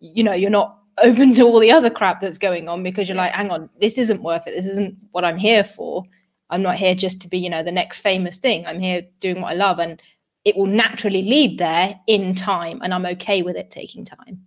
you 0.00 0.22
know 0.22 0.32
you're 0.32 0.50
not 0.50 0.78
open 1.02 1.34
to 1.34 1.44
all 1.44 1.60
the 1.60 1.70
other 1.70 1.90
crap 1.90 2.20
that's 2.20 2.38
going 2.38 2.68
on 2.68 2.82
because 2.82 3.08
you're 3.08 3.16
like 3.16 3.32
hang 3.32 3.50
on 3.50 3.70
this 3.80 3.98
isn't 3.98 4.22
worth 4.22 4.46
it. 4.46 4.54
This 4.54 4.66
isn't 4.66 4.98
what 5.12 5.24
i'm 5.24 5.38
here 5.38 5.64
for. 5.64 6.04
I'm 6.50 6.62
not 6.62 6.76
here 6.76 6.94
just 6.94 7.20
to 7.22 7.28
be 7.28 7.38
you 7.38 7.50
know 7.50 7.62
the 7.62 7.72
next 7.72 8.00
famous 8.00 8.38
thing. 8.38 8.66
I'm 8.66 8.80
here 8.80 9.02
doing 9.20 9.40
what 9.40 9.52
i 9.52 9.54
love. 9.54 9.78
And 9.78 10.02
it 10.44 10.56
will 10.56 10.66
naturally 10.66 11.22
lead 11.22 11.58
there 11.58 11.98
in 12.06 12.34
time 12.34 12.80
and 12.82 12.92
i'm 12.92 13.06
okay 13.06 13.42
with 13.42 13.56
it 13.56 13.70
taking 13.70 14.04
time 14.04 14.40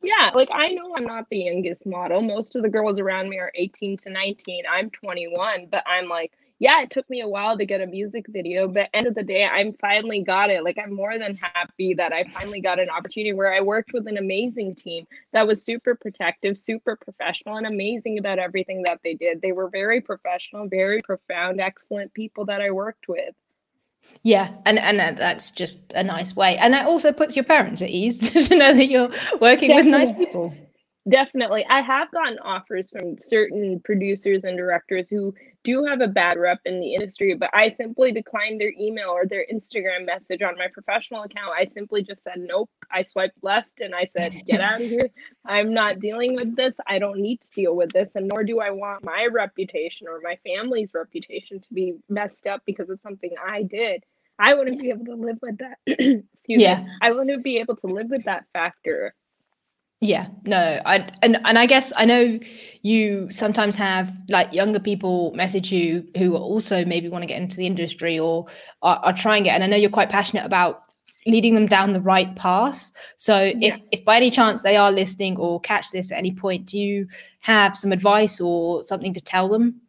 Yeah, 0.00 0.30
like 0.32 0.48
I 0.52 0.68
know 0.68 0.94
I'm 0.96 1.04
not 1.04 1.26
the 1.28 1.38
youngest 1.38 1.84
model. 1.84 2.22
Most 2.22 2.54
of 2.54 2.62
the 2.62 2.68
girls 2.68 3.00
around 3.00 3.28
me 3.28 3.38
are 3.38 3.50
18 3.56 3.96
to 3.98 4.10
19. 4.10 4.62
I'm 4.70 4.90
21, 4.90 5.66
but 5.70 5.82
I'm 5.86 6.08
like, 6.08 6.32
yeah, 6.60 6.82
it 6.82 6.90
took 6.90 7.08
me 7.08 7.20
a 7.20 7.28
while 7.28 7.56
to 7.56 7.64
get 7.64 7.80
a 7.80 7.86
music 7.86 8.26
video, 8.28 8.66
but 8.66 8.90
end 8.92 9.06
of 9.06 9.14
the 9.14 9.22
day, 9.22 9.44
I'm 9.44 9.72
finally 9.74 10.22
got 10.22 10.50
it. 10.50 10.64
Like 10.64 10.76
I'm 10.82 10.92
more 10.92 11.16
than 11.18 11.38
happy 11.54 11.94
that 11.94 12.12
I 12.12 12.24
finally 12.34 12.60
got 12.60 12.80
an 12.80 12.90
opportunity 12.90 13.32
where 13.32 13.52
I 13.52 13.60
worked 13.60 13.92
with 13.92 14.08
an 14.08 14.18
amazing 14.18 14.74
team 14.74 15.06
that 15.32 15.46
was 15.46 15.62
super 15.62 15.94
protective, 15.94 16.58
super 16.58 16.96
professional, 16.96 17.56
and 17.56 17.66
amazing 17.66 18.18
about 18.18 18.40
everything 18.40 18.82
that 18.82 19.00
they 19.04 19.14
did. 19.14 19.40
They 19.40 19.52
were 19.52 19.68
very 19.68 20.00
professional, 20.00 20.68
very 20.68 21.00
profound, 21.02 21.60
excellent 21.60 22.12
people 22.12 22.44
that 22.46 22.60
I 22.60 22.70
worked 22.70 23.08
with. 23.08 23.34
Yeah, 24.22 24.50
and 24.66 24.78
and 24.78 24.98
that- 24.98 25.16
that's 25.16 25.50
just 25.50 25.92
a 25.94 26.02
nice 26.02 26.34
way, 26.34 26.56
and 26.58 26.74
that 26.74 26.86
also 26.86 27.12
puts 27.12 27.36
your 27.36 27.44
parents 27.44 27.80
at 27.82 27.88
ease 27.90 28.30
to 28.48 28.56
know 28.56 28.74
that 28.74 28.86
you're 28.86 29.10
working 29.40 29.74
with 29.74 29.86
nice 29.86 30.12
people. 30.12 30.52
Definitely. 31.08 31.64
I 31.68 31.80
have 31.82 32.10
gotten 32.10 32.38
offers 32.40 32.90
from 32.90 33.16
certain 33.20 33.80
producers 33.84 34.44
and 34.44 34.56
directors 34.58 35.08
who 35.08 35.34
do 35.64 35.84
have 35.84 36.00
a 36.00 36.08
bad 36.08 36.38
rep 36.38 36.60
in 36.64 36.80
the 36.80 36.94
industry, 36.94 37.34
but 37.34 37.50
I 37.54 37.68
simply 37.68 38.12
declined 38.12 38.60
their 38.60 38.72
email 38.78 39.08
or 39.08 39.26
their 39.26 39.46
Instagram 39.52 40.06
message 40.06 40.42
on 40.42 40.56
my 40.58 40.66
professional 40.72 41.22
account. 41.22 41.54
I 41.58 41.66
simply 41.66 42.02
just 42.02 42.22
said, 42.24 42.34
nope. 42.38 42.70
I 42.90 43.02
swiped 43.04 43.38
left 43.42 43.80
and 43.80 43.94
I 43.94 44.06
said, 44.06 44.34
get 44.46 44.60
out 44.60 44.82
of 44.82 44.88
here. 44.88 45.08
I'm 45.46 45.72
not 45.74 46.00
dealing 46.00 46.36
with 46.36 46.56
this. 46.56 46.74
I 46.86 46.98
don't 46.98 47.20
need 47.20 47.40
to 47.40 47.48
deal 47.54 47.74
with 47.76 47.92
this. 47.92 48.10
And 48.14 48.28
nor 48.28 48.44
do 48.44 48.60
I 48.60 48.70
want 48.70 49.04
my 49.04 49.28
reputation 49.32 50.08
or 50.08 50.20
my 50.22 50.38
family's 50.44 50.92
reputation 50.94 51.60
to 51.60 51.74
be 51.74 51.94
messed 52.08 52.46
up 52.46 52.62
because 52.66 52.90
of 52.90 53.00
something 53.00 53.30
I 53.44 53.62
did. 53.62 54.04
I 54.38 54.54
wouldn't 54.54 54.80
be 54.80 54.90
able 54.90 55.04
to 55.06 55.14
live 55.14 55.38
with 55.42 55.58
that. 55.58 55.78
Excuse 55.86 56.62
Yeah. 56.62 56.82
me. 56.82 56.88
I 57.02 57.12
wouldn't 57.12 57.42
be 57.44 57.58
able 57.58 57.76
to 57.76 57.86
live 57.86 58.08
with 58.10 58.24
that 58.24 58.44
factor. 58.52 59.14
Yeah, 60.00 60.28
no, 60.44 60.80
I 60.86 61.08
and 61.22 61.40
and 61.44 61.58
I 61.58 61.66
guess 61.66 61.92
I 61.96 62.04
know 62.04 62.38
you 62.82 63.32
sometimes 63.32 63.74
have 63.76 64.14
like 64.28 64.52
younger 64.52 64.78
people 64.78 65.32
message 65.34 65.72
you 65.72 66.06
who 66.16 66.36
also 66.36 66.84
maybe 66.84 67.08
want 67.08 67.22
to 67.22 67.26
get 67.26 67.42
into 67.42 67.56
the 67.56 67.66
industry 67.66 68.16
or 68.16 68.46
are, 68.82 68.98
are 69.02 69.12
trying 69.12 69.46
it, 69.46 69.50
and 69.50 69.64
I 69.64 69.66
know 69.66 69.76
you're 69.76 69.90
quite 69.90 70.08
passionate 70.08 70.46
about 70.46 70.84
leading 71.26 71.54
them 71.54 71.66
down 71.66 71.94
the 71.94 72.00
right 72.00 72.34
path. 72.36 72.92
So 73.16 73.42
Yeah. 73.56 73.74
if 73.74 73.80
if 73.90 74.04
by 74.04 74.16
any 74.16 74.30
chance 74.30 74.62
they 74.62 74.76
are 74.76 74.92
listening 74.92 75.36
or 75.36 75.60
catch 75.60 75.90
this 75.90 76.12
at 76.12 76.18
any 76.18 76.30
point, 76.32 76.66
do 76.66 76.78
you 76.78 77.08
have 77.40 77.76
some 77.76 77.90
advice 77.90 78.40
or 78.40 78.84
something 78.84 79.12
to 79.14 79.20
tell 79.20 79.48
them? 79.48 79.80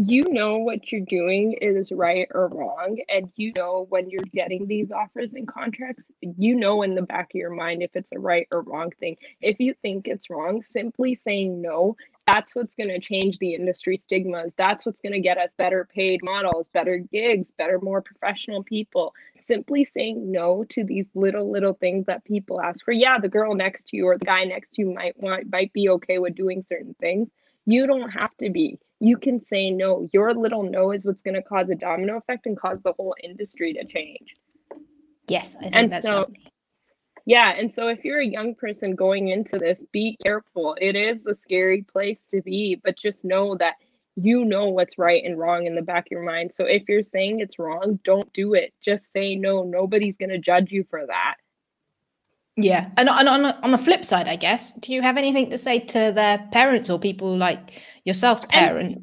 You 0.00 0.22
know 0.30 0.58
what 0.58 0.92
you're 0.92 1.00
doing 1.00 1.50
is 1.60 1.90
right 1.90 2.28
or 2.32 2.46
wrong 2.46 2.98
and 3.08 3.32
you 3.34 3.52
know 3.56 3.84
when 3.88 4.08
you're 4.08 4.22
getting 4.32 4.64
these 4.68 4.92
offers 4.92 5.32
and 5.34 5.48
contracts 5.48 6.12
you 6.20 6.54
know 6.54 6.82
in 6.82 6.94
the 6.94 7.02
back 7.02 7.30
of 7.30 7.34
your 7.34 7.50
mind 7.50 7.82
if 7.82 7.90
it's 7.96 8.12
a 8.12 8.18
right 8.18 8.46
or 8.52 8.62
wrong 8.62 8.92
thing. 9.00 9.16
If 9.40 9.58
you 9.58 9.74
think 9.82 10.06
it's 10.06 10.30
wrong 10.30 10.62
simply 10.62 11.16
saying 11.16 11.60
no. 11.60 11.96
That's 12.28 12.54
what's 12.54 12.76
going 12.76 12.90
to 12.90 13.00
change 13.00 13.38
the 13.38 13.54
industry 13.54 13.96
stigmas. 13.96 14.52
That's 14.58 14.84
what's 14.84 15.00
going 15.00 15.14
to 15.14 15.20
get 15.20 15.38
us 15.38 15.48
better 15.56 15.88
paid 15.92 16.20
models 16.22 16.68
better 16.72 16.98
gigs 16.98 17.52
better 17.58 17.80
more 17.82 18.00
professional 18.00 18.62
people. 18.62 19.14
Simply 19.40 19.84
saying 19.84 20.30
no 20.30 20.64
to 20.68 20.84
these 20.84 21.06
little 21.16 21.50
little 21.50 21.74
things 21.74 22.06
that 22.06 22.24
people 22.24 22.60
ask 22.60 22.84
for. 22.84 22.92
Yeah 22.92 23.18
the 23.18 23.28
girl 23.28 23.56
next 23.56 23.88
to 23.88 23.96
you 23.96 24.06
or 24.06 24.16
the 24.16 24.26
guy 24.26 24.44
next 24.44 24.74
to 24.74 24.82
you 24.82 24.94
might 24.94 25.20
want 25.20 25.50
might 25.50 25.72
be 25.72 25.88
okay 25.88 26.18
with 26.18 26.36
doing 26.36 26.64
certain 26.68 26.94
things. 27.00 27.28
You 27.66 27.88
don't 27.88 28.10
have 28.10 28.36
to 28.36 28.50
be 28.50 28.78
you 29.00 29.16
can 29.16 29.44
say 29.44 29.70
no. 29.70 30.08
Your 30.12 30.34
little 30.34 30.62
no 30.62 30.92
is 30.92 31.04
what's 31.04 31.22
going 31.22 31.34
to 31.34 31.42
cause 31.42 31.68
a 31.70 31.74
domino 31.74 32.16
effect 32.16 32.46
and 32.46 32.58
cause 32.58 32.78
the 32.82 32.92
whole 32.92 33.14
industry 33.22 33.72
to 33.74 33.84
change. 33.84 34.34
Yes, 35.28 35.56
I 35.56 35.62
think 35.62 35.76
And 35.76 35.90
that's 35.90 36.06
so-. 36.06 36.30
Yeah. 37.26 37.50
And 37.50 37.72
so 37.72 37.88
if 37.88 38.04
you're 38.04 38.20
a 38.20 38.26
young 38.26 38.54
person 38.54 38.94
going 38.94 39.28
into 39.28 39.58
this, 39.58 39.84
be 39.92 40.16
careful. 40.24 40.76
It 40.80 40.96
is 40.96 41.26
a 41.26 41.36
scary 41.36 41.82
place 41.82 42.20
to 42.30 42.40
be, 42.40 42.80
but 42.82 42.96
just 42.96 43.24
know 43.24 43.54
that 43.56 43.74
you 44.16 44.44
know 44.44 44.68
what's 44.68 44.98
right 44.98 45.22
and 45.24 45.38
wrong 45.38 45.66
in 45.66 45.74
the 45.74 45.82
back 45.82 46.06
of 46.06 46.10
your 46.10 46.22
mind. 46.22 46.52
So 46.52 46.64
if 46.64 46.88
you're 46.88 47.02
saying 47.02 47.40
it's 47.40 47.58
wrong, 47.58 48.00
don't 48.02 48.32
do 48.32 48.54
it. 48.54 48.72
Just 48.84 49.12
say 49.12 49.36
no. 49.36 49.62
Nobody's 49.62 50.16
going 50.16 50.30
to 50.30 50.38
judge 50.38 50.72
you 50.72 50.84
for 50.88 51.06
that. 51.06 51.36
Yeah, 52.60 52.88
and, 52.96 53.08
and 53.08 53.28
on 53.28 53.44
on 53.44 53.70
the 53.70 53.78
flip 53.78 54.04
side, 54.04 54.26
I 54.26 54.34
guess, 54.34 54.72
do 54.72 54.92
you 54.92 55.00
have 55.00 55.16
anything 55.16 55.48
to 55.50 55.56
say 55.56 55.78
to 55.78 56.10
their 56.12 56.38
parents 56.50 56.90
or 56.90 56.98
people 56.98 57.36
like 57.36 57.80
yourself's 58.08 58.44
parents? 58.46 59.02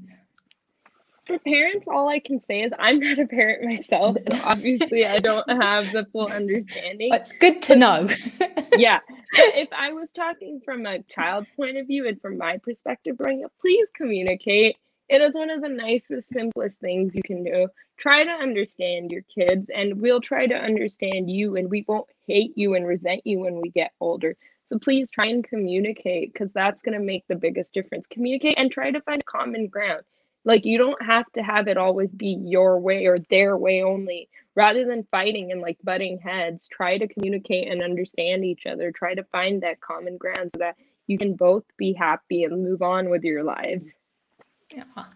For 1.26 1.40
parents, 1.40 1.88
all 1.88 2.10
I 2.10 2.20
can 2.20 2.40
say 2.40 2.62
is 2.62 2.72
I'm 2.78 3.00
not 3.00 3.18
a 3.18 3.26
parent 3.26 3.64
myself. 3.64 4.18
So 4.20 4.40
obviously, 4.44 5.06
I 5.06 5.20
don't 5.20 5.50
have 5.50 5.92
the 5.92 6.06
full 6.12 6.28
understanding. 6.28 7.14
It's 7.14 7.32
good 7.32 7.62
to 7.64 7.76
know. 7.76 8.10
yeah. 8.78 9.00
But 9.36 9.58
if 9.58 9.68
I 9.78 9.92
was 9.92 10.14
talking 10.14 10.62
from 10.64 10.86
a 10.86 11.04
child's 11.04 11.50
point 11.58 11.76
of 11.76 11.88
view 11.88 12.08
and 12.08 12.22
from 12.22 12.38
my 12.38 12.58
perspective 12.58 13.18
growing 13.18 13.44
up, 13.44 13.52
please 13.60 13.90
communicate. 13.94 14.78
It 15.10 15.20
is 15.20 15.36
one 15.36 15.50
of 15.50 15.62
the 15.62 15.68
nicest, 15.68 16.30
simplest 16.30 16.80
things 16.80 17.14
you 17.14 17.22
can 17.22 17.44
do. 17.44 17.68
Try 17.98 18.24
to 18.24 18.32
understand 18.32 19.12
your 19.12 19.24
kids, 19.24 19.70
and 19.76 20.00
we'll 20.00 20.22
try 20.22 20.48
to 20.48 20.56
understand 20.56 21.30
you, 21.30 21.58
and 21.58 21.70
we 21.70 21.84
won't 21.86 22.08
hate 22.28 22.58
you 22.58 22.76
and 22.76 22.88
resent 22.88 23.24
you 23.26 23.42
when 23.42 23.60
we 23.60 23.72
get 23.72 23.92
older. 24.00 24.38
So 24.66 24.80
please 24.80 25.12
try 25.12 25.28
and 25.28 25.44
communicate 25.44 26.34
because 26.34 26.52
that's 26.54 26.82
going 26.82 26.98
to 26.98 27.04
make 27.04 27.24
the 27.28 27.36
biggest 27.36 27.74
difference. 27.74 28.08
Communicate 28.08 28.56
and 28.58 28.72
try 28.72 28.92
to 28.92 29.02
find 29.02 29.24
common 29.26 29.68
ground. 29.68 30.02
Like, 30.44 30.66
you 30.66 30.78
don't 30.78 31.02
have 31.02 31.32
to 31.34 31.42
have 31.42 31.68
it 31.68 31.78
always 31.78 32.14
be 32.14 32.38
your 32.44 32.80
way 32.80 33.06
or 33.06 33.20
their 33.30 33.58
way 33.58 33.84
only. 33.84 34.30
Rather 34.56 34.86
than 34.86 35.08
fighting 35.12 35.52
and 35.52 35.62
like 35.62 35.78
butting 35.84 36.18
heads, 36.18 36.68
try 36.68 36.98
to 36.98 37.08
communicate 37.08 37.72
and 37.72 37.84
understand 37.84 38.46
each 38.46 38.66
other. 38.66 38.92
Try 38.92 39.16
to 39.16 39.24
find 39.26 39.62
that 39.64 39.82
common 39.82 40.18
ground 40.18 40.52
so 40.56 40.60
that 40.60 40.78
you 41.08 41.18
can 41.18 41.36
both 41.36 41.64
be 41.78 41.94
happy 41.94 42.44
and 42.44 42.64
move 42.64 42.82
on 42.82 43.10
with 43.10 43.24
your 43.24 43.44
lives. 43.44 43.92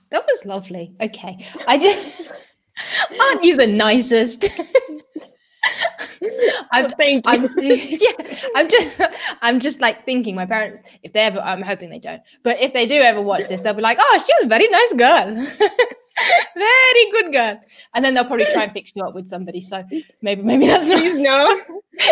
That 0.09 0.25
was 0.27 0.45
lovely. 0.45 0.93
Okay. 1.01 1.47
I 1.67 1.77
just 1.77 2.31
aren't 3.19 3.43
you 3.43 3.55
the 3.55 3.67
nicest? 3.67 4.49
I'm, 6.71 6.85
well, 6.85 6.95
thank 6.97 7.25
you. 7.25 7.31
I'm, 7.31 7.49
yeah, 7.57 8.35
I'm 8.55 8.69
just, 8.69 9.01
I'm 9.41 9.59
just 9.59 9.81
like 9.81 10.05
thinking. 10.05 10.35
My 10.35 10.45
parents, 10.45 10.83
if 11.03 11.13
they 11.13 11.21
ever, 11.21 11.39
I'm 11.39 11.61
hoping 11.61 11.89
they 11.89 11.99
don't, 11.99 12.21
but 12.43 12.59
if 12.59 12.73
they 12.73 12.85
do 12.85 12.95
ever 12.95 13.21
watch 13.21 13.47
this, 13.47 13.61
they'll 13.61 13.73
be 13.73 13.81
like, 13.81 13.97
"Oh, 13.99 14.23
she 14.25 14.33
was 14.33 14.45
a 14.45 14.47
very 14.47 14.67
nice 14.67 14.93
girl, 14.93 15.35
very 16.55 17.11
good 17.11 17.33
girl," 17.33 17.59
and 17.93 18.05
then 18.05 18.13
they'll 18.13 18.25
probably 18.25 18.47
try 18.51 18.63
and 18.63 18.71
fix 18.71 18.93
you 18.95 19.03
up 19.03 19.15
with 19.15 19.27
somebody. 19.27 19.61
So 19.61 19.83
maybe, 20.21 20.41
maybe 20.41 20.67
that's 20.67 20.89
not. 20.89 20.99
Please 20.99 21.17
no. 21.17 21.61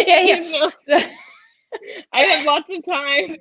yeah, 0.05 0.21
yeah. 0.21 0.61
No. 0.87 0.99
I 2.13 2.21
have 2.21 2.45
lots 2.45 2.69
of 2.69 2.85
time. 2.85 3.37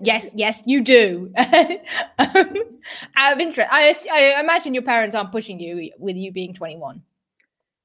yes, 0.00 0.32
yes, 0.34 0.62
you 0.66 0.82
do. 0.82 1.32
um, 1.36 2.54
out 3.16 3.32
of 3.32 3.40
interest, 3.40 3.68
I, 3.72 3.94
I 4.12 4.40
imagine 4.40 4.74
your 4.74 4.84
parents 4.84 5.14
aren't 5.14 5.32
pushing 5.32 5.58
you 5.58 5.90
with 5.98 6.16
you 6.16 6.32
being 6.32 6.54
21. 6.54 7.02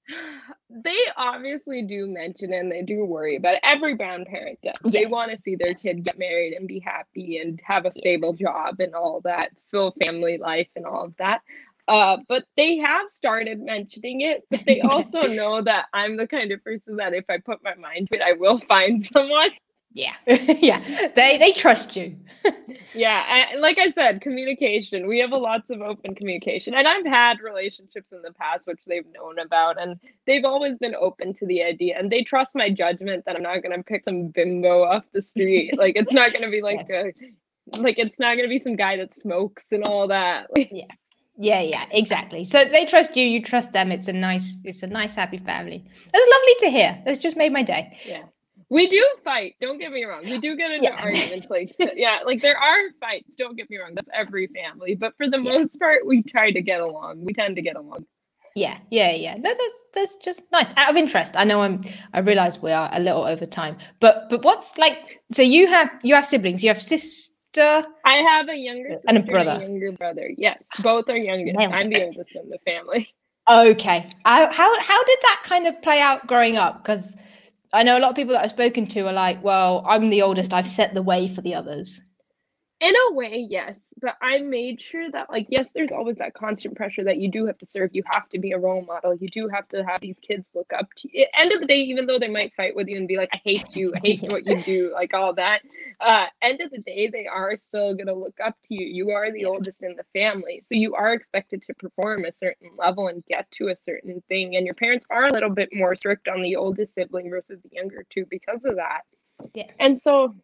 They 0.84 0.98
obviously 1.18 1.82
do 1.82 2.08
mention 2.08 2.54
and 2.54 2.72
they 2.72 2.82
do 2.82 3.04
worry 3.06 3.36
about 3.36 3.56
it. 3.56 3.62
Every 3.64 3.96
brown 3.96 4.26
parent 4.26 4.60
does. 4.64 4.76
Yes. 4.84 4.94
They 4.94 5.06
want 5.06 5.32
to 5.32 5.40
see 5.40 5.56
their 5.56 5.70
yes. 5.70 5.82
kid 5.82 6.04
get 6.04 6.18
married 6.18 6.54
and 6.54 6.68
be 6.68 6.80
happy 6.80 7.40
and 7.40 7.60
have 7.64 7.86
a 7.86 7.92
stable 7.92 8.34
job 8.34 8.80
and 8.80 8.96
all 8.96 9.22
that, 9.22 9.52
full 9.70 9.94
family 10.04 10.38
life 10.38 10.70
and 10.76 10.86
all 10.86 11.06
of 11.06 11.18
that. 11.18 11.42
Uh, 11.88 12.18
but 12.30 12.46
they 12.56 12.78
have 12.78 13.10
started 13.10 13.60
mentioning 13.60 14.22
it, 14.22 14.44
but 14.50 14.64
they 14.66 14.80
also 14.82 15.24
know 15.24 15.62
that 15.62 15.88
I'm 15.94 16.16
the 16.16 16.28
kind 16.28 16.52
of 16.52 16.64
person 16.64 16.96
that 16.98 17.14
if 17.14 17.26
I 17.30 17.38
put 17.38 17.64
my 17.64 17.76
mind 17.76 18.10
to 18.10 18.18
it, 18.18 18.22
I 18.22 18.34
will 18.34 18.60
find 18.60 19.04
someone. 19.14 19.50
Yeah, 19.94 20.14
yeah, 20.28 21.10
they 21.16 21.38
they 21.38 21.52
trust 21.52 21.98
you. 21.98 22.16
yeah, 22.96 23.50
and 23.52 23.62
like 23.62 23.78
I 23.78 23.90
said, 23.90 24.22
communication. 24.22 25.06
We 25.06 25.20
have 25.20 25.34
a 25.34 25.38
lots 25.38 25.70
of 25.70 25.82
open 25.82 26.16
communication, 26.16 26.74
and 26.74 26.88
I've 26.88 27.06
had 27.06 27.42
relationships 27.42 28.14
in 28.14 28.22
the 28.22 28.32
past 28.32 28.68
which 28.68 28.80
they've 28.88 29.06
known 29.14 29.38
about, 29.40 29.82
and 29.82 30.00
they've 30.26 30.46
always 30.46 30.78
been 30.78 30.96
open 30.96 31.34
to 31.36 31.46
the 31.46 31.62
idea, 31.64 32.00
and 32.00 32.10
they 32.10 32.24
trust 32.24 32.56
my 32.56 32.70
judgment 32.70 33.26
that 33.26 33.36
I'm 33.36 33.44
not 33.44 33.62
going 33.62 33.76
to 33.76 33.84
pick 33.84 34.06
some 34.06 34.28
bimbo 34.28 34.84
off 34.84 35.04
the 35.14 35.22
street. 35.22 35.78
like 35.78 35.98
it's 35.98 36.14
not 36.14 36.32
going 36.32 36.44
to 36.44 36.52
be 36.52 36.62
like 36.62 36.86
yes. 36.90 37.14
a, 37.76 37.82
like 37.82 38.00
it's 38.00 38.18
not 38.18 38.36
going 38.36 38.46
to 38.46 38.50
be 38.50 38.60
some 38.60 38.78
guy 38.78 38.96
that 38.96 39.14
smokes 39.14 39.68
and 39.72 39.84
all 39.84 40.08
that. 40.08 40.48
yeah. 40.56 40.86
Yeah, 41.38 41.62
yeah, 41.62 41.86
exactly. 41.92 42.46
So 42.46 42.66
they 42.66 42.86
trust 42.86 43.18
you, 43.18 43.26
you 43.26 43.42
trust 43.42 43.72
them. 43.72 43.92
It's 43.92 44.08
a 44.08 44.14
nice, 44.14 44.58
it's 44.64 44.84
a 44.84 44.88
nice, 44.88 45.16
happy 45.16 45.40
family. 45.40 45.84
That's 46.14 46.26
lovely 46.32 46.54
to 46.60 46.70
hear. 46.70 47.02
That's 47.04 47.18
just 47.18 47.36
made 47.36 47.52
my 47.52 47.64
day. 47.64 47.98
Yeah. 48.06 48.24
We 48.72 48.88
do 48.88 49.06
fight. 49.26 49.56
Don't 49.60 49.80
get 49.80 49.92
me 49.92 50.06
wrong. 50.06 50.22
We 50.24 50.38
do 50.38 50.56
get 50.56 50.72
into 50.72 50.86
yeah. 50.86 51.04
arguments. 51.04 51.48
Like, 51.50 51.76
yeah, 51.98 52.20
like 52.26 52.42
there 52.42 52.58
are 52.58 52.80
fights. 53.02 53.36
Don't 53.36 53.58
get 53.58 53.70
me 53.70 53.78
wrong. 53.78 53.92
That's 53.96 54.08
every 54.14 54.48
family. 54.48 54.96
But 54.96 55.14
for 55.18 55.30
the 55.30 55.42
yeah. 55.42 55.58
most 55.58 55.78
part, 55.78 56.06
we 56.06 56.24
try 56.24 56.52
to 56.52 56.62
get 56.62 56.80
along. 56.80 57.26
We 57.26 57.34
tend 57.34 57.58
to 57.58 57.62
get 57.62 57.76
along. 57.76 58.06
Yeah, 58.56 58.78
yeah, 58.90 59.12
yeah. 59.12 59.36
No, 59.36 59.54
that's 59.54 59.86
that's 59.94 60.16
just 60.24 60.44
nice. 60.54 60.74
Out 60.78 60.90
of 60.90 60.96
interest, 60.96 61.34
I 61.36 61.44
know 61.44 61.62
I'm. 61.62 61.82
I 62.14 62.20
realize 62.20 62.62
we 62.62 62.72
are 62.72 62.90
a 62.94 63.00
little 63.02 63.26
over 63.26 63.46
time, 63.46 63.78
but 64.00 64.30
but 64.30 64.42
what's 64.44 64.78
like? 64.78 65.22
So 65.34 65.42
you 65.42 65.68
have 65.68 65.92
you 66.02 66.16
have 66.16 66.26
siblings. 66.26 66.64
You 66.64 66.70
have 66.70 66.82
sister. 66.82 67.84
I 68.06 68.16
have 68.16 68.48
a 68.48 68.56
younger 68.56 68.96
and 69.06 69.18
a 69.18 69.24
brother. 69.24 69.52
And 69.52 69.64
a 69.64 69.66
younger 69.66 69.92
brother. 69.92 70.30
Yes, 70.38 70.66
both 70.82 71.10
are 71.10 71.18
youngest. 71.18 71.60
I'm 71.60 71.90
the 71.90 72.06
oldest 72.06 72.36
in 72.36 72.50
the 72.50 72.60
family. 72.66 73.14
Okay. 73.50 74.10
how 74.24 74.50
how 74.54 75.04
did 75.04 75.20
that 75.24 75.42
kind 75.44 75.68
of 75.68 75.82
play 75.82 76.00
out 76.00 76.26
growing 76.28 76.56
up? 76.56 76.84
Because 76.84 77.18
I 77.74 77.84
know 77.84 77.98
a 77.98 78.02
lot 78.02 78.10
of 78.10 78.16
people 78.16 78.34
that 78.34 78.44
I've 78.44 78.50
spoken 78.50 78.86
to 78.88 79.08
are 79.08 79.14
like, 79.14 79.44
well, 79.44 79.86
I'm 79.88 80.10
the 80.10 80.22
oldest, 80.22 80.54
I've 80.54 80.68
set 80.68 80.94
the 80.94 81.02
way 81.02 81.28
for 81.28 81.42
the 81.42 81.56
others. 81.56 82.02
In 82.82 82.94
a 83.10 83.14
way, 83.14 83.48
yes 83.50 83.92
but 84.02 84.18
I 84.22 84.40
made 84.40 84.82
sure 84.82 85.10
that 85.12 85.30
like 85.30 85.48
yes, 85.50 85.72
there's 85.72 85.92
always 85.92 86.18
that 86.18 86.34
constant 86.34 86.76
pressure 86.76 87.04
that 87.04 87.18
you 87.18 87.30
do 87.30 87.46
have 87.46 87.58
to 87.60 87.68
serve. 87.68 87.92
You 87.94 88.04
have 88.12 88.28
to 88.30 88.40
be 88.40 88.52
a 88.52 88.58
role 88.58 88.82
model. 88.82 89.14
You 89.14 89.30
do 89.30 89.48
have 89.48 89.68
to 89.70 89.86
have 89.86 90.02
these 90.02 90.18
kids 90.22 90.50
look 90.54 90.74
up 90.74 90.88
to 90.98 91.10
you. 91.14 91.26
End 91.38 91.52
of 91.54 91.62
the 91.62 91.68
day, 91.68 91.78
even 91.78 92.08
though 92.08 92.20
they 92.20 92.28
might 92.28 92.54
fight 92.56 92.76
with 92.76 92.88
you 92.88 92.98
and 92.98 93.08
be 93.08 93.18
like, 93.18 93.30
I 93.34 93.40
hate 93.44 93.76
you, 93.76 93.94
I 93.96 94.00
hate 94.00 94.22
what 94.24 94.46
you 94.46 94.62
do, 94.64 94.92
like 94.94 95.14
all 95.14 95.34
that. 95.34 95.62
Uh, 96.00 96.26
end 96.42 96.60
of 96.60 96.72
the 96.72 96.80
day, 96.80 97.08
they 97.08 97.28
are 97.28 97.56
still 97.56 97.96
gonna 97.96 98.14
look 98.14 98.40
up 98.44 98.56
to 98.68 98.74
you. 98.74 98.86
You 98.86 99.12
are 99.12 99.32
the 99.32 99.46
oldest 99.46 99.84
in 99.84 99.96
the 99.96 100.06
family, 100.20 100.62
so 100.64 100.76
you 100.76 100.96
are 100.96 101.14
expected 101.14 101.62
to 101.64 101.74
perform 101.76 102.26
a 102.26 102.32
certain 102.32 102.72
level 102.78 103.08
and 103.08 103.24
get 103.26 103.50
to 103.52 103.68
a 103.68 103.76
certain 103.76 104.22
thing. 104.28 104.56
And 104.56 104.66
your 104.66 104.76
parents 104.76 105.06
are 105.10 105.28
a 105.28 105.32
little 105.34 105.50
bit 105.50 105.70
more 105.74 105.96
strict 105.96 106.28
on 106.28 106.42
the 106.42 106.56
oldest 106.56 106.96
sibling 106.96 107.30
versus 107.30 107.60
the 107.62 107.70
younger 107.72 108.04
two 108.10 108.26
because 108.30 108.60
of 108.66 108.78
that. 108.78 109.02
Yeah. 109.54 109.70
And 109.80 110.00
so, 110.00 110.36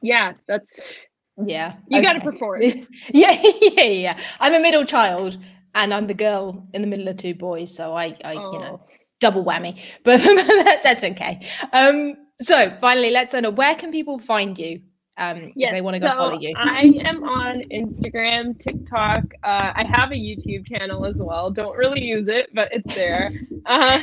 yeah, 0.00 0.34
that's 0.46 1.06
yeah. 1.44 1.76
You 1.88 1.98
okay. 1.98 2.06
got 2.06 2.12
to 2.14 2.20
perform. 2.20 2.62
yeah, 3.12 3.36
yeah, 3.60 3.82
yeah. 3.82 4.18
I'm 4.40 4.54
a 4.54 4.60
middle 4.60 4.84
child 4.84 5.38
and 5.74 5.94
I'm 5.94 6.06
the 6.06 6.14
girl 6.14 6.66
in 6.72 6.82
the 6.82 6.88
middle 6.88 7.08
of 7.08 7.16
two 7.16 7.34
boys. 7.34 7.74
So 7.74 7.94
I, 7.94 8.16
I 8.24 8.34
oh. 8.34 8.52
you 8.52 8.58
know, 8.58 8.80
oh. 8.82 8.86
double 9.20 9.44
whammy, 9.44 9.80
but 10.04 10.20
that, 10.20 10.80
that's 10.82 11.04
okay. 11.04 11.46
Um, 11.72 12.14
so 12.40 12.76
finally, 12.80 13.10
let's 13.10 13.34
know 13.34 13.50
where 13.50 13.74
can 13.74 13.90
people 13.90 14.18
find 14.18 14.58
you? 14.58 14.80
Um, 15.18 15.52
yes, 15.54 15.68
if 15.68 15.72
they 15.74 15.80
want 15.82 15.94
to 15.94 16.00
go 16.00 16.08
so 16.08 16.16
follow 16.16 16.40
you. 16.40 16.54
I 16.56 16.90
am 17.04 17.22
on 17.22 17.62
Instagram, 17.70 18.58
TikTok. 18.58 19.22
Uh, 19.44 19.72
I 19.74 19.84
have 19.84 20.10
a 20.10 20.14
YouTube 20.14 20.66
channel 20.66 21.04
as 21.04 21.16
well. 21.16 21.50
Don't 21.50 21.76
really 21.76 22.02
use 22.02 22.28
it, 22.28 22.48
but 22.54 22.70
it's 22.72 22.94
there. 22.94 23.30
uh, 23.66 24.02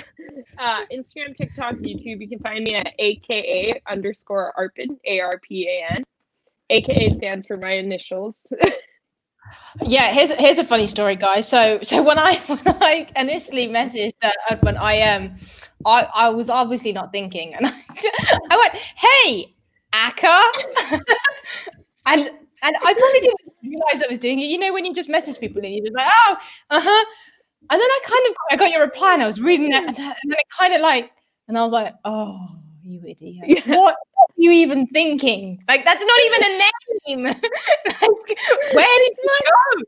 uh, 0.59 0.85
Instagram, 0.93 1.35
TikTok, 1.35 1.75
YouTube. 1.77 2.21
You 2.21 2.29
can 2.29 2.39
find 2.39 2.63
me 2.63 2.75
at 2.75 2.93
AKA 2.99 3.81
underscore 3.89 4.53
ARPAN, 4.57 4.97
A 5.05 5.19
R 5.19 5.39
P 5.39 5.67
A 5.67 5.93
N. 5.95 6.03
AKA 6.69 7.09
stands 7.09 7.45
for 7.45 7.57
my 7.57 7.71
initials. 7.73 8.47
yeah, 9.81 10.11
here's 10.13 10.31
here's 10.31 10.57
a 10.57 10.63
funny 10.63 10.87
story, 10.87 11.15
guys. 11.15 11.47
So 11.47 11.79
so 11.83 12.01
when 12.01 12.19
I 12.19 12.35
when 12.47 12.61
I 12.81 13.07
initially 13.15 13.67
messaged 13.67 14.13
uh, 14.21 14.55
when 14.61 14.77
I 14.77 15.01
um 15.01 15.37
I 15.85 16.07
I 16.13 16.29
was 16.29 16.49
obviously 16.49 16.91
not 16.91 17.11
thinking, 17.11 17.53
and 17.55 17.65
I, 17.67 17.71
I 18.51 18.57
went, 18.57 18.75
"Hey, 18.75 19.55
Aka," 19.93 20.41
and 22.05 22.29
and 22.61 22.75
I 22.83 22.93
probably 22.93 23.19
didn't 23.21 23.39
realize 23.63 24.03
I 24.03 24.07
was 24.09 24.19
doing 24.19 24.39
it. 24.39 24.45
You 24.47 24.57
know, 24.57 24.73
when 24.73 24.85
you 24.85 24.93
just 24.93 25.09
message 25.09 25.39
people 25.39 25.61
and 25.63 25.73
you're 25.73 25.85
just 25.85 25.95
like, 25.95 26.11
"Oh, 26.27 26.37
uh 26.71 26.81
huh," 26.83 27.05
and 27.69 27.81
then 27.81 27.89
I 27.89 27.99
kind 28.03 28.27
of 28.27 28.35
I 28.51 28.55
got 28.57 28.71
your 28.71 28.81
reply 28.81 29.13
and 29.13 29.23
I 29.23 29.27
was 29.27 29.39
reading 29.41 29.71
it, 29.73 29.77
and, 29.77 29.87
and 29.87 29.97
then 29.97 30.31
it 30.33 30.45
kind 30.57 30.73
of 30.73 30.81
like, 30.81 31.11
and 31.47 31.57
I 31.57 31.63
was 31.63 31.71
like, 31.73 31.93
"Oh." 32.05 32.58
You 32.89 33.01
idiot. 33.05 33.45
Yeah. 33.45 33.61
What 33.77 33.93
are 33.93 34.33
you 34.35 34.51
even 34.51 34.87
thinking? 34.87 35.63
Like, 35.67 35.85
that's 35.85 36.03
not 36.03 36.19
even 36.25 36.43
a 36.43 36.57
name. 36.57 37.23
like, 37.25 38.37
where 38.73 38.99
did 38.99 39.17
you 39.23 39.39
go? 39.45 39.83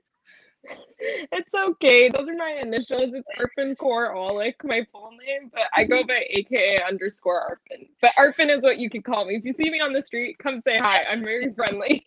It's 1.32 1.56
okay. 1.56 2.10
Those 2.10 2.30
are 2.30 2.36
my 2.36 2.60
initials. 2.62 3.12
It's 3.16 3.40
Arpan 3.40 3.76
Kaur 3.76 4.14
Aulakh, 4.14 4.64
my 4.64 4.86
full 4.92 5.10
name, 5.26 5.50
but 5.52 5.64
I 5.74 5.86
go 5.86 6.04
by 6.04 6.24
AKA 6.30 6.84
underscore 6.88 7.58
Arpan. 7.72 7.88
But 8.04 8.12
Arpan 8.20 8.56
is 8.56 8.62
what 8.62 8.78
you 8.78 8.88
could 8.88 9.04
call 9.04 9.26
me. 9.26 9.36
If 9.36 9.46
you 9.46 9.54
see 9.54 9.72
me 9.72 9.80
on 9.82 9.94
the 9.94 10.04
street, 10.04 10.38
come 10.38 10.62
say 10.62 10.78
hi. 10.78 11.02
I'm 11.10 11.22
very 11.22 11.52
friendly. 11.56 12.06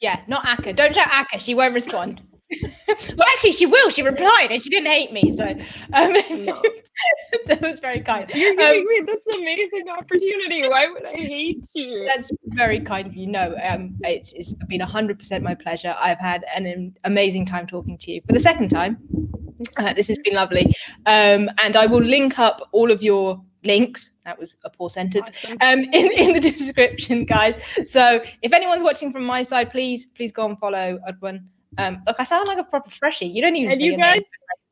Yeah, 0.00 0.20
not 0.28 0.44
Akka. 0.44 0.74
Don't 0.74 0.94
shout 0.94 1.08
Akka. 1.10 1.40
She 1.40 1.54
won't 1.54 1.72
respond. 1.72 2.20
well, 2.88 3.26
actually, 3.32 3.52
she 3.52 3.66
will. 3.66 3.90
She 3.90 4.02
replied, 4.02 4.48
and 4.50 4.62
she 4.62 4.70
didn't 4.70 4.90
hate 4.90 5.12
me. 5.12 5.32
So 5.32 5.48
um, 5.92 6.12
no. 6.44 6.62
that 7.46 7.60
was 7.60 7.80
very 7.80 8.00
kind. 8.00 8.30
You're 8.32 8.54
giving 8.54 8.80
um, 8.80 8.86
me 8.86 9.02
this 9.04 9.26
amazing 9.34 9.88
opportunity. 9.88 10.68
Why 10.68 10.88
would 10.88 11.04
I 11.04 11.16
hate 11.16 11.64
you? 11.74 12.08
That's 12.14 12.30
very 12.44 12.80
kind 12.80 13.06
of 13.06 13.14
you. 13.14 13.26
No, 13.26 13.56
um, 13.62 13.96
it's, 14.02 14.32
it's 14.32 14.54
been 14.68 14.80
hundred 14.80 15.18
percent 15.18 15.42
my 15.42 15.54
pleasure. 15.54 15.94
I've 16.00 16.18
had 16.18 16.44
an 16.54 16.94
amazing 17.04 17.46
time 17.46 17.66
talking 17.66 17.98
to 17.98 18.12
you 18.12 18.20
for 18.26 18.32
the 18.32 18.40
second 18.40 18.68
time. 18.68 18.98
Uh, 19.76 19.92
this 19.92 20.06
has 20.08 20.18
been 20.18 20.34
lovely, 20.34 20.66
um, 21.06 21.50
and 21.62 21.76
I 21.76 21.86
will 21.86 22.02
link 22.02 22.38
up 22.38 22.60
all 22.72 22.90
of 22.90 23.02
your 23.02 23.42
links 23.64 24.10
that 24.24 24.38
was 24.38 24.58
a 24.64 24.70
poor 24.70 24.88
sentence 24.88 25.32
um 25.60 25.80
in, 25.92 26.12
in 26.12 26.32
the 26.34 26.38
description 26.38 27.24
guys 27.24 27.60
so 27.84 28.22
if 28.42 28.52
anyone's 28.52 28.82
watching 28.82 29.10
from 29.10 29.24
my 29.24 29.42
side 29.42 29.72
please 29.72 30.06
please 30.06 30.30
go 30.30 30.46
and 30.46 30.56
follow 30.60 31.00
Udwan 31.10 31.42
um, 31.78 32.02
look, 32.06 32.16
I 32.18 32.24
sound 32.24 32.48
like 32.48 32.58
a 32.58 32.64
proper 32.64 32.90
freshie. 32.90 33.26
You 33.26 33.42
don't 33.42 33.56
even 33.56 33.72
and 33.72 33.80
you 33.80 33.96
guys, 33.96 34.20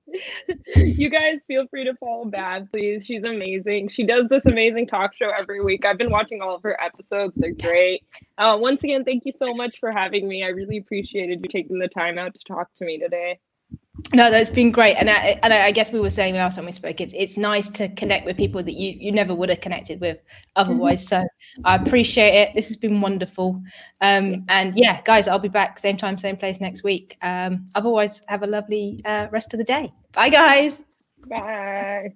you 0.76 1.10
guys 1.10 1.42
feel 1.46 1.66
free 1.68 1.84
to 1.84 1.94
follow 1.94 2.24
Bad, 2.24 2.70
please. 2.70 3.04
She's 3.04 3.24
amazing. 3.24 3.88
She 3.88 4.04
does 4.04 4.28
this 4.28 4.46
amazing 4.46 4.86
talk 4.86 5.14
show 5.14 5.28
every 5.38 5.62
week. 5.62 5.84
I've 5.84 5.98
been 5.98 6.10
watching 6.10 6.42
all 6.42 6.54
of 6.54 6.62
her 6.62 6.80
episodes. 6.82 7.34
They're 7.36 7.52
great. 7.52 8.04
Uh, 8.38 8.56
once 8.60 8.82
again, 8.84 9.04
thank 9.04 9.24
you 9.26 9.32
so 9.36 9.52
much 9.54 9.78
for 9.78 9.90
having 9.90 10.28
me. 10.28 10.44
I 10.44 10.48
really 10.48 10.78
appreciated 10.78 11.40
you 11.42 11.48
taking 11.48 11.78
the 11.78 11.88
time 11.88 12.18
out 12.18 12.34
to 12.34 12.40
talk 12.46 12.68
to 12.76 12.84
me 12.84 12.98
today. 12.98 13.38
No, 14.12 14.30
that's 14.30 14.50
been 14.50 14.70
great, 14.70 14.96
and 14.96 15.08
I, 15.08 15.38
and 15.42 15.52
I 15.52 15.70
guess 15.70 15.92
we 15.92 15.98
were 15.98 16.10
saying 16.10 16.34
last 16.34 16.56
time 16.56 16.66
we 16.66 16.72
spoke, 16.72 17.00
it's 17.00 17.14
it's 17.16 17.36
nice 17.36 17.68
to 17.70 17.88
connect 17.90 18.26
with 18.26 18.36
people 18.36 18.62
that 18.62 18.72
you 18.72 18.94
you 18.98 19.12
never 19.12 19.34
would 19.34 19.48
have 19.48 19.60
connected 19.60 20.00
with 20.00 20.18
otherwise. 20.56 21.08
Mm-hmm. 21.08 21.22
So 21.22 21.28
I 21.64 21.76
appreciate 21.76 22.34
it. 22.34 22.54
This 22.54 22.66
has 22.66 22.76
been 22.76 23.00
wonderful, 23.00 23.62
um, 24.00 24.44
and 24.48 24.76
yeah, 24.76 25.00
guys, 25.04 25.26
I'll 25.26 25.38
be 25.38 25.48
back 25.48 25.78
same 25.78 25.96
time, 25.96 26.18
same 26.18 26.36
place 26.36 26.60
next 26.60 26.84
week. 26.84 27.16
Um, 27.22 27.66
otherwise, 27.74 28.20
have 28.28 28.42
a 28.42 28.48
lovely 28.48 29.00
uh, 29.04 29.28
rest 29.30 29.54
of 29.54 29.58
the 29.58 29.64
day. 29.64 29.92
Bye, 30.12 30.28
guys. 30.28 30.82
Bye. 31.26 32.14